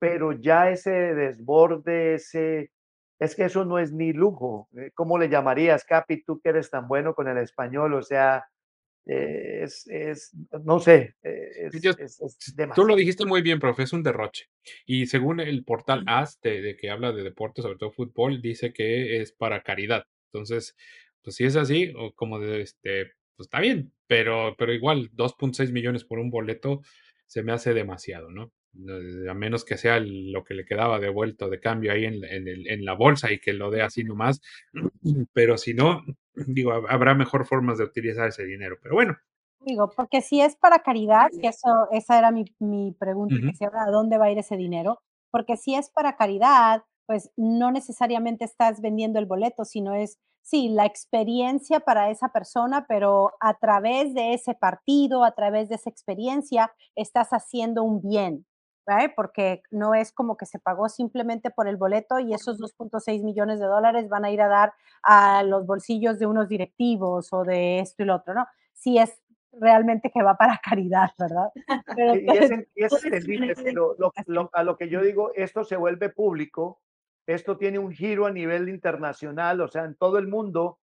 Pero 0.00 0.32
ya 0.32 0.70
ese 0.70 0.90
desborde, 0.90 2.14
ese, 2.14 2.72
es 3.20 3.36
que 3.36 3.44
eso 3.44 3.64
no 3.64 3.78
es 3.78 3.92
ni 3.92 4.12
lujo. 4.12 4.68
Eh, 4.76 4.90
¿Cómo 4.94 5.18
le 5.18 5.28
llamarías, 5.28 5.84
Capi, 5.84 6.24
tú 6.24 6.40
que 6.40 6.48
eres 6.48 6.68
tan 6.68 6.88
bueno 6.88 7.14
con 7.14 7.28
el 7.28 7.38
español? 7.38 7.94
O 7.94 8.02
sea, 8.02 8.46
eh, 9.06 9.60
es, 9.62 9.86
es, 9.88 10.32
no 10.64 10.78
sé, 10.78 11.16
eh, 11.22 11.50
es, 11.66 11.82
Yo- 11.82 11.92
Tú 12.74 12.84
lo 12.84 12.96
dijiste 12.96 13.26
muy 13.26 13.42
bien, 13.42 13.58
profe, 13.58 13.82
es 13.84 13.92
un 13.92 14.02
derroche. 14.02 14.46
Y 14.86 15.06
según 15.06 15.40
el 15.40 15.64
portal 15.64 16.04
AS, 16.06 16.40
de, 16.42 16.60
de 16.62 16.76
que 16.76 16.90
habla 16.90 17.12
de 17.12 17.22
deporte, 17.22 17.62
sobre 17.62 17.76
todo 17.78 17.90
fútbol, 17.90 18.40
dice 18.42 18.72
que 18.72 19.20
es 19.20 19.32
para 19.32 19.62
caridad. 19.62 20.04
Entonces, 20.32 20.76
pues 21.22 21.36
si 21.36 21.44
es 21.44 21.56
así, 21.56 21.92
o 21.96 22.12
como 22.14 22.38
de 22.38 22.62
este, 22.62 23.06
pues 23.36 23.46
está 23.46 23.60
bien, 23.60 23.92
pero, 24.06 24.54
pero 24.58 24.72
igual, 24.72 25.10
2.6 25.12 25.72
millones 25.72 26.04
por 26.04 26.18
un 26.18 26.30
boleto 26.30 26.80
se 27.26 27.42
me 27.42 27.52
hace 27.52 27.74
demasiado, 27.74 28.30
¿no? 28.30 28.52
A 29.28 29.34
menos 29.34 29.64
que 29.64 29.76
sea 29.76 29.98
lo 30.00 30.44
que 30.44 30.54
le 30.54 30.64
quedaba 30.64 31.00
devuelto 31.00 31.48
de 31.48 31.60
cambio 31.60 31.92
ahí 31.92 32.04
en, 32.04 32.24
en 32.24 32.46
el- 32.48 32.68
en 32.68 32.84
la 32.84 32.94
bolsa 32.94 33.32
y 33.32 33.40
que 33.40 33.52
lo 33.52 33.70
dé 33.70 33.82
así 33.82 34.04
nomás. 34.04 34.40
Pero 35.32 35.58
si 35.58 35.74
no, 35.74 36.02
digo, 36.34 36.72
hab- 36.72 36.86
habrá 36.88 37.14
mejor 37.14 37.46
formas 37.46 37.78
de 37.78 37.84
utilizar 37.84 38.28
ese 38.28 38.44
dinero. 38.44 38.76
Pero 38.82 38.94
bueno, 38.94 39.16
Digo, 39.62 39.90
porque 39.94 40.22
si 40.22 40.40
es 40.40 40.56
para 40.56 40.78
caridad, 40.78 41.28
que 41.40 41.48
eso, 41.48 41.86
esa 41.90 42.18
era 42.18 42.30
mi, 42.30 42.44
mi 42.60 42.92
pregunta, 42.92 43.34
Ujú. 43.36 43.46
que 43.48 43.54
si 43.54 43.64
ahora 43.64 43.84
a 43.84 43.90
dónde 43.90 44.16
va 44.16 44.26
a 44.26 44.30
ir 44.30 44.38
ese 44.38 44.56
dinero, 44.56 45.00
porque 45.30 45.56
si 45.58 45.74
es 45.74 45.90
para 45.90 46.16
caridad, 46.16 46.82
pues 47.06 47.30
no 47.36 47.70
necesariamente 47.70 48.44
estás 48.44 48.80
vendiendo 48.80 49.18
el 49.18 49.26
boleto, 49.26 49.66
sino 49.66 49.94
es, 49.94 50.18
sí, 50.42 50.70
la 50.70 50.86
experiencia 50.86 51.80
para 51.80 52.10
esa 52.10 52.30
persona, 52.32 52.86
pero 52.88 53.32
a 53.40 53.58
través 53.58 54.14
de 54.14 54.32
ese 54.32 54.54
partido, 54.54 55.24
a 55.24 55.32
través 55.34 55.68
de 55.68 55.74
esa 55.74 55.90
experiencia, 55.90 56.72
estás 56.94 57.30
haciendo 57.30 57.82
un 57.82 58.00
bien, 58.00 58.46
¿right? 58.90 59.12
Porque 59.14 59.62
no 59.70 59.94
es 59.94 60.12
como 60.12 60.36
que 60.36 60.46
se 60.46 60.58
pagó 60.58 60.88
simplemente 60.88 61.50
por 61.50 61.68
el 61.68 61.76
boleto 61.76 62.18
y 62.18 62.34
esos 62.34 62.58
2.6 62.58 63.22
millones 63.22 63.60
de 63.60 63.66
dólares 63.66 64.08
van 64.08 64.24
a 64.24 64.30
ir 64.30 64.40
a 64.42 64.48
dar 64.48 64.72
a 65.02 65.42
los 65.44 65.64
bolsillos 65.66 66.18
de 66.18 66.26
unos 66.26 66.48
directivos 66.48 67.32
o 67.32 67.44
de 67.44 67.78
esto 67.80 68.02
y 68.02 68.06
lo 68.06 68.16
otro, 68.16 68.34
¿no? 68.34 68.46
Si 68.72 68.98
es 68.98 69.20
realmente 69.52 70.10
que 70.12 70.22
va 70.22 70.36
para 70.36 70.58
caridad, 70.64 71.10
¿verdad? 71.18 71.48
Pero 71.94 72.14
Y 72.16 72.28
es, 72.36 72.50
y 72.74 72.84
es 72.84 73.04
entendible, 73.04 73.54
pero 73.54 73.94
lo- 73.98 74.12
lo- 74.26 74.50
a 74.52 74.62
lo 74.62 74.76
que 74.76 74.88
yo 74.88 75.02
digo, 75.02 75.32
esto 75.34 75.64
se 75.64 75.76
vuelve 75.76 76.08
público, 76.08 76.80
esto 77.26 77.56
tiene 77.56 77.78
un 77.78 77.92
giro 77.92 78.26
a 78.26 78.30
nivel 78.32 78.68
internacional, 78.68 79.60
o 79.60 79.68
sea, 79.68 79.84
en 79.84 79.94
todo 79.94 80.18
el 80.18 80.26
mundo. 80.28 80.78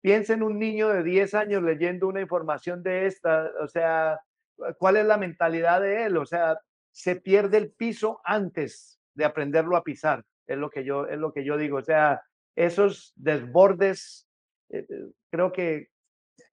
Piensa 0.00 0.34
en 0.34 0.42
un 0.42 0.58
niño 0.58 0.88
de 0.88 1.02
10 1.02 1.34
años 1.34 1.62
leyendo 1.62 2.08
una 2.08 2.20
información 2.20 2.82
de 2.82 3.06
esta, 3.06 3.50
o 3.62 3.68
sea, 3.68 4.20
¿cuál 4.78 4.96
es 4.98 5.06
la 5.06 5.16
mentalidad 5.16 5.80
de 5.80 6.04
él? 6.04 6.16
O 6.18 6.26
sea, 6.26 6.58
se 6.94 7.16
pierde 7.16 7.58
el 7.58 7.72
piso 7.72 8.20
antes 8.24 9.00
de 9.14 9.24
aprenderlo 9.24 9.76
a 9.76 9.82
pisar, 9.82 10.24
es 10.46 10.56
lo 10.56 10.70
que 10.70 10.84
yo, 10.84 11.06
es 11.06 11.18
lo 11.18 11.32
que 11.32 11.44
yo 11.44 11.56
digo. 11.56 11.78
O 11.78 11.82
sea, 11.82 12.22
esos 12.54 13.12
desbordes, 13.16 14.28
eh, 14.70 14.86
eh, 14.88 15.10
creo 15.30 15.50
que 15.50 15.88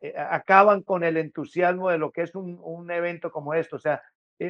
eh, 0.01 0.13
acaban 0.17 0.81
con 0.81 1.03
el 1.03 1.17
entusiasmo 1.17 1.91
de 1.91 1.99
lo 1.99 2.11
que 2.11 2.23
es 2.23 2.33
un, 2.33 2.59
un 2.63 2.89
evento 2.89 3.31
como 3.31 3.53
esto. 3.53 3.75
O 3.75 3.79
sea, 3.79 4.01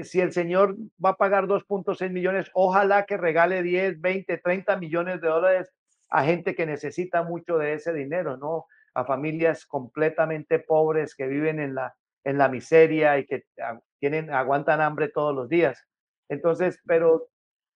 si 0.04 0.22
el 0.22 0.32
señor 0.32 0.78
va 1.04 1.10
a 1.10 1.18
pagar 1.18 1.48
2.6 1.48 2.10
millones, 2.10 2.50
ojalá 2.54 3.06
que 3.06 3.18
regale 3.18 3.62
10, 3.62 4.00
20, 4.00 4.38
30 4.38 4.78
millones 4.78 5.20
de 5.20 5.28
dólares 5.28 5.74
a 6.10 6.24
gente 6.24 6.56
que 6.56 6.66
necesita 6.66 7.24
mucho 7.24 7.58
de 7.58 7.74
ese 7.74 7.92
dinero, 7.92 8.38
¿no? 8.38 8.68
A 8.94 9.04
familias 9.04 9.66
completamente 9.66 10.60
pobres 10.60 11.16
que 11.16 11.28
viven 11.28 11.60
en 11.60 11.76
la, 11.76 11.96
en 12.24 12.38
la 12.38 12.48
miseria 12.48 13.18
y 13.18 13.26
que 13.26 13.44
ah, 13.62 13.80
tienen, 14.02 14.32
aguantan 14.34 14.82
hambre 14.82 15.08
todos 15.10 15.34
los 15.34 15.48
días. 15.48 15.82
Entonces, 16.30 16.80
pero 16.86 17.30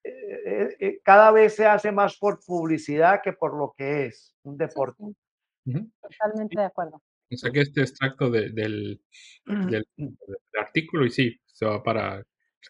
eh, 0.03 0.11
eh, 0.45 0.78
eh, 0.80 0.99
cada 1.05 1.32
vez 1.32 1.55
se 1.55 1.65
hace 1.67 1.91
más 1.93 2.17
por 2.17 2.39
publicidad 2.45 3.21
que 3.23 3.34
por 3.34 3.57
lo 3.57 3.73
que 3.78 4.07
es 4.07 4.36
un 4.43 4.55
Sí, 4.55 4.59
deporte. 4.65 5.03
sí, 5.05 5.71
ujú. 5.71 5.91
totalmente 6.01 6.59
de 6.59 6.65
acuerdo. 6.65 7.01
saqué 7.32 7.61
este 7.61 7.82
extracto 7.82 8.30
de- 8.30 8.49
del, 8.51 9.01
del, 9.45 9.86
del 9.97 10.17
artículo 10.59 11.05
y 11.05 11.11
sí, 11.11 11.39
se 11.45 11.65
va 11.65 11.82
para 11.84 12.23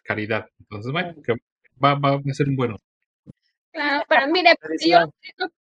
caridad. 0.04 0.46
Entonces, 0.60 0.92
bueno, 0.92 1.14
va, 1.82 1.94
va 1.94 2.16
a 2.16 2.34
ser 2.34 2.48
un 2.48 2.56
bueno. 2.56 2.76
Claro, 3.72 4.04
pero 4.08 4.26
mire, 4.28 4.54
yo, 4.86 4.98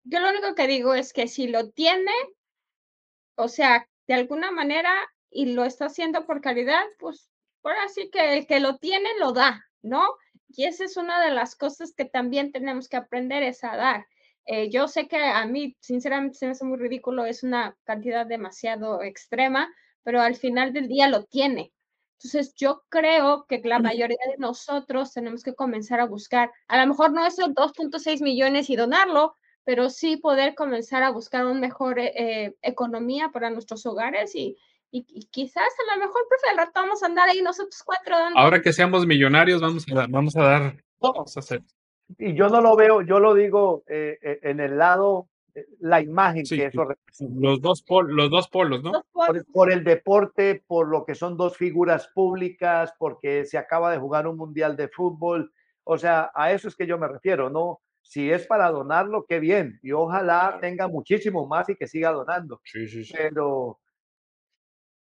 yo 0.03 0.19
lo 0.19 0.29
único 0.29 0.53
que 0.55 0.67
digo 0.67 0.93
es 0.93 1.13
que 1.13 1.27
si 1.27 1.47
lo 1.47 1.71
tiene, 1.71 2.11
o 3.35 3.47
sea, 3.47 3.87
de 4.07 4.13
alguna 4.13 4.51
manera 4.51 4.93
y 5.31 5.53
lo 5.53 5.63
está 5.65 5.85
haciendo 5.85 6.25
por 6.25 6.41
caridad, 6.41 6.83
pues 6.99 7.31
ahora 7.63 7.87
sí 7.89 8.09
que 8.11 8.37
el 8.37 8.47
que 8.47 8.59
lo 8.59 8.77
tiene 8.77 9.09
lo 9.19 9.31
da, 9.33 9.65
¿no? 9.81 10.03
Y 10.49 10.65
esa 10.65 10.85
es 10.85 10.97
una 10.97 11.23
de 11.23 11.31
las 11.31 11.55
cosas 11.55 11.93
que 11.95 12.05
también 12.05 12.51
tenemos 12.51 12.87
que 12.87 12.97
aprender 12.97 13.43
es 13.43 13.63
a 13.63 13.75
dar. 13.75 14.07
Eh, 14.45 14.69
yo 14.69 14.87
sé 14.87 15.07
que 15.07 15.17
a 15.17 15.45
mí, 15.45 15.75
sinceramente, 15.79 16.37
se 16.37 16.45
me 16.45 16.51
hace 16.51 16.65
muy 16.65 16.77
ridículo, 16.77 17.25
es 17.25 17.43
una 17.43 17.77
cantidad 17.85 18.25
demasiado 18.25 19.01
extrema, 19.01 19.73
pero 20.03 20.21
al 20.21 20.35
final 20.35 20.73
del 20.73 20.87
día 20.87 21.07
lo 21.07 21.23
tiene. 21.23 21.73
Entonces, 22.17 22.53
yo 22.55 22.83
creo 22.89 23.45
que 23.47 23.61
la 23.63 23.79
mayoría 23.79 24.17
de 24.31 24.37
nosotros 24.37 25.13
tenemos 25.13 25.43
que 25.43 25.55
comenzar 25.55 25.99
a 25.99 26.05
buscar, 26.05 26.51
a 26.67 26.79
lo 26.79 26.87
mejor 26.87 27.11
no 27.11 27.25
esos 27.25 27.49
2.6 27.49 28.21
millones 28.21 28.69
y 28.69 28.75
donarlo, 28.75 29.35
pero 29.65 29.89
sí 29.89 30.17
poder 30.17 30.55
comenzar 30.55 31.03
a 31.03 31.11
buscar 31.11 31.45
una 31.45 31.59
mejor 31.59 31.99
eh, 31.99 32.13
eh, 32.15 32.55
economía 32.61 33.29
para 33.29 33.49
nuestros 33.49 33.85
hogares 33.85 34.35
y, 34.35 34.57
y, 34.95 35.25
quizás 35.31 35.57
a 35.63 35.95
lo 35.95 36.05
mejor, 36.05 36.21
profe, 36.29 36.51
al 36.51 36.57
rato 36.57 36.71
vamos 36.75 37.01
a 37.01 37.07
andar 37.07 37.27
ahí 37.27 37.41
nosotros 37.41 37.81
cuatro. 37.83 38.15
Ahora 38.35 38.61
que 38.61 38.71
seamos 38.71 39.07
millonarios, 39.07 39.59
vamos 39.59 39.85
a, 39.89 40.05
vamos 40.07 40.35
a 40.35 40.43
dar, 40.43 40.83
vamos 40.99 41.35
a 41.35 41.39
hacer. 41.39 41.61
Y 42.19 42.35
yo 42.35 42.47
no 42.49 42.61
lo 42.61 42.75
veo, 42.75 43.01
yo 43.01 43.19
lo 43.19 43.33
digo 43.33 43.83
eh, 43.87 44.39
en 44.43 44.59
el 44.59 44.77
lado 44.77 45.29
la 45.79 46.01
imagen 46.01 46.43
que 46.47 46.65
eso 46.65 46.85
representa. 46.85 47.39
Los 47.39 47.61
dos, 47.61 47.83
los 48.07 48.29
dos 48.29 48.47
polos, 48.49 48.83
¿no? 48.83 49.03
Por, 49.51 49.71
el 49.71 49.83
deporte, 49.83 50.63
por 50.65 50.87
lo 50.87 51.05
que 51.05 51.15
son 51.15 51.37
dos 51.37 51.57
figuras 51.57 52.09
públicas, 52.13 52.93
porque 52.97 53.45
se 53.45 53.57
acaba 53.57 53.91
de 53.91 53.99
jugar 53.99 54.27
un 54.27 54.37
mundial 54.37 54.75
de 54.75 54.87
fútbol. 54.87 55.51
O 55.83 55.97
sea, 55.97 56.31
a 56.33 56.51
eso 56.51 56.67
es 56.67 56.75
que 56.75 56.87
yo 56.87 56.97
me 56.97 57.07
refiero, 57.07 57.49
¿no? 57.49 57.81
Si 58.01 58.31
es 58.31 58.47
para 58.47 58.69
donarlo, 58.69 59.25
qué 59.27 59.39
bien. 59.39 59.79
Y 59.81 59.91
ojalá 59.91 60.57
tenga 60.59 60.87
muchísimo 60.87 61.47
más 61.47 61.69
y 61.69 61.75
que 61.75 61.87
siga 61.87 62.11
donando. 62.11 62.59
Sí, 62.63 62.87
sí, 62.87 63.05
sí. 63.05 63.13
Pero 63.15 63.79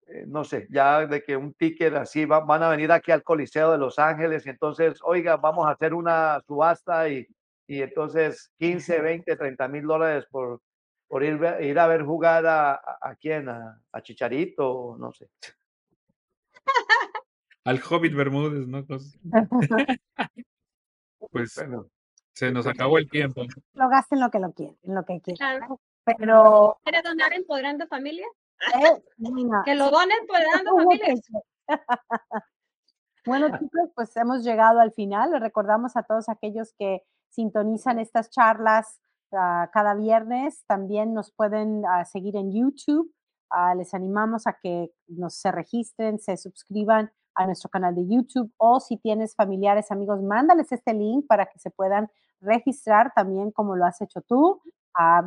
eh, 0.09 0.25
no 0.27 0.45
sé, 0.45 0.67
ya 0.71 1.07
de 1.07 1.23
que 1.23 1.37
un 1.37 1.55
ticket 1.55 1.95
así 1.95 2.25
van 2.25 2.63
a 2.63 2.69
venir 2.69 2.93
aquí 2.93 3.13
al 3.13 3.23
Coliseo 3.23 3.73
de 3.73 3.79
Los 3.79 3.99
Ángeles 3.99 4.47
y 4.47 4.51
entonces, 4.51 4.99
oiga, 5.03 5.37
vamos 5.37 5.67
a 5.67 5.73
hacer 5.73 5.95
una 5.95 6.41
subasta 6.47 7.09
y 7.09 7.27
y 7.67 7.83
entonces 7.83 8.53
15, 8.59 9.01
20, 9.01 9.37
30 9.37 9.69
mil 9.69 9.87
dólares 9.87 10.27
por, 10.31 10.61
por 11.09 11.25
ir, 11.25 11.41
ir 11.61 11.79
a 11.79 11.87
ver 11.87 12.03
jugar 12.03 12.47
a, 12.47 12.75
a, 12.75 13.17
quién, 13.19 13.49
a, 13.49 13.81
Chicharito, 14.03 14.97
no 14.99 15.13
sé. 15.13 15.29
Al 17.65 17.81
Hobbit 17.81 18.15
Bermúdez, 18.15 18.67
¿no? 18.67 18.85
pues 21.31 21.59
se 22.33 22.53
nos 22.53 22.67
acabó 22.67 22.99
el 22.99 23.09
tiempo. 23.09 23.43
Lo 23.73 23.89
gasten 23.89 24.21
lo 24.21 24.31
que 24.31 24.41
lo 24.41 24.53
quieren, 24.53 24.77
lo 24.83 25.05
que 25.05 25.21
quieran. 25.21 25.61
Pero. 26.05 26.79
¿Quieres 26.83 27.03
donar 27.03 27.33
Empoderando 27.33 27.87
Familia? 27.87 28.27
Eh, 28.75 29.03
que 29.65 29.75
lo 29.75 29.91
donen 29.91 30.19
Empoderando 30.21 30.77
Familias. 30.77 31.21
Bueno, 33.27 33.49
chicos, 33.59 33.91
pues 33.95 34.15
hemos 34.19 34.45
llegado 34.45 34.81
al 34.81 34.93
final. 34.93 35.31
Les 35.31 35.41
recordamos 35.41 35.97
a 35.97 36.03
todos 36.03 36.29
aquellos 36.29 36.75
que 36.79 37.01
sintonizan 37.31 37.99
estas 37.99 38.29
charlas 38.29 39.01
ah, 39.33 39.71
cada 39.73 39.95
viernes. 39.95 40.63
También 40.67 41.15
nos 41.15 41.33
pueden 41.33 41.85
ah, 41.87 42.05
seguir 42.05 42.37
en 42.37 42.53
YouTube. 42.53 43.11
Ah, 43.49 43.75
les 43.75 43.95
animamos 43.95 44.47
a 44.47 44.59
que 44.63 44.91
nos 45.07 45.37
se 45.37 45.51
registren, 45.53 46.19
se 46.19 46.37
suscriban 46.37 47.13
a 47.35 47.47
nuestro 47.47 47.71
canal 47.71 47.95
de 47.95 48.07
YouTube 48.07 48.53
o 48.59 48.79
si 48.79 48.99
tienes 48.99 49.35
familiares, 49.35 49.91
amigos, 49.91 50.23
mándales 50.23 50.71
este 50.71 50.93
link 50.93 51.27
para 51.27 51.47
que 51.47 51.59
se 51.59 51.71
puedan 51.71 52.11
registrar 52.41 53.13
también 53.15 53.51
como 53.51 53.77
lo 53.77 53.85
has 53.85 54.01
hecho 54.01 54.21
tú. 54.23 54.61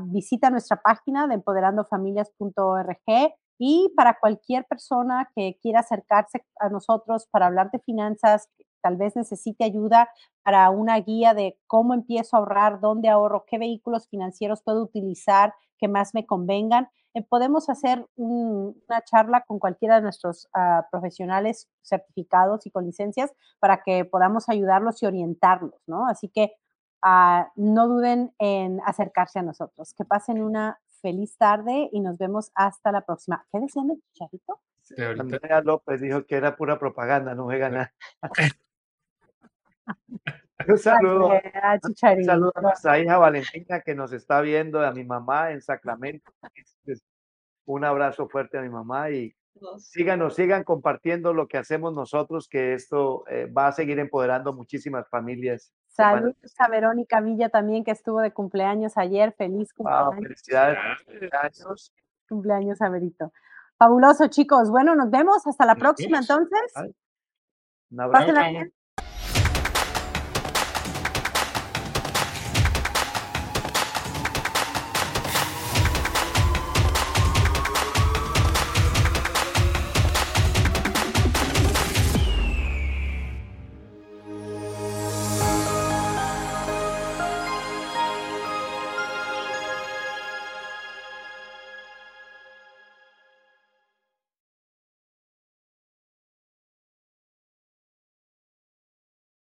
visita 0.08 0.50
nuestra 0.50 0.82
página 0.82 1.28
de 1.28 1.36
empoderandofamilias.org 1.36 3.34
y 3.60 3.92
para 3.96 4.20
cualquier 4.20 4.66
persona 4.66 5.30
que 5.36 5.58
quiera 5.62 5.80
acercarse 5.80 6.46
a 6.60 6.70
nosotros 6.70 7.28
para 7.32 7.48
hablar 7.48 7.72
de 7.72 7.80
finanzas, 7.80 8.50
tal 8.82 8.98
vez 8.98 9.16
necesite 9.16 9.64
ayuda 9.64 10.10
para 10.44 10.70
una 10.70 11.00
guía 11.00 11.34
de 11.34 11.58
cómo 11.68 11.94
empiezo 11.94 12.36
a 12.36 12.40
ahorrar, 12.40 12.80
dónde 12.80 13.10
ahorro, 13.10 13.46
qué 13.48 13.58
vehículos 13.58 14.08
financieros 14.10 14.62
puedo 14.62 14.84
utilizar 14.84 15.54
que 15.80 15.88
más 15.88 16.14
me 16.14 16.26
convengan. 16.26 16.88
Eh, 17.14 17.24
podemos 17.24 17.70
hacer 17.70 18.06
una 18.16 19.02
charla 19.04 19.44
con 19.48 19.60
cualquiera 19.60 19.96
de 19.96 20.04
nuestros 20.04 20.48
ah, 20.54 20.88
profesionales 20.92 21.68
certificados 21.82 22.66
y 22.66 22.72
con 22.72 22.86
licencias 22.86 23.32
para 23.60 23.82
que 23.84 24.06
podamos 24.06 24.50
ayudarlos 24.50 25.02
y 25.02 25.08
orientarlos, 25.08 25.82
¿no? 25.88 26.08
Así 26.08 26.30
que 26.30 26.54
ah, 27.02 27.52
no 27.56 27.88
duden 27.88 28.34
en 28.40 28.80
acercarse 28.86 29.40
a 29.40 29.44
nosotros. 29.44 29.94
Que 29.94 30.06
pasen 30.06 30.42
una 30.42 30.80
feliz 31.02 31.38
tarde 31.38 31.90
y 31.92 32.00
nos 32.00 32.18
vemos 32.18 32.52
hasta 32.56 32.92
la 32.92 33.02
próxima. 33.02 33.46
¿Qué 33.52 33.60
decían 33.60 33.92
el 33.92 34.02
chicharito? 34.12 34.60
Andrea 35.20 35.62
López 35.62 36.02
dijo 36.02 36.26
que 36.26 36.36
era 36.36 36.56
pura 36.56 36.80
propaganda, 36.80 37.36
no 37.36 37.44
juega 37.46 37.70
nada. 37.70 37.94
Un 40.68 40.78
saludo, 40.78 41.30
un 41.84 41.96
saludo 41.96 42.52
a 42.56 42.62
nuestra 42.62 43.00
hija 43.00 43.18
Valentina 43.18 43.82
que 43.82 43.96
nos 43.96 44.12
está 44.12 44.42
viendo, 44.42 44.82
a 44.82 44.92
mi 44.92 45.06
mamá 45.06 45.52
en 45.52 45.62
Sacramento. 45.62 46.32
Un 47.66 47.86
abrazo 47.86 48.28
fuerte 48.28 48.58
a 48.58 48.62
mi 48.62 48.70
mamá 48.70 49.12
y 49.12 49.34
síganos, 49.78 50.36
sigan 50.36 50.64
compartiendo 50.64 51.34
lo 51.34 51.48
que 51.48 51.58
hacemos 51.58 51.94
nosotros, 51.94 52.50
que 52.50 52.74
esto 52.74 53.24
eh, 53.30 53.46
va 53.46 53.68
a 53.68 53.72
seguir 53.72 54.00
empoderando 54.00 54.52
muchísimas 54.52 55.08
familias. 55.10 55.74
Saludos 55.98 56.54
a 56.60 56.68
Verónica 56.70 57.22
Villa 57.22 57.50
también, 57.50 57.84
que 57.84 57.90
estuvo 57.90 58.22
de 58.22 58.32
cumpleaños 58.32 58.98
ayer. 58.98 59.34
Feliz 59.34 59.74
cumpleaños. 59.74 60.16
felicidades. 60.16 60.78
Cumpleaños. 61.06 61.94
cumpleaños 62.30 62.82
a 62.82 62.90
Verito. 62.90 63.34
Fabuloso, 63.80 64.28
chicos. 64.28 64.70
Bueno, 64.70 64.96
nos 64.96 65.10
vemos. 65.10 65.46
Hasta 65.48 65.66
la 65.66 65.76
próxima, 65.76 66.20
entonces. 66.20 66.74
Un 67.90 68.00
abrazo. 68.00 68.70